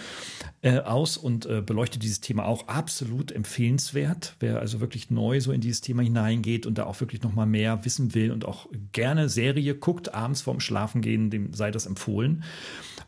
äh, 0.63 0.81
aus 0.81 1.17
und 1.17 1.47
äh, 1.47 1.63
beleuchtet 1.63 2.03
dieses 2.03 2.21
Thema 2.21 2.45
auch 2.45 2.67
absolut 2.67 3.31
empfehlenswert. 3.31 4.35
Wer 4.41 4.59
also 4.59 4.81
wirklich 4.81 5.11
neu 5.11 5.41
so 5.41 5.53
in 5.53 5.61
dieses 5.61 5.81
Thema 5.81 6.03
hineingeht 6.03 6.67
und 6.67 6.77
da 6.77 6.87
auch 6.87 7.01
wirklich 7.01 7.23
nochmal 7.23 7.47
mehr 7.47 7.85
wissen 7.85 8.15
will 8.15 8.33
und 8.33 8.45
auch 8.45 8.67
gerne 8.91 9.29
Serie 9.29 9.77
guckt, 9.77 10.13
abends 10.13 10.43
vorm 10.43 10.59
Schlafengehen, 10.59 11.31
dem 11.31 11.53
sei 11.53 11.71
das 11.71 11.87
empfohlen. 11.87 12.43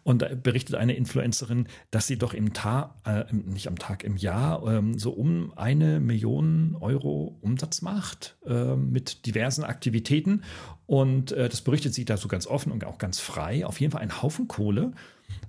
Und 0.04 0.22
da 0.22 0.28
berichtet 0.34 0.76
eine 0.76 0.94
Influencerin, 0.94 1.66
dass 1.90 2.06
sie 2.06 2.16
doch 2.16 2.32
im 2.32 2.52
Tag, 2.52 2.94
äh, 3.04 3.24
nicht 3.32 3.68
am 3.68 3.78
Tag, 3.78 4.04
im 4.04 4.16
Jahr 4.16 4.66
ähm, 4.66 4.98
so 4.98 5.10
um 5.10 5.47
eine 5.56 6.00
Million 6.00 6.76
Euro 6.80 7.38
Umsatz 7.40 7.82
macht 7.82 8.36
äh, 8.46 8.76
mit 8.76 9.26
diversen 9.26 9.64
Aktivitäten. 9.64 10.42
Und 10.86 11.32
äh, 11.32 11.48
das 11.48 11.60
berichtet 11.60 11.94
sie 11.94 12.04
da 12.04 12.16
so 12.16 12.28
ganz 12.28 12.46
offen 12.46 12.72
und 12.72 12.84
auch 12.84 12.98
ganz 12.98 13.20
frei. 13.20 13.64
Auf 13.64 13.80
jeden 13.80 13.92
Fall 13.92 14.02
ein 14.02 14.22
Haufen 14.22 14.48
Kohle. 14.48 14.92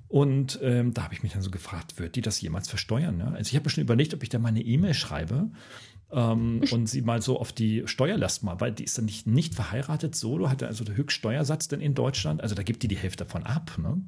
Und 0.07 0.59
ähm, 0.63 0.93
da 0.93 1.03
habe 1.03 1.13
ich 1.13 1.21
mich 1.21 1.33
dann 1.33 1.43
so 1.43 1.51
gefragt, 1.51 1.99
wird 1.99 2.15
die 2.15 2.21
das 2.21 2.41
jemals 2.41 2.67
versteuern? 2.67 3.17
Ne? 3.17 3.27
Also 3.27 3.49
ich 3.49 3.55
habe 3.55 3.65
mir 3.65 3.69
schon 3.69 3.83
überlegt, 3.83 4.13
ob 4.13 4.23
ich 4.23 4.29
da 4.29 4.39
mal 4.39 4.49
eine 4.49 4.61
E-Mail 4.61 4.95
schreibe 4.95 5.51
ähm, 6.11 6.61
und 6.71 6.87
sie 6.87 7.03
mal 7.03 7.21
so 7.21 7.39
auf 7.39 7.53
die 7.53 7.83
Steuerlast 7.85 8.43
mal, 8.43 8.59
weil 8.59 8.71
die 8.71 8.83
ist 8.83 8.97
dann 8.97 9.05
nicht, 9.05 9.27
nicht 9.27 9.53
verheiratet 9.53 10.15
solo, 10.15 10.49
hat 10.49 10.63
also 10.63 10.83
den 10.83 10.97
Höchststeuersatz 10.97 11.67
denn 11.67 11.79
in 11.79 11.93
Deutschland. 11.93 12.41
Also 12.41 12.55
da 12.55 12.63
gibt 12.63 12.81
die 12.81 12.87
die 12.87 12.97
Hälfte 12.97 13.23
davon 13.23 13.43
ab. 13.43 13.77
Ne? 13.77 14.01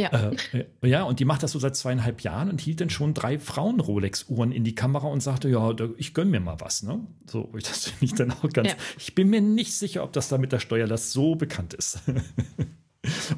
Ja. 0.00 0.32
Äh, 0.52 0.66
ja, 0.88 1.02
und 1.02 1.20
die 1.20 1.24
macht 1.24 1.42
das 1.42 1.52
so 1.52 1.58
seit 1.58 1.76
zweieinhalb 1.76 2.22
Jahren 2.22 2.50
und 2.50 2.60
hielt 2.60 2.80
dann 2.80 2.90
schon 2.90 3.14
drei 3.14 3.38
Frauen-Rolex-Uhren 3.38 4.52
in 4.52 4.64
die 4.64 4.74
Kamera 4.74 5.08
und 5.08 5.20
sagte, 5.20 5.48
ja, 5.48 5.74
ich 5.96 6.14
gönn 6.14 6.30
mir 6.30 6.40
mal 6.40 6.60
was, 6.60 6.82
ne? 6.82 7.00
So, 7.26 7.50
das 7.54 7.84
finde 7.88 8.04
ich 8.04 8.14
dann 8.14 8.32
auch 8.32 8.48
ganz. 8.52 8.68
Ja. 8.68 8.74
Ich 8.98 9.14
bin 9.14 9.28
mir 9.28 9.40
nicht 9.40 9.74
sicher, 9.74 10.02
ob 10.02 10.12
das 10.12 10.28
da 10.28 10.38
mit 10.38 10.52
der 10.52 10.58
Steuerlast 10.58 11.12
so 11.12 11.34
bekannt 11.34 11.74
ist. 11.74 12.00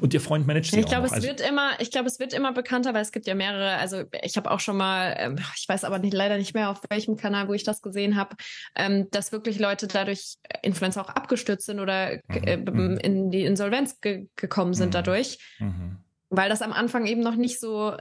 Und 0.01 0.13
ihr 0.13 0.19
Freund 0.19 0.45
managt 0.45 0.71
sie 0.71 0.79
ich 0.79 0.85
glaube, 0.85 1.07
es 1.07 1.13
also 1.13 1.25
wird 1.25 1.39
immer, 1.39 1.71
ich 1.79 1.89
glaube, 1.89 2.07
es 2.07 2.19
wird 2.19 2.33
immer 2.33 2.51
bekannter, 2.51 2.93
weil 2.93 3.01
es 3.01 3.13
gibt 3.13 3.27
ja 3.27 3.35
mehrere. 3.35 3.77
Also 3.77 4.03
ich 4.21 4.35
habe 4.35 4.51
auch 4.51 4.59
schon 4.59 4.75
mal, 4.75 5.15
ähm, 5.17 5.37
ich 5.55 5.67
weiß 5.69 5.85
aber 5.85 5.99
nicht, 5.99 6.13
leider 6.13 6.37
nicht 6.37 6.53
mehr 6.53 6.69
auf 6.69 6.81
welchem 6.89 7.15
Kanal, 7.15 7.47
wo 7.47 7.53
ich 7.53 7.63
das 7.63 7.81
gesehen 7.81 8.17
habe, 8.17 8.35
ähm, 8.75 9.09
dass 9.11 9.31
wirklich 9.31 9.59
Leute 9.59 9.87
dadurch 9.87 10.35
äh, 10.43 10.57
Influencer 10.63 11.01
auch 11.01 11.09
abgestürzt 11.09 11.65
sind 11.65 11.79
oder 11.79 12.19
mhm. 12.27 12.43
äh, 12.43 12.57
mhm. 12.57 12.97
in 12.97 13.31
die 13.31 13.43
Insolvenz 13.43 14.01
ge 14.01 14.27
gekommen 14.35 14.73
sind 14.73 14.89
mhm. 14.89 14.93
dadurch. 14.93 15.37
Mhm 15.59 15.97
weil 16.35 16.49
das 16.49 16.61
am 16.61 16.73
Anfang 16.73 17.05
eben 17.05 17.21
noch 17.21 17.35
nicht 17.35 17.59
so, 17.59 17.95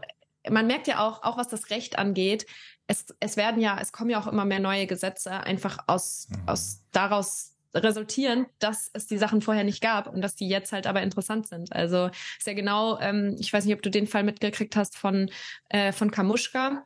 man 0.48 0.66
merkt 0.66 0.86
ja 0.86 1.06
auch, 1.06 1.22
auch 1.22 1.36
was 1.36 1.48
das 1.48 1.70
Recht 1.70 1.98
angeht, 1.98 2.46
es, 2.86 3.06
es 3.20 3.36
werden 3.36 3.60
ja, 3.60 3.78
es 3.80 3.92
kommen 3.92 4.10
ja 4.10 4.18
auch 4.18 4.26
immer 4.26 4.44
mehr 4.44 4.58
neue 4.58 4.86
Gesetze 4.86 5.32
einfach 5.32 5.78
aus, 5.86 6.28
mhm. 6.30 6.48
aus 6.48 6.80
daraus 6.92 7.52
resultieren, 7.74 8.46
dass 8.58 8.90
es 8.92 9.06
die 9.06 9.18
Sachen 9.18 9.40
vorher 9.40 9.64
nicht 9.64 9.82
gab 9.82 10.06
und 10.06 10.20
dass 10.20 10.34
die 10.34 10.48
jetzt 10.48 10.72
halt 10.72 10.86
aber 10.86 11.02
interessant 11.02 11.46
sind. 11.46 11.72
Also 11.72 12.10
ist 12.38 12.46
ja 12.46 12.54
genau, 12.54 12.98
ähm, 13.00 13.36
ich 13.38 13.52
weiß 13.52 13.64
nicht, 13.64 13.74
ob 13.74 13.82
du 13.82 13.90
den 13.90 14.06
Fall 14.06 14.24
mitgekriegt 14.24 14.76
hast 14.76 14.96
von, 14.96 15.30
äh, 15.68 15.92
von 15.92 16.10
Kamuschka. 16.10 16.84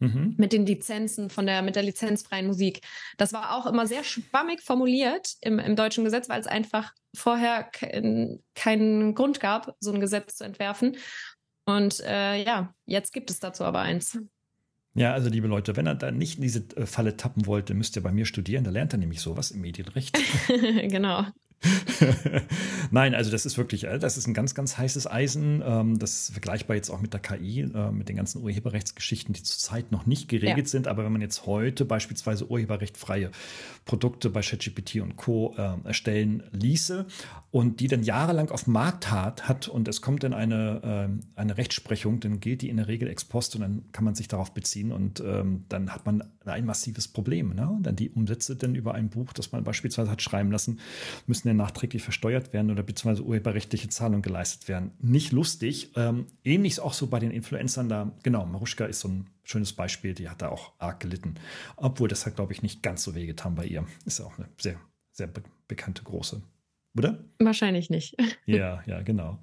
Mhm. 0.00 0.34
Mit 0.36 0.52
den 0.52 0.64
Lizenzen 0.64 1.28
von 1.30 1.46
der, 1.46 1.62
mit 1.62 1.76
der 1.76 1.82
lizenzfreien 1.82 2.46
Musik. 2.46 2.82
Das 3.16 3.32
war 3.32 3.56
auch 3.56 3.66
immer 3.66 3.86
sehr 3.86 4.04
schwammig 4.04 4.62
formuliert 4.62 5.34
im, 5.40 5.58
im 5.58 5.76
deutschen 5.76 6.04
Gesetz, 6.04 6.28
weil 6.28 6.40
es 6.40 6.46
einfach 6.46 6.92
vorher 7.14 7.64
keinen 7.64 8.42
kein 8.54 9.14
Grund 9.14 9.40
gab, 9.40 9.76
so 9.80 9.92
ein 9.92 10.00
Gesetz 10.00 10.36
zu 10.36 10.44
entwerfen. 10.44 10.96
Und 11.64 12.00
äh, 12.00 12.42
ja, 12.42 12.72
jetzt 12.86 13.12
gibt 13.12 13.30
es 13.30 13.40
dazu 13.40 13.64
aber 13.64 13.80
eins. 13.80 14.18
Ja, 14.94 15.12
also 15.12 15.28
liebe 15.28 15.46
Leute, 15.46 15.76
wenn 15.76 15.86
er 15.86 15.94
da 15.94 16.10
nicht 16.10 16.36
in 16.36 16.42
diese 16.42 16.64
äh, 16.76 16.86
Falle 16.86 17.16
tappen 17.16 17.46
wollte, 17.46 17.74
müsst 17.74 17.94
ihr 17.96 18.02
bei 18.02 18.10
mir 18.10 18.24
studieren. 18.24 18.64
Da 18.64 18.70
lernt 18.70 18.92
er 18.94 18.98
nämlich 18.98 19.20
sowas 19.20 19.50
im 19.50 19.60
Medienrecht. 19.60 20.18
genau. 20.48 21.24
Nein, 22.90 23.14
also 23.14 23.30
das 23.30 23.44
ist 23.44 23.58
wirklich, 23.58 23.84
äh, 23.84 23.98
das 23.98 24.16
ist 24.16 24.26
ein 24.26 24.34
ganz, 24.34 24.54
ganz 24.54 24.78
heißes 24.78 25.10
Eisen. 25.10 25.62
Ähm, 25.64 25.98
das 25.98 26.22
ist 26.22 26.32
vergleichbar 26.32 26.76
jetzt 26.76 26.90
auch 26.90 27.00
mit 27.00 27.12
der 27.12 27.20
KI, 27.20 27.60
äh, 27.62 27.90
mit 27.90 28.08
den 28.08 28.16
ganzen 28.16 28.42
Urheberrechtsgeschichten, 28.42 29.32
die 29.32 29.42
zurzeit 29.42 29.90
noch 29.90 30.06
nicht 30.06 30.28
geregelt 30.28 30.66
ja. 30.66 30.70
sind. 30.70 30.86
Aber 30.88 31.04
wenn 31.04 31.12
man 31.12 31.20
jetzt 31.20 31.46
heute 31.46 31.84
beispielsweise 31.84 32.48
urheberrechtfreie 32.48 33.30
Produkte 33.84 34.30
bei 34.30 34.40
ChatGPT 34.40 34.96
und 34.96 35.16
Co. 35.16 35.54
Ähm, 35.58 35.80
erstellen 35.84 36.42
ließe 36.52 37.06
und 37.50 37.80
die 37.80 37.88
dann 37.88 38.02
jahrelang 38.02 38.50
auf 38.50 38.66
Markt 38.66 39.10
hat, 39.10 39.48
hat 39.48 39.68
und 39.68 39.88
es 39.88 40.00
kommt 40.00 40.22
dann 40.22 40.34
eine, 40.34 40.80
ähm, 40.84 41.20
eine 41.34 41.56
Rechtsprechung, 41.56 42.20
dann 42.20 42.40
gilt 42.40 42.62
die 42.62 42.68
in 42.68 42.76
der 42.76 42.88
Regel 42.88 43.08
ex 43.08 43.24
post 43.24 43.56
und 43.56 43.62
dann 43.62 43.84
kann 43.92 44.04
man 44.04 44.14
sich 44.14 44.28
darauf 44.28 44.52
beziehen 44.52 44.92
und 44.92 45.20
dann 45.20 45.90
hat 45.90 46.06
man 46.06 46.22
ein 46.52 46.64
massives 46.64 47.08
Problem. 47.08 47.54
Ne? 47.54 47.78
Dann 47.82 47.96
die 47.96 48.10
Umsätze 48.10 48.56
dann 48.56 48.74
über 48.74 48.94
ein 48.94 49.08
Buch, 49.08 49.32
das 49.32 49.52
man 49.52 49.64
beispielsweise 49.64 50.10
hat 50.10 50.22
schreiben 50.22 50.50
lassen, 50.50 50.80
müssen 51.26 51.48
ja 51.48 51.54
nachträglich 51.54 52.02
versteuert 52.02 52.52
werden 52.52 52.70
oder 52.70 52.82
beziehungsweise 52.82 53.26
urheberrechtliche 53.26 53.88
Zahlungen 53.88 54.22
geleistet 54.22 54.68
werden. 54.68 54.92
Nicht 55.00 55.32
lustig. 55.32 55.92
Ähm, 55.96 56.26
ähnlich 56.44 56.80
auch 56.80 56.92
so 56.92 57.06
bei 57.06 57.18
den 57.18 57.30
Influencern 57.30 57.88
da. 57.88 58.12
Genau, 58.22 58.46
Maruschka 58.46 58.84
ist 58.86 59.00
so 59.00 59.08
ein 59.08 59.26
schönes 59.44 59.72
Beispiel. 59.72 60.14
Die 60.14 60.28
hat 60.28 60.42
da 60.42 60.48
auch 60.48 60.72
arg 60.78 61.00
gelitten. 61.00 61.34
Obwohl 61.76 62.08
das 62.08 62.26
hat, 62.26 62.36
glaube 62.36 62.52
ich, 62.52 62.62
nicht 62.62 62.82
ganz 62.82 63.02
so 63.02 63.14
wehgetan 63.14 63.54
bei 63.54 63.66
ihr. 63.66 63.86
Ist 64.04 64.18
ja 64.18 64.26
auch 64.26 64.38
eine 64.38 64.48
sehr, 64.58 64.80
sehr 65.12 65.26
be 65.26 65.42
bekannte 65.66 66.02
große 66.02 66.40
oder? 66.96 67.24
Wahrscheinlich 67.38 67.90
nicht. 67.90 68.16
Ja, 68.46 68.82
ja, 68.86 69.02
genau. 69.02 69.38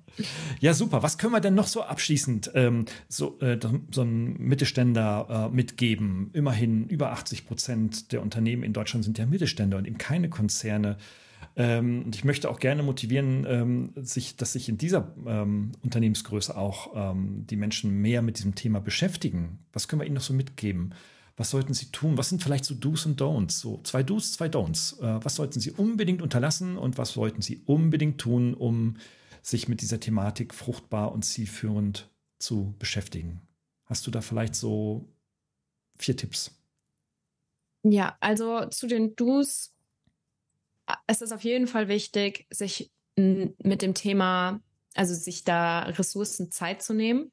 Ja, 0.60 0.74
super. 0.74 1.04
Was 1.04 1.20
können 1.20 1.34
wir 1.34 1.40
denn 1.40 1.54
noch 1.54 1.68
so 1.68 1.84
abschließend 1.84 2.52
ähm, 2.56 2.86
so, 3.08 3.40
äh, 3.40 3.60
so 3.92 4.02
einem 4.02 4.36
Mittelständler 4.38 5.50
äh, 5.52 5.56
mitgeben? 5.56 6.32
Immerhin 6.34 6.88
über 6.88 7.12
80 7.12 7.46
Prozent 7.46 8.12
der 8.12 8.24
Unternehmen 8.24 8.64
in 8.64 8.74
Deutschland 8.74 9.06
sind 9.06 9.20
ja 9.20 9.28
Mittelständler 9.28 9.78
und 9.78 9.86
eben 9.86 10.00
keine 10.00 10.30
Konzerne. 10.30 10.98
Ähm, 11.56 12.04
und 12.06 12.16
ich 12.16 12.26
möchte 12.26 12.50
auch 12.50 12.60
gerne 12.60 12.84
motivieren, 12.84 13.46
ähm, 13.48 13.92
sich, 13.96 14.36
dass 14.36 14.54
sich 14.54 14.68
in 14.68 14.78
dieser 14.78 15.14
ähm, 15.26 15.72
Unternehmensgröße 15.84 16.58
auch 16.58 17.12
ähm, 17.14 17.46
die 17.48 17.56
Menschen 17.56 18.02
mehr 18.02 18.22
mit 18.22 18.40
diesem 18.40 18.56
Thema 18.56 18.82
beschäftigen. 18.82 19.60
Was 19.72 19.88
können 19.88 20.02
wir 20.02 20.08
ihnen 20.08 20.16
noch 20.16 20.22
so 20.22 20.34
mitgeben? 20.34 20.94
Was 21.38 21.50
sollten 21.50 21.74
sie 21.74 21.92
tun? 21.92 22.18
Was 22.18 22.30
sind 22.30 22.42
vielleicht 22.42 22.66
so 22.66 22.76
Do's 22.76 23.06
und 23.06 23.20
Don'ts? 23.20 23.60
So 23.60 23.82
zwei 23.84 24.04
Do's, 24.04 24.34
zwei 24.34 24.48
Don'ts. 24.48 25.00
Äh, 25.02 25.24
was 25.24 25.36
sollten 25.36 25.60
sie 25.60 25.72
unbedingt 25.72 26.22
unterlassen 26.22 26.78
und 26.78 26.98
was 26.98 27.14
sollten 27.14 27.42
sie 27.42 27.62
unbedingt 27.66 28.20
tun, 28.20 28.54
um 28.54 28.98
sich 29.42 29.68
mit 29.68 29.82
dieser 29.82 30.00
Thematik 30.00 30.54
fruchtbar 30.54 31.12
und 31.12 31.24
zielführend 31.24 32.10
zu 32.40 32.76
beschäftigen? 32.80 33.42
Hast 33.86 34.08
du 34.08 34.12
da 34.12 34.22
vielleicht 34.22 34.56
so 34.56 35.10
vier 35.98 36.16
Tipps? 36.16 36.52
Ja, 37.84 38.18
also 38.20 38.66
zu 38.70 38.88
den 38.88 39.16
Do's 39.16 39.76
es 41.08 41.22
ist 41.22 41.32
auf 41.32 41.44
jeden 41.44 41.68
Fall 41.68 41.88
wichtig, 41.88 42.48
sich 42.50 42.92
mit 43.16 43.82
dem 43.82 43.94
Thema, 43.94 44.62
also 44.94 45.14
sich 45.14 45.44
da 45.44 45.84
Ressourcen 45.84 46.52
Zeit 46.52 46.82
zu 46.82 46.94
nehmen 46.94 47.32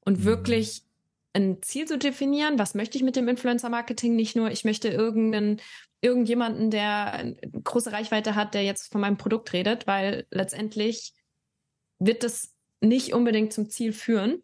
und 0.00 0.20
mhm. 0.20 0.24
wirklich 0.24 0.84
ein 1.32 1.62
Ziel 1.62 1.86
zu 1.86 1.98
definieren. 1.98 2.58
Was 2.58 2.74
möchte 2.74 2.98
ich 2.98 3.04
mit 3.04 3.16
dem 3.16 3.28
Influencer-Marketing? 3.28 4.16
Nicht 4.16 4.36
nur, 4.36 4.50
ich 4.50 4.64
möchte 4.64 4.88
irgendeinen, 4.88 5.60
irgendjemanden, 6.00 6.70
der 6.70 7.12
eine 7.12 7.36
große 7.36 7.92
Reichweite 7.92 8.34
hat, 8.34 8.54
der 8.54 8.64
jetzt 8.64 8.90
von 8.92 9.00
meinem 9.00 9.16
Produkt 9.16 9.52
redet, 9.52 9.86
weil 9.86 10.26
letztendlich 10.30 11.12
wird 11.98 12.22
das 12.22 12.54
nicht 12.80 13.12
unbedingt 13.12 13.52
zum 13.52 13.68
Ziel 13.68 13.92
führen, 13.92 14.42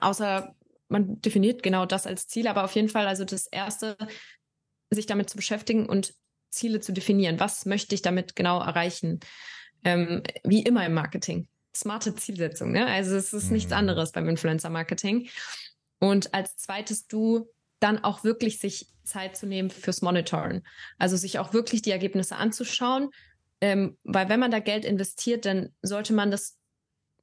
außer 0.00 0.54
man 0.88 1.20
definiert 1.20 1.62
genau 1.62 1.86
das 1.86 2.06
als 2.06 2.26
Ziel. 2.26 2.48
Aber 2.48 2.64
auf 2.64 2.74
jeden 2.74 2.88
Fall, 2.88 3.06
also 3.06 3.24
das 3.24 3.46
erste, 3.46 3.96
sich 4.90 5.06
damit 5.06 5.30
zu 5.30 5.36
beschäftigen 5.36 5.86
und 5.86 6.14
Ziele 6.50 6.80
zu 6.80 6.92
definieren. 6.92 7.40
Was 7.40 7.66
möchte 7.66 7.94
ich 7.94 8.02
damit 8.02 8.36
genau 8.36 8.60
erreichen? 8.60 9.20
Ähm, 9.84 10.22
wie 10.44 10.62
immer 10.62 10.86
im 10.86 10.94
Marketing. 10.94 11.48
Smarte 11.76 12.14
Zielsetzung. 12.14 12.72
Ne? 12.72 12.86
Also 12.86 13.16
es 13.16 13.32
ist 13.32 13.46
mhm. 13.46 13.54
nichts 13.54 13.72
anderes 13.72 14.12
beim 14.12 14.28
Influencer-Marketing. 14.28 15.28
Und 15.98 16.34
als 16.34 16.56
zweites 16.56 17.06
du 17.06 17.48
dann 17.80 18.02
auch 18.02 18.24
wirklich 18.24 18.58
sich 18.58 18.88
Zeit 19.04 19.36
zu 19.36 19.46
nehmen 19.46 19.70
fürs 19.70 20.02
Monitoren. 20.02 20.62
Also 20.98 21.16
sich 21.16 21.38
auch 21.38 21.52
wirklich 21.52 21.82
die 21.82 21.90
Ergebnisse 21.90 22.36
anzuschauen. 22.36 23.10
Ähm, 23.60 23.98
weil 24.02 24.28
wenn 24.28 24.40
man 24.40 24.50
da 24.50 24.58
Geld 24.58 24.84
investiert, 24.84 25.44
dann 25.44 25.74
sollte 25.82 26.12
man 26.12 26.30
das 26.30 26.58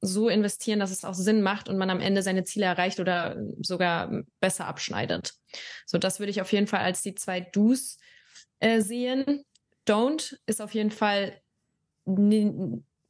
so 0.00 0.28
investieren, 0.28 0.80
dass 0.80 0.90
es 0.90 1.04
auch 1.04 1.14
Sinn 1.14 1.42
macht 1.42 1.68
und 1.68 1.78
man 1.78 1.90
am 1.90 2.00
Ende 2.00 2.22
seine 2.22 2.44
Ziele 2.44 2.66
erreicht 2.66 2.98
oder 2.98 3.36
sogar 3.60 4.24
besser 4.40 4.66
abschneidet. 4.66 5.34
So, 5.86 5.98
das 5.98 6.18
würde 6.18 6.30
ich 6.30 6.40
auf 6.40 6.52
jeden 6.52 6.66
Fall 6.66 6.80
als 6.80 7.02
die 7.02 7.14
zwei 7.14 7.40
Do's 7.40 7.98
äh, 8.58 8.80
sehen. 8.80 9.44
Don't 9.86 10.36
ist 10.46 10.60
auf 10.60 10.74
jeden 10.74 10.90
Fall 10.90 11.40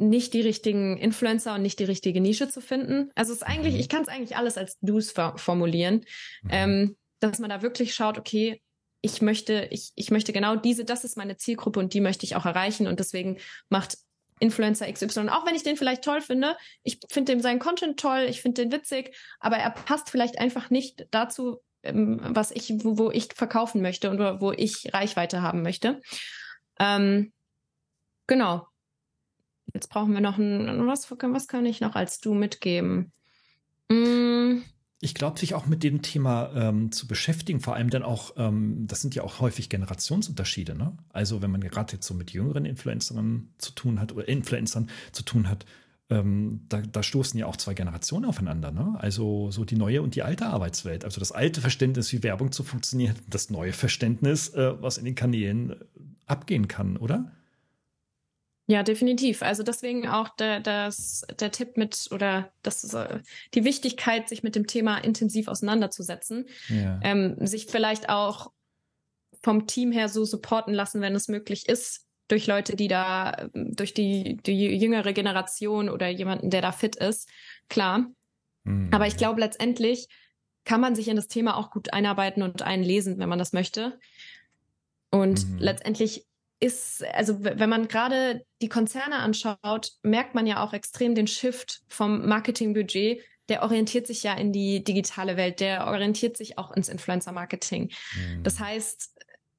nicht 0.09 0.35
die 0.35 0.41
richtigen 0.41 0.99
Influencer 0.99 1.55
und 1.55 1.63
nicht 1.63 1.79
die 1.79 1.85
richtige 1.85 2.21
Nische 2.21 2.49
zu 2.49 2.61
finden. 2.61 3.11
Also 3.15 3.33
es 3.33 3.39
ist 3.39 3.47
eigentlich, 3.47 3.75
mhm. 3.75 3.81
ich 3.81 3.89
kann 3.89 4.03
es 4.03 4.09
eigentlich 4.09 4.37
alles 4.37 4.59
als 4.59 4.79
Do's 4.81 5.13
formulieren, 5.37 6.05
mhm. 6.43 6.51
ähm, 6.51 6.97
dass 7.21 7.39
man 7.39 7.51
da 7.51 7.63
wirklich 7.63 7.95
schaut, 7.95 8.19
okay, 8.19 8.61
ich 9.01 9.21
möchte, 9.21 9.69
ich, 9.71 9.93
ich 9.97 10.11
möchte 10.11 10.33
genau 10.33 10.57
diese, 10.57 10.85
das 10.85 11.05
ist 11.05 11.17
meine 11.17 11.37
Zielgruppe 11.37 11.81
und 11.81 11.93
die 11.93 12.01
möchte 12.01 12.25
ich 12.25 12.37
auch 12.37 12.47
erreichen 12.47 12.87
und 12.87 13.01
deswegen 13.01 13.39
macht 13.69 13.99
Influencer 14.39 14.91
XY, 14.93 15.29
auch 15.29 15.47
wenn 15.47 15.55
ich 15.55 15.63
den 15.63 15.77
vielleicht 15.77 16.05
toll 16.05 16.21
finde, 16.21 16.57
ich 16.83 16.99
finde 17.11 17.33
dem 17.33 17.41
seinen 17.41 17.61
Content 17.61 17.99
toll, 17.99 18.27
ich 18.29 18.43
finde 18.43 18.63
den 18.63 18.73
witzig, 18.73 19.15
aber 19.39 19.57
er 19.57 19.71
passt 19.71 20.11
vielleicht 20.11 20.39
einfach 20.39 20.71
nicht 20.71 21.07
dazu, 21.13 21.61
ähm, 21.83 22.21
was 22.23 22.51
ich, 22.51 22.73
wo, 22.85 22.99
wo, 22.99 23.11
ich 23.11 23.29
verkaufen 23.35 23.83
möchte 23.83 24.11
und 24.11 24.19
wo 24.41 24.53
ich 24.53 24.93
Reichweite 24.93 25.43
haben 25.43 25.63
möchte. 25.63 26.01
Ähm, 26.81 27.33
genau. 28.27 28.67
Jetzt 29.75 29.89
brauchen 29.89 30.13
wir 30.13 30.21
noch 30.21 30.39
ein, 30.39 30.87
was, 30.87 31.11
was 31.11 31.49
kann 31.49 31.67
ich 31.67 31.81
noch 31.81 31.95
als 31.95 32.21
du 32.21 32.35
mitgeben? 32.35 33.13
Mm. 33.89 34.63
Ich 35.05 35.15
glaube, 35.15 35.37
sich 35.41 35.55
auch 35.55 35.67
mit 35.67 35.83
dem 35.83 36.01
Thema 36.03 36.53
ähm, 36.55 36.93
zu 36.93 37.09
beschäftigen, 37.09 37.59
vor 37.59 37.75
allem 37.75 37.91
dann 37.91 38.05
auch, 38.05 38.35
ähm, 38.37 38.87
das 38.87 39.01
sind 39.01 39.17
ja 39.17 39.25
auch 39.25 39.41
häufig 39.41 39.69
Generationsunterschiede. 39.69 40.77
Ne? 40.77 40.97
Also 41.09 41.43
wenn 41.43 41.51
man 41.51 41.61
gerade 41.61 41.95
jetzt 41.95 42.07
so 42.07 42.15
mit 42.15 42.31
jüngeren 42.31 42.65
Influencern 42.65 43.49
zu 43.59 43.73
tun 43.73 43.99
hat 43.99 44.13
oder 44.13 44.29
Influencern 44.29 44.89
zu 45.11 45.25
tun 45.25 45.49
hat, 45.49 45.67
ähm, 46.09 46.67
da, 46.69 46.83
da, 46.83 47.03
stoßen 47.03 47.39
ja 47.41 47.47
auch 47.47 47.57
zwei 47.57 47.75
Generationen 47.75 48.27
aufeinander. 48.27 48.71
Ne? 48.71 48.95
Also 48.99 49.51
so 49.51 49.65
die 49.65 49.75
neue 49.75 50.03
und 50.03 50.15
die 50.15 50.23
alte 50.23 50.47
Arbeitswelt. 50.47 51.05
Also 51.05 51.19
das 51.19 51.33
alte 51.33 51.61
Verständnis, 51.61 52.13
wie 52.13 52.23
Werbung 52.23 52.53
zu 52.53 52.63
funktionieren, 52.63 53.17
das 53.27 53.51
neue 53.51 53.73
Verständnis, 53.73 54.51
äh, 54.51 54.81
was 54.81 54.99
in 54.99 55.05
den 55.05 55.17
Kanälen 55.17 55.71
äh, 55.71 55.75
abgehen 56.27 56.69
kann, 56.69 56.97
oder? 56.97 57.33
Ja, 58.67 58.83
definitiv. 58.83 59.43
Also 59.43 59.63
deswegen 59.63 60.09
auch 60.09 60.29
der, 60.29 60.61
das, 60.61 61.27
der 61.41 61.51
Tipp 61.51 61.77
mit 61.77 62.09
oder 62.13 62.53
das 62.63 62.95
äh, 62.95 63.21
die 63.55 63.65
Wichtigkeit, 63.65 64.29
sich 64.29 64.43
mit 64.43 64.55
dem 64.55 64.67
Thema 64.67 64.99
intensiv 64.99 65.49
auseinanderzusetzen, 65.49 66.47
ja. 66.69 67.01
ähm, 67.03 67.37
sich 67.45 67.67
vielleicht 67.67 68.09
auch 68.09 68.53
vom 69.43 69.67
Team 69.67 69.91
her 69.91 70.09
so 70.09 70.25
supporten 70.25 70.73
lassen, 70.73 71.01
wenn 71.01 71.15
es 71.15 71.29
möglich 71.29 71.69
ist, 71.69 72.07
durch 72.29 72.47
Leute, 72.47 72.77
die 72.77 72.89
da, 72.89 73.49
durch 73.53 73.95
die, 73.95 74.37
die 74.37 74.77
jüngere 74.77 75.13
Generation 75.13 75.89
oder 75.91 76.09
jemanden, 76.09 76.49
der 76.49 76.63
da 76.63 76.73
fit 76.73 76.97
ist, 76.97 77.29
klar. 77.69 78.07
Mhm. 78.65 78.89
Aber 78.93 79.07
ich 79.07 79.17
glaube, 79.17 79.41
letztendlich 79.41 80.09
kann 80.65 80.81
man 80.81 80.95
sich 80.95 81.09
in 81.09 81.17
das 81.17 81.29
Thema 81.29 81.57
auch 81.57 81.71
gut 81.71 81.93
einarbeiten 81.93 82.43
und 82.43 82.63
einlesen, 82.63 83.19
wenn 83.19 83.29
man 83.29 83.39
das 83.39 83.53
möchte. 83.53 83.99
Und 85.11 85.47
mhm. 85.47 85.59
letztendlich 85.59 86.27
ist, 86.63 87.05
also 87.13 87.43
wenn 87.43 87.69
man 87.69 87.89
gerade 87.89 88.45
die 88.63 88.69
Konzerne 88.69 89.17
anschaut, 89.17 89.93
merkt 90.03 90.35
man 90.35 90.47
ja 90.47 90.63
auch 90.63 90.73
extrem 90.73 91.15
den 91.15 91.27
Shift 91.27 91.83
vom 91.89 92.27
Marketingbudget. 92.27 93.21
Der 93.49 93.63
orientiert 93.63 94.07
sich 94.07 94.23
ja 94.23 94.35
in 94.35 94.53
die 94.53 94.85
digitale 94.85 95.37
Welt, 95.37 95.59
der 95.59 95.87
orientiert 95.89 96.37
sich 96.37 96.59
auch 96.59 96.71
ins 96.71 96.89
Influencer-Marketing. 96.89 97.91
Mhm. 98.15 98.43
Das 98.45 98.61
heißt, 98.61 99.13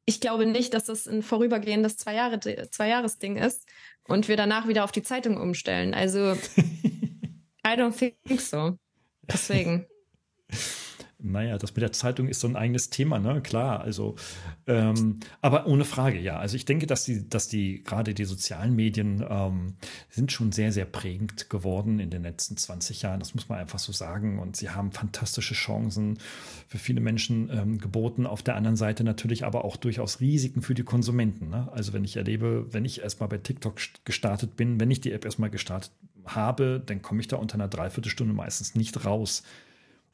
ich 0.06 0.22
glaube 0.22 0.45
nicht, 0.45 0.74
dass 0.74 0.86
das 0.86 1.06
ein 1.06 1.22
vorübergehendes 1.22 1.97
zwei 1.97 2.16
Jahre 2.16 2.39
zwei 2.39 2.88
Jahresding 2.88 3.36
ist 3.36 3.68
und 4.08 4.30
wir 4.30 4.38
danach 4.38 4.68
wieder 4.68 4.86
auf 4.86 4.91
die 4.93 5.04
Zeitung 5.04 5.38
umstellen. 5.38 5.93
Also 5.93 6.34
I 7.66 7.76
don't 7.76 7.97
think 7.97 8.39
so. 8.39 8.78
Deswegen. 9.24 9.86
naja, 11.24 11.57
das 11.57 11.74
mit 11.74 11.82
der 11.82 11.93
Zeitung 11.93 12.28
ist 12.28 12.41
so 12.41 12.47
ein 12.47 12.57
eigenes 12.57 12.89
Thema, 12.89 13.17
ne? 13.17 13.41
Klar, 13.41 13.80
also, 13.80 14.15
ähm, 14.67 15.21
aber 15.41 15.67
ohne 15.67 15.86
Frage, 15.86 16.19
ja. 16.19 16.38
Also 16.38 16.57
ich 16.57 16.65
denke, 16.65 16.86
dass 16.86 17.05
die, 17.05 17.28
dass 17.28 17.47
die, 17.47 17.82
gerade 17.84 18.13
die 18.13 18.26
sozialen 18.26 18.76
Medien 18.76 19.26
ähm, 19.28 19.76
sind 20.09 20.34
schon 20.34 20.51
sehr, 20.51 20.74
sehr 20.74 20.86
prägend 20.86 21.49
geworden 21.49 21.99
in 21.99 22.09
den 22.09 22.24
letzten 22.24 22.57
20 22.57 23.01
Jahren. 23.01 23.19
Das 23.21 23.34
muss 23.36 23.47
man 23.47 23.59
einfach 23.59 23.80
so 23.80 23.93
sagen. 23.93 24.38
Und 24.38 24.57
sie 24.57 24.69
haben 24.69 24.91
fantastische 24.91 25.53
Chancen 25.53 26.19
für 26.67 26.78
viele 26.78 26.99
Menschen 26.99 27.49
ähm, 27.49 27.78
geboten. 27.78 28.26
Auf 28.26 28.43
der 28.43 28.55
anderen 28.55 28.76
Seite 28.76 29.05
natürlich 29.05 29.45
aber 29.45 29.63
auch 29.63 29.78
durchaus 29.78 30.19
Risiken 30.19 30.61
für 30.61 30.74
die 30.74 30.84
Konsumenten. 30.84 31.49
Ne? 31.49 31.69
Also 31.71 31.93
wenn 31.93 32.03
ich 32.03 32.17
erlebe, 32.17 32.67
wenn 32.74 32.84
ich 32.84 33.01
erstmal 33.01 33.30
bei 33.30 33.38
TikTok 33.38 33.78
gestartet 34.03 34.57
bin, 34.57 34.80
wenn 34.80 34.91
ich 34.91 34.99
die 34.99 35.13
App 35.13 35.24
erstmal 35.24 35.49
gestartet 35.49 35.91
habe, 36.26 36.82
dann 36.86 37.01
komme 37.01 37.21
ich 37.21 37.28
da 37.28 37.38
unter 37.38 37.55
einer 37.55 37.67
Dreiviertelstunde 37.67 38.34
meistens 38.34 38.76
nicht 38.76 39.05
raus. 39.05 39.43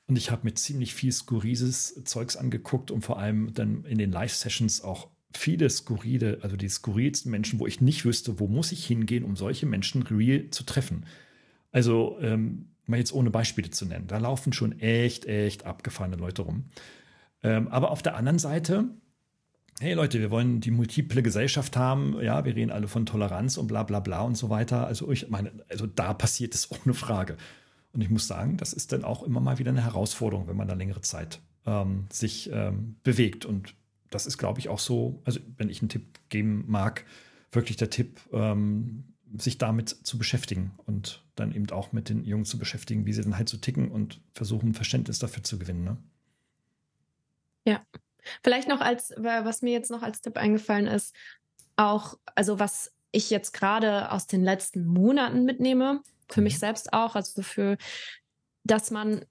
Und 0.10 0.18
ich 0.18 0.32
habe 0.32 0.42
mir 0.44 0.56
ziemlich 0.56 0.96
viel 0.96 1.12
skurriles 1.12 2.04
Zeugs 2.04 2.36
angeguckt 2.36 2.90
und 2.90 3.06
vor 3.06 3.20
allem 3.20 3.54
dann 3.54 3.86
in 3.86 4.00
den 4.00 4.12
Live-Sessions 4.12 4.84
auch 4.84 5.08
viele 5.36 5.70
skurrile, 5.70 6.40
also 6.42 6.58
die 6.58 6.68
skurrilsten 6.68 7.30
Menschen, 7.30 7.60
wo 7.60 7.68
ich 7.68 7.80
nicht 7.80 8.06
wüsste, 8.06 8.40
wo 8.40 8.48
muss 8.48 8.72
ich 8.72 8.84
hingehen, 8.88 9.24
um 9.24 9.36
solche 9.36 9.68
Menschen 9.68 10.02
real 10.02 10.50
zu 10.50 10.64
treffen. 10.64 11.06
Also 11.72 12.18
ähm, 12.22 12.70
mal 12.88 12.98
jetzt 12.98 13.14
ohne 13.14 13.30
Beispiele 13.30 13.70
zu 13.70 13.86
nennen, 13.86 14.08
da 14.08 14.18
laufen 14.18 14.52
schon 14.52 14.80
echt, 14.80 15.28
echt 15.28 15.68
abgefahrene 15.68 16.16
Leute 16.16 16.42
rum. 16.42 16.66
Ähm, 17.44 17.68
aber 17.68 17.92
auf 17.92 18.02
der 18.02 18.16
anderen 18.16 18.40
Seite, 18.40 18.86
hey 19.80 19.94
Leute, 19.94 20.20
wir 20.20 20.32
wollen 20.32 20.60
die 20.60 20.72
multiple 20.72 21.22
Gesellschaft 21.22 21.78
haben, 21.78 22.20
ja, 22.20 22.44
wir 22.46 22.56
reden 22.56 22.72
alle 22.72 22.88
von 22.88 23.06
Toleranz 23.06 23.58
und 23.58 23.68
bla 23.68 23.84
bla 23.84 24.00
bla 24.00 24.22
und 24.22 24.36
so 24.36 24.50
weiter. 24.50 24.88
Also 24.88 25.12
ich 25.12 25.30
meine, 25.30 25.52
also 25.70 25.86
da 25.86 26.16
passiert 26.16 26.56
es 26.56 26.70
ohne 26.84 26.96
Frage. 26.96 27.38
Und 27.94 28.02
ich 28.02 28.10
muss 28.10 28.28
sagen, 28.28 28.58
das 28.58 28.74
ist 28.74 28.92
dann 28.92 29.04
auch 29.04 29.24
immer 29.24 29.40
mal 29.40 29.60
wieder 29.60 29.72
eine 29.72 29.84
Herausforderung, 29.84 30.48
wenn 30.48 30.58
man 30.58 30.68
da 30.68 30.76
längere 30.76 31.02
Zeit 31.02 31.42
ähm, 31.66 32.08
sich 32.12 32.50
ähm, 32.52 32.96
bewegt. 33.04 33.46
Und 33.46 33.76
das 34.10 34.26
ist, 34.26 34.38
glaube 34.38 34.60
ich, 34.60 34.70
auch 34.70 34.80
so, 34.80 35.22
also 35.26 35.40
wenn 35.58 35.70
ich 35.70 35.82
einen 35.82 35.90
Tipp 35.90 36.20
geben 36.30 36.66
mag, 36.68 37.06
wirklich 37.52 37.78
der 37.78 37.90
Tipp, 37.90 38.20
ähm, 38.32 39.06
sich 39.38 39.58
damit 39.58 39.90
zu 39.90 40.18
beschäftigen 40.18 40.72
und 40.86 41.24
dann 41.36 41.54
eben 41.54 41.70
auch 41.70 41.92
mit 41.92 42.10
den 42.10 42.24
Jungen 42.26 42.46
zu 42.46 42.58
beschäftigen, 42.58 43.06
wie 43.06 43.14
sie 43.14 43.22
dann 43.22 43.38
halt 43.38 43.50
so 43.50 43.58
ticken 43.58 43.92
und 43.92 44.22
versuchen, 44.34 44.74
Verständnis 44.74 45.20
dafür 45.20 45.44
zu 45.44 45.60
gewinnen. 45.60 45.84
Ne? 45.84 45.98
Ja, 47.66 47.86
vielleicht 48.44 48.68
noch 48.68 48.82
als, 48.82 49.14
was 49.18 49.62
mir 49.62 49.72
jetzt 49.72 49.92
noch 49.92 50.02
als 50.02 50.22
Tipp 50.22 50.38
eingefallen 50.38 50.88
ist, 50.88 51.16
auch, 51.76 52.18
also 52.36 52.60
was 52.60 52.92
ich 53.12 53.30
jetzt 53.30 53.54
gerade 53.54 54.12
aus 54.12 54.28
den 54.28 54.44
letzten 54.44 54.86
Monaten 54.86 55.46
mitnehme, 55.46 56.02
für 56.32 56.42
mich 56.42 56.56
mhm. 56.56 56.60
selbst 56.60 56.94
auch, 56.94 57.16
also 57.16 57.42
für, 57.42 57.78
dass 58.64 58.92
man 58.92 59.26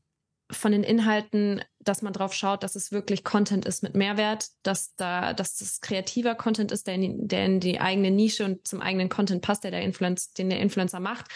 von 0.51 0.73
den 0.73 0.83
Inhalten, 0.83 1.63
dass 1.81 2.01
man 2.01 2.13
drauf 2.13 2.33
schaut, 2.33 2.63
dass 2.63 2.75
es 2.75 2.91
wirklich 2.91 3.23
Content 3.23 3.67
ist 3.67 3.83
mit 3.83 3.95
Mehrwert, 3.95 4.49
dass 4.63 4.95
da, 4.97 5.35
dass 5.35 5.57
das 5.57 5.81
kreativer 5.81 6.35
Content 6.35 6.73
ist, 6.73 6.87
der 6.87 6.95
in, 6.95 7.03
die, 7.03 7.29
der 7.29 7.45
in 7.45 7.61
die 7.61 7.81
eigene 7.81 8.11
Nische 8.11 8.45
und 8.45 8.67
zum 8.67 8.81
eigenen 8.81 9.11
Content 9.11 9.43
passt, 9.43 9.65
der 9.65 9.73
der 9.73 9.83
Influencer, 9.83 10.31
den 10.39 10.49
der 10.49 10.61
Influencer 10.61 11.01
macht 11.01 11.27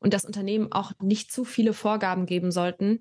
und 0.00 0.12
das 0.12 0.24
Unternehmen 0.24 0.70
auch 0.70 0.92
nicht 1.00 1.32
zu 1.32 1.44
viele 1.44 1.72
Vorgaben 1.72 2.26
geben 2.26 2.52
sollten, 2.52 3.00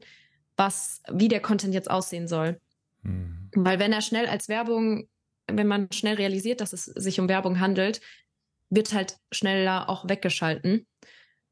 was, 0.55 1.01
wie 1.11 1.27
der 1.27 1.41
Content 1.41 1.73
jetzt 1.73 1.91
aussehen 1.91 2.27
soll. 2.27 2.61
Mhm. 3.03 3.49
Weil 3.53 3.79
wenn 3.79 3.91
er 3.91 4.01
schnell 4.01 4.27
als 4.27 4.47
Werbung, 4.47 5.09
wenn 5.47 5.67
man 5.67 5.91
schnell 5.91 6.15
realisiert, 6.15 6.61
dass 6.61 6.73
es 6.73 6.85
sich 6.85 7.19
um 7.19 7.27
Werbung 7.27 7.59
handelt, 7.59 7.99
wird 8.69 8.93
halt 8.93 9.17
schneller 9.31 9.89
auch 9.89 10.07
weggeschalten. 10.07 10.87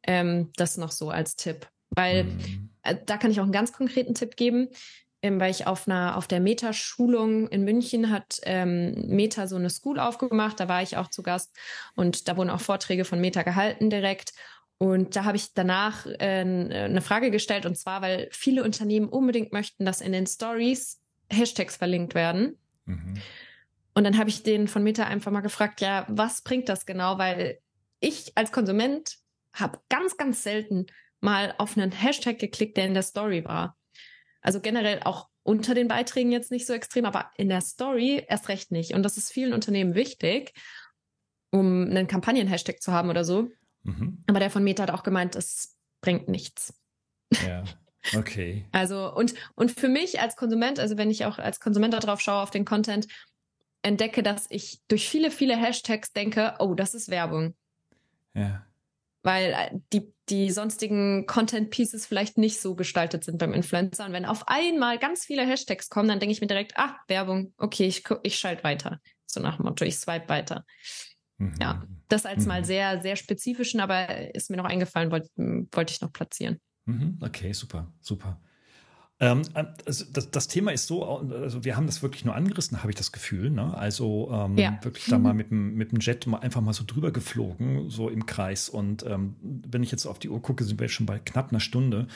Ähm, 0.05 0.51
das 0.55 0.77
noch 0.77 0.91
so 0.91 1.09
als 1.09 1.35
Tipp. 1.35 1.67
Weil 1.89 2.25
mhm. 2.25 2.69
äh, 2.83 2.95
da 3.05 3.17
kann 3.17 3.31
ich 3.31 3.39
auch 3.39 3.43
einen 3.43 3.51
ganz 3.51 3.73
konkreten 3.73 4.13
Tipp 4.13 4.35
geben, 4.35 4.69
ähm, 5.21 5.39
weil 5.39 5.51
ich 5.51 5.67
auf 5.67 5.87
einer 5.87 6.17
auf 6.17 6.27
der 6.27 6.39
Meta-Schulung 6.39 7.47
in 7.47 7.63
München 7.63 8.11
hat 8.11 8.39
ähm, 8.43 9.07
Meta 9.07 9.47
so 9.47 9.55
eine 9.55 9.69
School 9.69 9.99
aufgemacht. 9.99 10.59
Da 10.59 10.67
war 10.67 10.81
ich 10.81 10.97
auch 10.97 11.09
zu 11.09 11.23
Gast 11.23 11.55
und 11.95 12.27
da 12.27 12.37
wurden 12.37 12.49
auch 12.49 12.61
Vorträge 12.61 13.05
von 13.05 13.19
Meta 13.19 13.43
gehalten 13.43 13.89
direkt. 13.89 14.33
Und 14.77 15.15
da 15.15 15.23
habe 15.23 15.37
ich 15.37 15.53
danach 15.53 16.05
äh, 16.05 16.17
eine 16.19 17.01
Frage 17.01 17.31
gestellt 17.31 17.65
und 17.65 17.77
zwar, 17.77 18.01
weil 18.01 18.27
viele 18.31 18.63
Unternehmen 18.63 19.07
unbedingt 19.07 19.53
möchten, 19.53 19.85
dass 19.85 20.01
in 20.01 20.11
den 20.11 20.27
Stories 20.27 20.99
Hashtags 21.31 21.77
verlinkt 21.77 22.13
werden. 22.13 22.57
Mhm. 22.85 23.15
Und 23.93 24.03
dann 24.03 24.17
habe 24.17 24.29
ich 24.29 24.43
den 24.43 24.67
von 24.67 24.83
Meta 24.83 25.05
einfach 25.05 25.31
mal 25.31 25.41
gefragt, 25.41 25.79
ja, 25.79 26.05
was 26.09 26.41
bringt 26.41 26.67
das 26.67 26.85
genau? 26.85 27.17
Weil 27.17 27.59
ich 28.01 28.33
als 28.35 28.51
Konsument 28.51 29.17
habe 29.55 29.79
ganz, 29.89 30.17
ganz 30.17 30.43
selten 30.43 30.85
mal 31.21 31.55
auf 31.57 31.77
einen 31.77 31.91
Hashtag 31.91 32.39
geklickt, 32.39 32.77
der 32.77 32.85
in 32.85 32.93
der 32.93 33.03
Story 33.03 33.43
war. 33.45 33.77
Also 34.41 34.61
generell 34.61 35.01
auch 35.03 35.29
unter 35.43 35.73
den 35.73 35.87
Beiträgen 35.87 36.31
jetzt 36.31 36.51
nicht 36.51 36.65
so 36.65 36.73
extrem, 36.73 37.05
aber 37.05 37.31
in 37.37 37.49
der 37.49 37.61
Story 37.61 38.23
erst 38.27 38.49
recht 38.49 38.71
nicht. 38.71 38.93
Und 38.93 39.03
das 39.03 39.17
ist 39.17 39.31
vielen 39.31 39.53
Unternehmen 39.53 39.95
wichtig, 39.95 40.53
um 41.51 41.83
einen 41.83 42.07
Kampagnen-Hashtag 42.07 42.81
zu 42.81 42.91
haben 42.91 43.09
oder 43.09 43.23
so. 43.23 43.49
Mhm. 43.83 44.23
Aber 44.27 44.39
der 44.39 44.49
von 44.49 44.63
Meta 44.63 44.83
hat 44.83 44.91
auch 44.91 45.03
gemeint, 45.03 45.35
es 45.35 45.75
bringt 46.01 46.27
nichts. 46.27 46.73
Ja. 47.45 47.63
Okay. 48.15 48.65
Also, 48.71 49.13
und, 49.13 49.33
und 49.55 49.71
für 49.71 49.87
mich 49.87 50.19
als 50.19 50.35
Konsument, 50.35 50.79
also 50.79 50.97
wenn 50.97 51.09
ich 51.09 51.25
auch 51.25 51.39
als 51.39 51.59
Konsument 51.59 51.93
darauf 51.93 52.21
schaue, 52.21 52.41
auf 52.41 52.51
den 52.51 52.65
Content, 52.65 53.07
entdecke, 53.81 54.21
dass 54.23 54.45
ich 54.49 54.81
durch 54.87 55.07
viele, 55.07 55.31
viele 55.31 55.55
Hashtags 55.55 56.11
denke, 56.11 56.55
oh, 56.59 56.73
das 56.73 56.93
ist 56.93 57.09
Werbung. 57.09 57.55
Ja 58.33 58.65
weil 59.25 59.53
äh, 59.53 59.79
die, 59.91 60.13
die 60.29 60.51
sonstigen 60.51 61.25
Content-Pieces 61.25 62.05
vielleicht 62.05 62.37
nicht 62.37 62.61
so 62.61 62.75
gestaltet 62.75 63.23
sind 63.23 63.39
beim 63.39 63.53
Influencer. 63.53 64.05
Und 64.05 64.13
wenn 64.13 64.25
auf 64.25 64.47
einmal 64.47 64.99
ganz 64.99 65.25
viele 65.25 65.45
Hashtags 65.45 65.89
kommen, 65.89 66.07
dann 66.07 66.19
denke 66.19 66.31
ich 66.31 66.41
mir 66.41 66.47
direkt, 66.47 66.77
ah, 66.77 66.95
Werbung, 67.07 67.53
okay, 67.57 67.87
ich, 67.87 68.03
ich 68.21 68.37
schalte 68.37 68.63
weiter. 68.63 69.01
So 69.25 69.39
nach 69.39 69.57
dem 69.57 69.65
Motto, 69.65 69.83
ich 69.83 69.97
swipe 69.97 70.29
weiter. 70.29 70.63
Mhm. 71.37 71.55
Ja, 71.59 71.83
das 72.07 72.25
als 72.25 72.43
mhm. 72.43 72.49
mal 72.49 72.65
sehr, 72.65 73.01
sehr 73.01 73.15
spezifischen, 73.15 73.79
aber 73.79 74.33
ist 74.35 74.51
mir 74.51 74.57
noch 74.57 74.65
eingefallen, 74.65 75.11
wollte 75.11 75.29
wollt 75.35 75.91
ich 75.91 76.01
noch 76.01 76.13
platzieren. 76.13 76.61
Mhm. 76.85 77.17
Okay, 77.21 77.51
super, 77.51 77.91
super. 77.99 78.39
Ähm, 79.19 79.43
also 79.85 80.05
das, 80.11 80.29
das, 80.29 80.47
Thema 80.49 80.71
ist 80.71 80.87
so, 80.87 81.05
also 81.05 81.63
wir 81.63 81.77
haben 81.77 81.85
das 81.85 82.01
wirklich 82.01 82.25
nur 82.25 82.35
angerissen, 82.35 82.79
habe 82.79 82.91
ich 82.91 82.97
das 82.97 83.13
Gefühl. 83.13 83.49
Ne? 83.49 83.75
Also 83.75 84.29
ähm, 84.31 84.57
ja. 84.57 84.77
wirklich 84.81 85.05
da 85.05 85.17
mal 85.17 85.33
mit 85.33 85.51
dem, 85.51 85.75
mit 85.75 85.93
dem 85.93 85.99
Jet 85.99 86.27
mal 86.27 86.39
einfach 86.39 86.59
mal 86.59 86.73
so 86.73 86.83
drüber 86.85 87.11
geflogen, 87.11 87.89
so 87.89 88.09
im 88.09 88.25
Kreis. 88.25 88.67
Und 88.67 89.05
ähm, 89.05 89.35
wenn 89.41 89.83
ich 89.83 89.91
jetzt 89.91 90.05
auf 90.05 90.19
die 90.19 90.29
Uhr 90.29 90.41
gucke, 90.41 90.65
sind 90.65 90.79
wir 90.79 90.87
jetzt 90.87 90.95
schon 90.95 91.05
bei 91.05 91.19
knapp 91.19 91.51
einer 91.51 91.61
Stunde. 91.61 92.07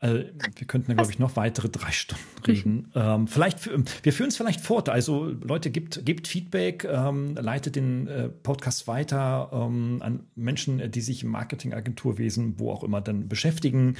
Also, 0.00 0.24
wir 0.56 0.66
könnten 0.66 0.94
glaube 0.94 1.10
ich, 1.10 1.18
noch 1.18 1.36
weitere 1.36 1.68
drei 1.68 1.90
Stunden 1.90 2.24
reden. 2.46 2.92
ähm, 2.94 3.26
vielleicht, 3.26 3.68
wir 4.02 4.12
führen 4.12 4.28
es 4.28 4.36
vielleicht 4.36 4.60
fort. 4.60 4.88
Also, 4.88 5.26
Leute, 5.26 5.70
gebt, 5.70 6.04
gebt 6.04 6.28
Feedback, 6.28 6.84
ähm, 6.84 7.34
leitet 7.36 7.76
den 7.76 8.06
äh, 8.06 8.28
Podcast 8.28 8.86
weiter 8.86 9.50
ähm, 9.52 9.98
an 10.00 10.26
Menschen, 10.34 10.90
die 10.90 11.00
sich 11.00 11.22
im 11.22 11.30
Marketingagenturwesen, 11.30 12.58
wo 12.58 12.70
auch 12.70 12.84
immer, 12.84 13.00
dann 13.00 13.28
beschäftigen. 13.28 13.96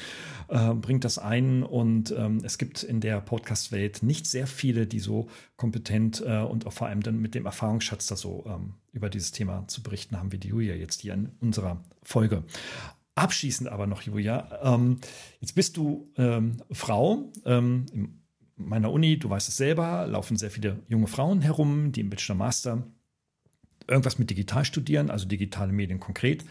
Äh, 0.48 0.74
bringt 0.74 1.04
das 1.04 1.18
ein. 1.18 1.62
Und 1.62 2.14
ähm, 2.16 2.40
es 2.44 2.58
gibt 2.58 2.82
in 2.82 3.00
der 3.00 3.20
Podcast-Welt 3.20 4.02
nicht 4.02 4.26
sehr 4.26 4.46
viele, 4.46 4.86
die 4.86 5.00
so 5.00 5.28
kompetent 5.56 6.22
äh, 6.26 6.40
und 6.40 6.66
auch 6.66 6.72
vor 6.72 6.88
allem 6.88 7.02
dann 7.02 7.18
mit 7.18 7.34
dem 7.34 7.46
Erfahrungsschatz 7.46 8.06
da 8.06 8.16
so 8.16 8.44
ähm, 8.46 8.74
über 8.92 9.08
dieses 9.08 9.32
Thema 9.32 9.66
zu 9.68 9.82
berichten 9.82 10.18
haben, 10.18 10.32
wie 10.32 10.38
die 10.38 10.48
Julia 10.48 10.74
jetzt 10.74 11.02
hier 11.02 11.14
in 11.14 11.30
unserer 11.40 11.82
Folge. 12.02 12.44
Abschließend 13.16 13.68
aber 13.68 13.86
noch, 13.86 14.02
Julia, 14.02 14.60
ähm, 14.62 14.98
jetzt 15.40 15.54
bist 15.54 15.76
du 15.76 16.10
ähm, 16.16 16.56
Frau. 16.72 17.30
Ähm, 17.44 17.86
in 17.92 18.22
meiner 18.56 18.90
Uni, 18.90 19.18
du 19.18 19.30
weißt 19.30 19.48
es 19.48 19.56
selber, 19.56 20.06
laufen 20.06 20.36
sehr 20.36 20.50
viele 20.50 20.82
junge 20.88 21.06
Frauen 21.06 21.40
herum, 21.40 21.92
die 21.92 22.00
im 22.00 22.10
Bachelor 22.10 22.36
Master 22.36 22.86
irgendwas 23.86 24.18
mit 24.18 24.30
digital 24.30 24.64
studieren, 24.64 25.10
also 25.10 25.26
digitale 25.26 25.72
Medien 25.72 26.00
konkret. 26.00 26.44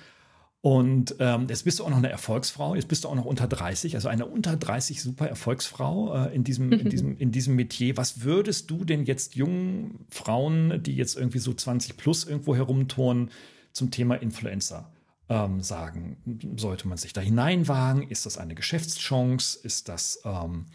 Und 0.62 1.16
ähm, 1.20 1.48
jetzt 1.50 1.66
bist 1.66 1.80
du 1.80 1.84
auch 1.84 1.90
noch 1.90 1.98
eine 1.98 2.10
Erfolgsfrau, 2.10 2.76
jetzt 2.76 2.88
bist 2.88 3.04
du 3.04 3.10
auch 3.10 3.16
noch 3.16 3.26
unter 3.26 3.48
30, 3.48 3.96
also 3.96 4.08
eine 4.08 4.26
unter 4.26 4.56
30 4.56 5.02
super 5.02 5.28
Erfolgsfrau 5.28 6.28
äh, 6.28 6.34
in, 6.34 6.46
diesem, 6.46 6.72
in, 6.72 6.90
diesem, 6.90 7.18
in 7.18 7.34
diesem 7.34 7.56
Metier. 7.56 7.98
Was 7.98 8.22
würdest 8.22 8.72
du 8.72 8.86
denn 8.86 9.04
jetzt 9.04 9.36
jungen 9.36 10.06
Frauen, 10.10 10.82
die 10.82 10.96
jetzt 10.96 11.18
irgendwie 11.18 11.40
so 11.40 11.54
20 11.54 11.98
plus 11.98 12.24
irgendwo 12.24 12.56
herumtouren, 12.56 13.32
zum 13.74 13.92
Thema 13.92 14.16
Influencer 14.16 14.90
ähm, 15.30 15.62
sagen, 15.62 16.18
sollte 16.58 16.88
man 16.88 16.98
sich 16.98 17.14
da 17.14 17.22
hineinwagen? 17.22 18.04
Ist 18.04 18.26
das 18.26 18.38
eine 18.38 18.56
Geschäftschance? 18.56 19.60
Ist 19.64 19.90
das 19.90 20.22
ähm, 20.26 20.66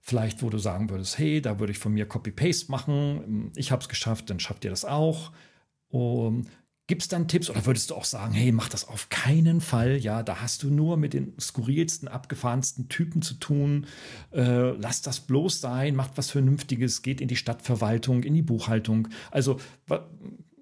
vielleicht, 0.00 0.42
wo 0.42 0.50
du 0.50 0.58
sagen 0.58 0.90
würdest, 0.90 1.18
hey, 1.18 1.40
da 1.40 1.58
würde 1.60 1.72
ich 1.72 1.78
von 1.78 1.92
mir 1.92 2.06
Copy-Paste 2.06 2.70
machen, 2.70 3.52
ich 3.54 3.70
habe 3.70 3.82
es 3.82 3.88
geschafft, 3.88 4.30
dann 4.30 4.40
schafft 4.40 4.64
ihr 4.64 4.70
das 4.70 4.84
auch. 4.84 5.32
Um, 5.88 6.46
Gibt 6.86 7.02
es 7.02 7.08
dann 7.08 7.28
Tipps 7.28 7.48
oder 7.48 7.66
würdest 7.66 7.90
du 7.90 7.94
auch 7.94 8.04
sagen, 8.04 8.32
hey, 8.32 8.50
mach 8.50 8.68
das 8.68 8.88
auf 8.88 9.10
keinen 9.10 9.60
Fall? 9.60 9.96
Ja, 9.96 10.24
da 10.24 10.40
hast 10.40 10.64
du 10.64 10.70
nur 10.70 10.96
mit 10.96 11.12
den 11.12 11.38
skurrilsten, 11.38 12.08
abgefahrensten 12.08 12.88
Typen 12.88 13.22
zu 13.22 13.34
tun. 13.34 13.86
Äh, 14.32 14.70
lass 14.70 15.00
das 15.00 15.20
bloß 15.20 15.60
sein, 15.60 15.94
macht 15.94 16.18
was 16.18 16.32
Vernünftiges, 16.32 17.02
geht 17.02 17.20
in 17.20 17.28
die 17.28 17.36
Stadtverwaltung, 17.36 18.24
in 18.24 18.34
die 18.34 18.42
Buchhaltung. 18.42 19.06
Also, 19.30 19.60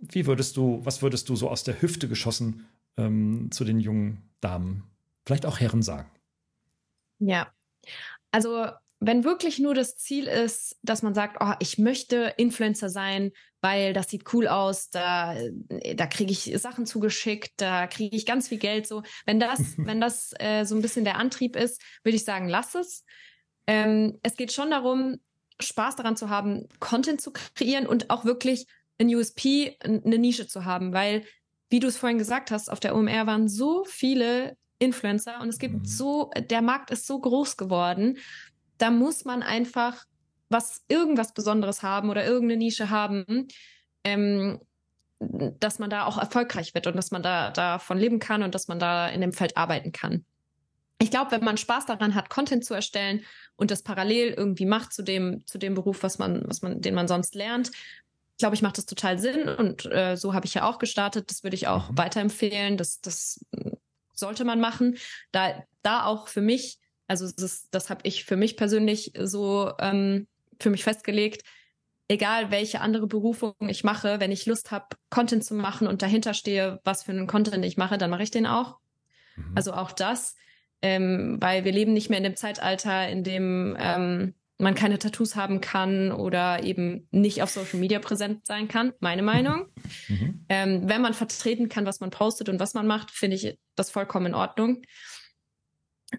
wie 0.02 0.26
würdest 0.26 0.58
du, 0.58 0.80
was 0.84 1.00
würdest 1.00 1.30
du 1.30 1.36
so 1.36 1.48
aus 1.48 1.64
der 1.64 1.80
Hüfte 1.80 2.08
geschossen 2.08 2.66
ähm, 2.98 3.48
zu 3.50 3.64
den 3.64 3.80
jungen 3.80 4.30
Damen, 4.40 4.84
vielleicht 5.24 5.46
auch 5.46 5.58
Herren 5.60 5.82
sagen? 5.82 6.10
Ja, 7.18 7.52
also 8.30 8.66
wenn 9.00 9.24
wirklich 9.24 9.58
nur 9.58 9.74
das 9.74 9.96
Ziel 9.96 10.26
ist, 10.26 10.76
dass 10.82 11.02
man 11.02 11.14
sagt, 11.14 11.36
oh, 11.40 11.52
ich 11.60 11.78
möchte 11.78 12.34
Influencer 12.36 12.88
sein, 12.88 13.30
weil 13.60 13.92
das 13.92 14.10
sieht 14.10 14.32
cool 14.32 14.48
aus, 14.48 14.90
da, 14.90 15.36
da 15.94 16.06
kriege 16.06 16.32
ich 16.32 16.52
Sachen 16.60 16.84
zugeschickt, 16.84 17.52
da 17.56 17.86
kriege 17.86 18.16
ich 18.16 18.26
ganz 18.26 18.48
viel 18.48 18.58
Geld. 18.58 18.86
So, 18.86 19.02
wenn 19.24 19.38
das, 19.38 19.60
wenn 19.78 20.00
das 20.00 20.32
äh, 20.38 20.64
so 20.64 20.74
ein 20.74 20.82
bisschen 20.82 21.04
der 21.04 21.16
Antrieb 21.16 21.56
ist, 21.56 21.80
würde 22.02 22.16
ich 22.16 22.24
sagen, 22.24 22.48
lass 22.48 22.74
es. 22.74 23.04
Ähm, 23.66 24.18
es 24.22 24.36
geht 24.36 24.52
schon 24.52 24.70
darum, 24.70 25.18
Spaß 25.60 25.96
daran 25.96 26.16
zu 26.16 26.28
haben, 26.28 26.68
Content 26.80 27.20
zu 27.20 27.32
kreieren 27.32 27.86
und 27.86 28.10
auch 28.10 28.24
wirklich 28.24 28.66
ein 29.00 29.14
USP, 29.14 29.76
eine 29.80 30.18
Nische 30.18 30.48
zu 30.48 30.64
haben, 30.64 30.92
weil, 30.92 31.24
wie 31.70 31.80
du 31.80 31.88
es 31.88 31.96
vorhin 31.96 32.18
gesagt 32.18 32.50
hast, 32.50 32.70
auf 32.70 32.80
der 32.80 32.96
OMR 32.96 33.26
waren 33.26 33.48
so 33.48 33.84
viele 33.84 34.56
Influencer 34.78 35.40
und 35.40 35.48
es 35.48 35.58
gibt 35.58 35.74
mhm. 35.74 35.84
so, 35.84 36.30
der 36.50 36.62
Markt 36.62 36.90
ist 36.90 37.06
so 37.06 37.18
groß 37.18 37.56
geworden 37.56 38.18
da 38.78 38.90
muss 38.90 39.24
man 39.24 39.42
einfach 39.42 40.04
was, 40.48 40.82
irgendwas 40.88 41.34
Besonderes 41.34 41.82
haben 41.82 42.08
oder 42.08 42.24
irgendeine 42.24 42.58
Nische 42.58 42.88
haben, 42.88 43.48
ähm, 44.04 44.60
dass 45.18 45.78
man 45.78 45.90
da 45.90 46.06
auch 46.06 46.16
erfolgreich 46.16 46.74
wird 46.74 46.86
und 46.86 46.96
dass 46.96 47.10
man 47.10 47.22
da 47.22 47.50
davon 47.50 47.98
leben 47.98 48.20
kann 48.20 48.42
und 48.42 48.54
dass 48.54 48.68
man 48.68 48.78
da 48.78 49.08
in 49.08 49.20
dem 49.20 49.32
Feld 49.32 49.56
arbeiten 49.56 49.92
kann. 49.92 50.24
Ich 51.00 51.10
glaube, 51.10 51.32
wenn 51.32 51.44
man 51.44 51.56
Spaß 51.56 51.86
daran 51.86 52.14
hat, 52.14 52.30
Content 52.30 52.64
zu 52.64 52.74
erstellen 52.74 53.24
und 53.56 53.70
das 53.70 53.82
parallel 53.82 54.32
irgendwie 54.32 54.66
macht 54.66 54.92
zu 54.92 55.02
dem, 55.02 55.44
zu 55.46 55.58
dem 55.58 55.74
Beruf, 55.74 56.02
was 56.02 56.18
man, 56.18 56.42
was 56.46 56.62
man, 56.62 56.80
den 56.80 56.94
man 56.94 57.08
sonst 57.08 57.34
lernt, 57.34 57.70
glaube 58.38 58.54
ich, 58.54 58.62
macht 58.62 58.78
das 58.78 58.86
total 58.86 59.18
Sinn. 59.18 59.48
Und 59.48 59.86
äh, 59.86 60.16
so 60.16 60.34
habe 60.34 60.46
ich 60.46 60.54
ja 60.54 60.68
auch 60.68 60.78
gestartet. 60.78 61.30
Das 61.30 61.42
würde 61.42 61.56
ich 61.56 61.68
auch 61.68 61.90
mhm. 61.90 61.98
weiterempfehlen. 61.98 62.76
Das, 62.76 63.00
das 63.00 63.44
sollte 64.14 64.44
man 64.44 64.60
machen. 64.60 64.96
Da, 65.32 65.64
da 65.82 66.04
auch 66.04 66.28
für 66.28 66.40
mich 66.40 66.78
also 67.08 67.26
das, 67.36 67.68
das 67.70 67.90
habe 67.90 68.00
ich 68.04 68.24
für 68.24 68.36
mich 68.36 68.56
persönlich 68.56 69.12
so 69.18 69.72
ähm, 69.80 70.28
für 70.60 70.70
mich 70.70 70.84
festgelegt. 70.84 71.42
Egal 72.06 72.50
welche 72.50 72.80
andere 72.80 73.06
Berufung 73.06 73.54
ich 73.66 73.82
mache, 73.82 74.20
wenn 74.20 74.30
ich 74.30 74.46
Lust 74.46 74.70
habe, 74.70 74.86
Content 75.10 75.44
zu 75.44 75.54
machen 75.54 75.88
und 75.88 76.02
dahinter 76.02 76.34
stehe, 76.34 76.80
was 76.84 77.02
für 77.02 77.12
einen 77.12 77.26
Content 77.26 77.64
ich 77.64 77.76
mache, 77.76 77.98
dann 77.98 78.10
mache 78.10 78.22
ich 78.22 78.30
den 78.30 78.46
auch. 78.46 78.76
Mhm. 79.36 79.52
Also 79.54 79.72
auch 79.72 79.90
das, 79.90 80.36
ähm, 80.82 81.38
weil 81.40 81.64
wir 81.64 81.72
leben 81.72 81.94
nicht 81.94 82.10
mehr 82.10 82.18
in 82.18 82.24
dem 82.24 82.36
Zeitalter, 82.36 83.08
in 83.08 83.24
dem 83.24 83.76
ähm, 83.78 84.34
man 84.58 84.74
keine 84.74 84.98
Tattoos 84.98 85.36
haben 85.36 85.60
kann 85.60 86.12
oder 86.12 86.62
eben 86.64 87.08
nicht 87.10 87.42
auf 87.42 87.50
Social 87.50 87.78
Media 87.78 88.00
präsent 88.00 88.46
sein 88.46 88.68
kann, 88.68 88.92
meine 89.00 89.22
Meinung. 89.22 89.66
Mhm. 90.08 90.44
Ähm, 90.48 90.88
wenn 90.88 91.02
man 91.02 91.12
vertreten 91.12 91.68
kann, 91.68 91.84
was 91.84 92.00
man 92.00 92.10
postet 92.10 92.48
und 92.48 92.60
was 92.60 92.72
man 92.72 92.86
macht, 92.86 93.10
finde 93.10 93.36
ich 93.36 93.58
das 93.74 93.90
vollkommen 93.90 94.26
in 94.26 94.34
Ordnung. 94.34 94.82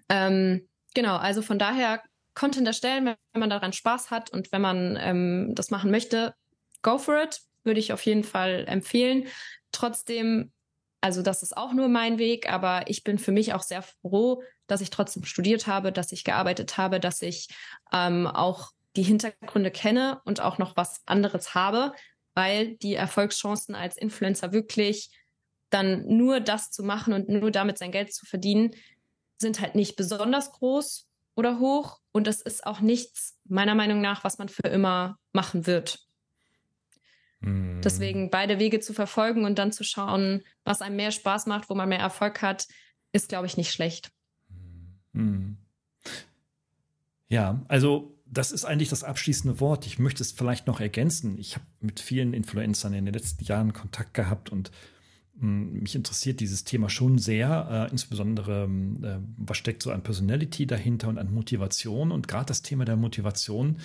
Ähm, 0.09 0.69
Genau, 0.93 1.17
also 1.17 1.41
von 1.41 1.59
daher 1.59 2.01
Content 2.33 2.67
erstellen, 2.67 3.05
wenn 3.05 3.39
man 3.39 3.49
daran 3.49 3.73
Spaß 3.73 4.11
hat 4.11 4.31
und 4.31 4.51
wenn 4.51 4.61
man 4.61 4.97
ähm, 4.99 5.53
das 5.55 5.71
machen 5.71 5.91
möchte, 5.91 6.33
go 6.81 6.97
for 6.97 7.21
it, 7.21 7.41
würde 7.63 7.79
ich 7.79 7.93
auf 7.93 8.01
jeden 8.05 8.23
Fall 8.23 8.65
empfehlen. 8.67 9.27
Trotzdem, 9.71 10.51
also 11.01 11.21
das 11.21 11.43
ist 11.43 11.55
auch 11.55 11.73
nur 11.73 11.89
mein 11.89 12.17
Weg, 12.17 12.51
aber 12.51 12.83
ich 12.87 13.03
bin 13.03 13.19
für 13.19 13.31
mich 13.31 13.53
auch 13.53 13.61
sehr 13.61 13.81
froh, 13.81 14.41
dass 14.70 14.82
ich 14.82 14.89
trotzdem 14.89 15.26
studiert 15.26 15.67
habe, 15.67 15.91
dass 15.91 16.11
ich 16.11 16.24
gearbeitet 16.24 16.78
habe, 16.78 16.99
dass 16.99 17.22
ich 17.22 17.49
ähm, 17.91 18.28
auch 18.28 18.72
die 18.95 19.03
Hintergründe 19.03 19.72
kenne 19.72 20.22
und 20.26 20.41
auch 20.41 20.57
noch 20.57 20.78
was 20.78 21.01
anderes 21.05 21.55
habe, 21.55 21.93
weil 22.34 22.76
die 22.78 22.95
Erfolgschancen 22.95 23.76
als 23.76 23.97
Influencer 23.97 24.51
wirklich 24.51 25.09
dann 25.70 26.05
nur 26.07 26.39
das 26.39 26.72
zu 26.72 26.84
machen 26.84 27.13
und 27.13 27.30
nur 27.30 27.51
damit 27.51 27.78
sein 27.78 27.91
Geld 27.91 28.13
zu 28.13 28.26
verdienen, 28.26 28.72
sind 29.38 29.59
halt 29.59 29.76
nicht 29.76 29.95
besonders 29.95 30.51
groß 30.51 31.07
oder 31.36 31.59
hoch 31.59 31.99
und 32.11 32.28
das 32.28 32.41
ist 32.41 32.65
auch 32.65 32.80
nichts, 32.80 33.38
meiner 33.45 33.76
Meinung 33.76 34.01
nach, 34.01 34.24
was 34.24 34.38
man 34.38 34.49
für 34.49 34.67
immer 34.67 35.17
machen 35.32 35.67
wird. 35.67 35.99
Mm. 37.39 37.82
Deswegen 37.82 38.30
beide 38.30 38.59
Wege 38.59 38.80
zu 38.80 38.93
verfolgen 38.93 39.45
und 39.45 39.57
dann 39.57 39.72
zu 39.72 39.84
schauen, 39.84 40.43
was 40.63 40.82
einem 40.82 40.97
mehr 40.97 41.11
Spaß 41.11 41.45
macht, 41.45 41.70
wo 41.70 41.76
man 41.76 41.89
mehr 41.89 41.99
Erfolg 41.99 42.41
hat, 42.41 42.67
ist, 43.11 43.30
glaube 43.30 43.45
ich, 43.45 43.57
nicht 43.57 43.72
schlecht. 43.72 44.11
Mm. 45.14 45.53
Ja, 47.28 47.64
also 47.68 48.16
das 48.26 48.51
ist 48.51 48.66
eigentlich 48.66 48.89
das 48.89 49.03
abschließende 49.03 49.60
Wort. 49.60 49.86
Ich 49.86 49.99
möchte 49.99 50.22
es 50.24 50.32
vielleicht 50.32 50.68
noch 50.68 50.80
ergänzen. 50.80 51.38
Ich 51.38 51.55
habe 51.55 51.66
mit 51.80 51.99
vielen 51.99 52.34
Influencern 52.34 52.93
in 52.93 53.05
den 53.05 53.14
letzten 53.14 53.43
Jahren 53.43 53.74
Kontakt 53.74 54.14
gehabt 54.14 54.49
und 54.49 54.72
mich 55.41 55.95
interessiert 55.95 56.39
dieses 56.39 56.63
Thema 56.63 56.89
schon 56.89 57.17
sehr, 57.17 57.87
äh, 57.87 57.91
insbesondere 57.91 58.69
äh, 59.01 59.19
was 59.37 59.57
steckt 59.57 59.81
so 59.83 59.91
an 59.91 60.03
Personality 60.03 60.67
dahinter 60.67 61.07
und 61.07 61.17
an 61.17 61.33
Motivation. 61.33 62.11
Und 62.11 62.27
gerade 62.27 62.47
das 62.47 62.61
Thema 62.61 62.85
der 62.85 62.97
Motivation 62.97 63.77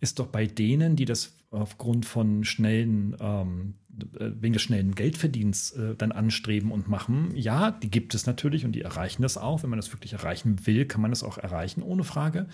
ist 0.00 0.18
doch 0.18 0.26
bei 0.26 0.46
denen, 0.46 0.96
die 0.96 1.04
das 1.04 1.34
aufgrund 1.50 2.04
von 2.04 2.44
schnellen, 2.44 3.16
ähm, 3.20 3.74
äh, 4.18 4.30
wegen 4.40 4.52
des 4.52 4.62
schnellen 4.62 4.94
Geldverdienens 4.94 5.72
äh, 5.72 5.94
dann 5.96 6.12
anstreben 6.12 6.70
und 6.70 6.88
machen. 6.88 7.34
Ja, 7.34 7.70
die 7.70 7.90
gibt 7.90 8.14
es 8.14 8.26
natürlich 8.26 8.64
und 8.64 8.72
die 8.72 8.82
erreichen 8.82 9.22
das 9.22 9.38
auch. 9.38 9.62
Wenn 9.62 9.70
man 9.70 9.78
das 9.78 9.92
wirklich 9.92 10.12
erreichen 10.12 10.66
will, 10.66 10.84
kann 10.84 11.00
man 11.00 11.10
das 11.10 11.22
auch 11.22 11.38
erreichen, 11.38 11.82
ohne 11.82 12.04
Frage. 12.04 12.48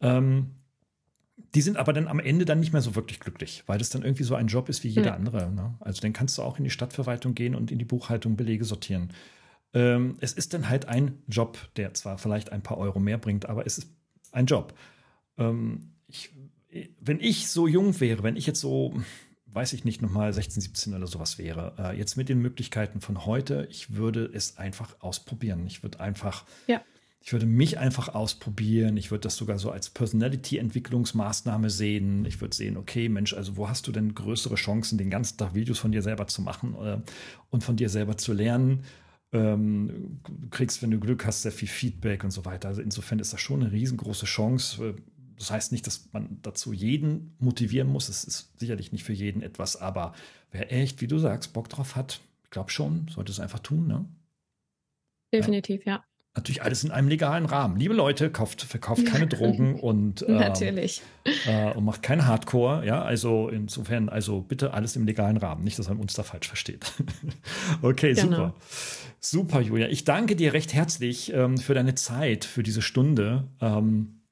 Ähm, 0.00 0.50
die 1.36 1.62
sind 1.62 1.76
aber 1.76 1.92
dann 1.92 2.08
am 2.08 2.20
Ende 2.20 2.44
dann 2.44 2.60
nicht 2.60 2.72
mehr 2.72 2.82
so 2.82 2.94
wirklich 2.94 3.20
glücklich, 3.20 3.64
weil 3.66 3.78
das 3.78 3.90
dann 3.90 4.02
irgendwie 4.02 4.24
so 4.24 4.34
ein 4.34 4.46
Job 4.46 4.68
ist 4.68 4.84
wie 4.84 4.88
jeder 4.88 5.12
mhm. 5.12 5.26
andere. 5.26 5.50
Ne? 5.50 5.74
Also 5.80 6.00
dann 6.00 6.12
kannst 6.12 6.38
du 6.38 6.42
auch 6.42 6.58
in 6.58 6.64
die 6.64 6.70
Stadtverwaltung 6.70 7.34
gehen 7.34 7.54
und 7.54 7.70
in 7.70 7.78
die 7.78 7.84
Buchhaltung 7.84 8.36
Belege 8.36 8.64
sortieren. 8.64 9.12
Ähm, 9.72 10.16
es 10.20 10.32
ist 10.32 10.54
dann 10.54 10.68
halt 10.68 10.86
ein 10.86 11.22
Job, 11.26 11.58
der 11.76 11.94
zwar 11.94 12.18
vielleicht 12.18 12.52
ein 12.52 12.62
paar 12.62 12.78
Euro 12.78 13.00
mehr 13.00 13.18
bringt, 13.18 13.46
aber 13.46 13.66
es 13.66 13.78
ist 13.78 13.88
ein 14.30 14.46
Job. 14.46 14.74
Ähm, 15.36 15.92
ich, 16.06 16.30
wenn 17.00 17.20
ich 17.20 17.48
so 17.48 17.66
jung 17.66 17.98
wäre, 18.00 18.22
wenn 18.22 18.36
ich 18.36 18.46
jetzt 18.46 18.60
so, 18.60 18.94
weiß 19.46 19.72
ich 19.72 19.84
nicht, 19.84 20.02
nochmal 20.02 20.32
16, 20.32 20.60
17 20.60 20.94
oder 20.94 21.08
sowas 21.08 21.38
wäre, 21.38 21.74
äh, 21.78 21.98
jetzt 21.98 22.16
mit 22.16 22.28
den 22.28 22.40
Möglichkeiten 22.40 23.00
von 23.00 23.26
heute, 23.26 23.66
ich 23.70 23.94
würde 23.94 24.24
es 24.32 24.56
einfach 24.56 25.00
ausprobieren. 25.00 25.66
Ich 25.66 25.82
würde 25.82 25.98
einfach 25.98 26.44
ja 26.68 26.80
ich 27.24 27.32
würde 27.32 27.46
mich 27.46 27.78
einfach 27.78 28.14
ausprobieren. 28.14 28.98
Ich 28.98 29.10
würde 29.10 29.22
das 29.22 29.36
sogar 29.36 29.58
so 29.58 29.70
als 29.70 29.88
Personality-Entwicklungsmaßnahme 29.88 31.70
sehen. 31.70 32.26
Ich 32.26 32.42
würde 32.42 32.54
sehen, 32.54 32.76
okay, 32.76 33.08
Mensch, 33.08 33.32
also 33.32 33.56
wo 33.56 33.66
hast 33.66 33.86
du 33.86 33.92
denn 33.92 34.14
größere 34.14 34.56
Chancen, 34.56 34.98
den 34.98 35.08
ganzen 35.08 35.38
Tag 35.38 35.54
Videos 35.54 35.78
von 35.78 35.90
dir 35.90 36.02
selber 36.02 36.26
zu 36.26 36.42
machen 36.42 36.74
äh, 36.74 36.98
und 37.48 37.64
von 37.64 37.76
dir 37.76 37.88
selber 37.88 38.18
zu 38.18 38.34
lernen? 38.34 38.84
Ähm, 39.32 40.20
kriegst, 40.50 40.82
wenn 40.82 40.90
du 40.90 41.00
Glück 41.00 41.24
hast, 41.24 41.40
sehr 41.40 41.50
viel 41.50 41.66
Feedback 41.66 42.24
und 42.24 42.30
so 42.30 42.44
weiter. 42.44 42.68
Also 42.68 42.82
insofern 42.82 43.18
ist 43.18 43.32
das 43.32 43.40
schon 43.40 43.62
eine 43.62 43.72
riesengroße 43.72 44.26
Chance. 44.26 44.94
Das 45.38 45.50
heißt 45.50 45.72
nicht, 45.72 45.86
dass 45.86 46.10
man 46.12 46.40
dazu 46.42 46.74
jeden 46.74 47.36
motivieren 47.38 47.88
muss. 47.88 48.10
Es 48.10 48.24
ist 48.24 48.60
sicherlich 48.60 48.92
nicht 48.92 49.04
für 49.04 49.14
jeden 49.14 49.40
etwas, 49.40 49.76
aber 49.76 50.12
wer 50.50 50.70
echt, 50.70 51.00
wie 51.00 51.06
du 51.06 51.18
sagst, 51.18 51.54
Bock 51.54 51.70
drauf 51.70 51.96
hat, 51.96 52.20
ich 52.42 52.50
glaube 52.50 52.70
schon, 52.70 53.08
sollte 53.08 53.32
es 53.32 53.40
einfach 53.40 53.60
tun, 53.60 53.86
ne? 53.86 54.04
Definitiv, 55.32 55.86
ja. 55.86 55.94
ja. 55.94 56.04
Natürlich 56.36 56.62
alles 56.62 56.82
in 56.82 56.90
einem 56.90 57.06
legalen 57.06 57.46
Rahmen. 57.46 57.76
Liebe 57.76 57.94
Leute, 57.94 58.28
kauft, 58.28 58.62
verkauft 58.62 59.06
keine 59.06 59.28
Drogen 59.28 59.74
und, 59.80 60.22
äh, 60.22 60.32
Natürlich. 60.32 61.00
Äh, 61.46 61.72
und 61.74 61.84
macht 61.84 62.02
keinen 62.02 62.26
Hardcore. 62.26 62.84
Ja, 62.84 63.02
also 63.02 63.48
insofern, 63.48 64.08
also 64.08 64.40
bitte 64.40 64.74
alles 64.74 64.96
im 64.96 65.06
legalen 65.06 65.36
Rahmen. 65.36 65.62
Nicht, 65.62 65.78
dass 65.78 65.88
man 65.88 65.98
uns 65.98 66.14
da 66.14 66.24
falsch 66.24 66.48
versteht. 66.48 66.92
okay, 67.82 68.14
genau. 68.14 68.24
super. 68.24 68.54
Super, 69.20 69.60
Julia. 69.60 69.88
Ich 69.88 70.02
danke 70.02 70.34
dir 70.34 70.52
recht 70.52 70.74
herzlich 70.74 71.32
ähm, 71.32 71.56
für 71.56 71.74
deine 71.74 71.94
Zeit, 71.94 72.44
für 72.44 72.64
diese 72.64 72.82
Stunde. 72.82 73.48
Ähm, 73.60 74.22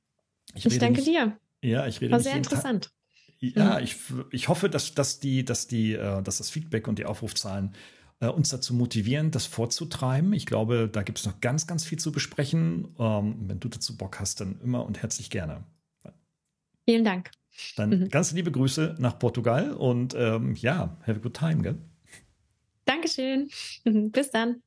ich, 0.54 0.66
ich 0.66 0.78
danke 0.78 1.00
nicht, 1.00 1.06
dir. 1.06 1.36
Ja, 1.62 1.86
ich 1.86 2.00
rede 2.00 2.12
War 2.12 2.20
sehr 2.20 2.36
interessant. 2.36 2.90
Ja, 3.38 3.78
mhm. 3.78 3.84
ich, 3.84 3.96
ich 4.32 4.48
hoffe, 4.48 4.68
dass, 4.68 4.94
dass, 4.94 5.20
die, 5.20 5.44
dass, 5.44 5.68
die, 5.68 5.92
äh, 5.92 6.20
dass 6.22 6.38
das 6.38 6.50
Feedback 6.50 6.88
und 6.88 6.98
die 6.98 7.04
Aufrufzahlen 7.04 7.74
äh, 8.22 8.28
uns 8.28 8.50
dazu 8.50 8.72
motivieren, 8.72 9.32
das 9.32 9.46
vorzutreiben. 9.46 10.32
Ich 10.32 10.46
glaube, 10.46 10.88
da 10.90 11.02
gibt 11.02 11.18
es 11.18 11.26
noch 11.26 11.40
ganz, 11.40 11.66
ganz 11.66 11.84
viel 11.84 11.98
zu 11.98 12.12
besprechen. 12.12 12.94
Ähm, 12.98 13.34
wenn 13.48 13.58
du 13.60 13.68
dazu 13.68 13.96
Bock 13.96 14.20
hast, 14.20 14.40
dann 14.40 14.60
immer 14.62 14.86
und 14.86 15.02
herzlich 15.02 15.28
gerne. 15.28 15.64
Vielen 16.84 17.04
Dank. 17.04 17.30
Dann 17.76 17.90
mhm. 17.90 18.08
ganz 18.08 18.32
liebe 18.32 18.50
Grüße 18.50 18.96
nach 18.98 19.18
Portugal 19.18 19.72
und 19.72 20.14
ähm, 20.16 20.54
ja, 20.54 20.96
have 21.02 21.18
a 21.18 21.22
good 21.22 21.34
time, 21.34 21.62
gell? 21.62 21.78
Dankeschön. 22.84 23.50
Bis 24.12 24.30
dann. 24.30 24.62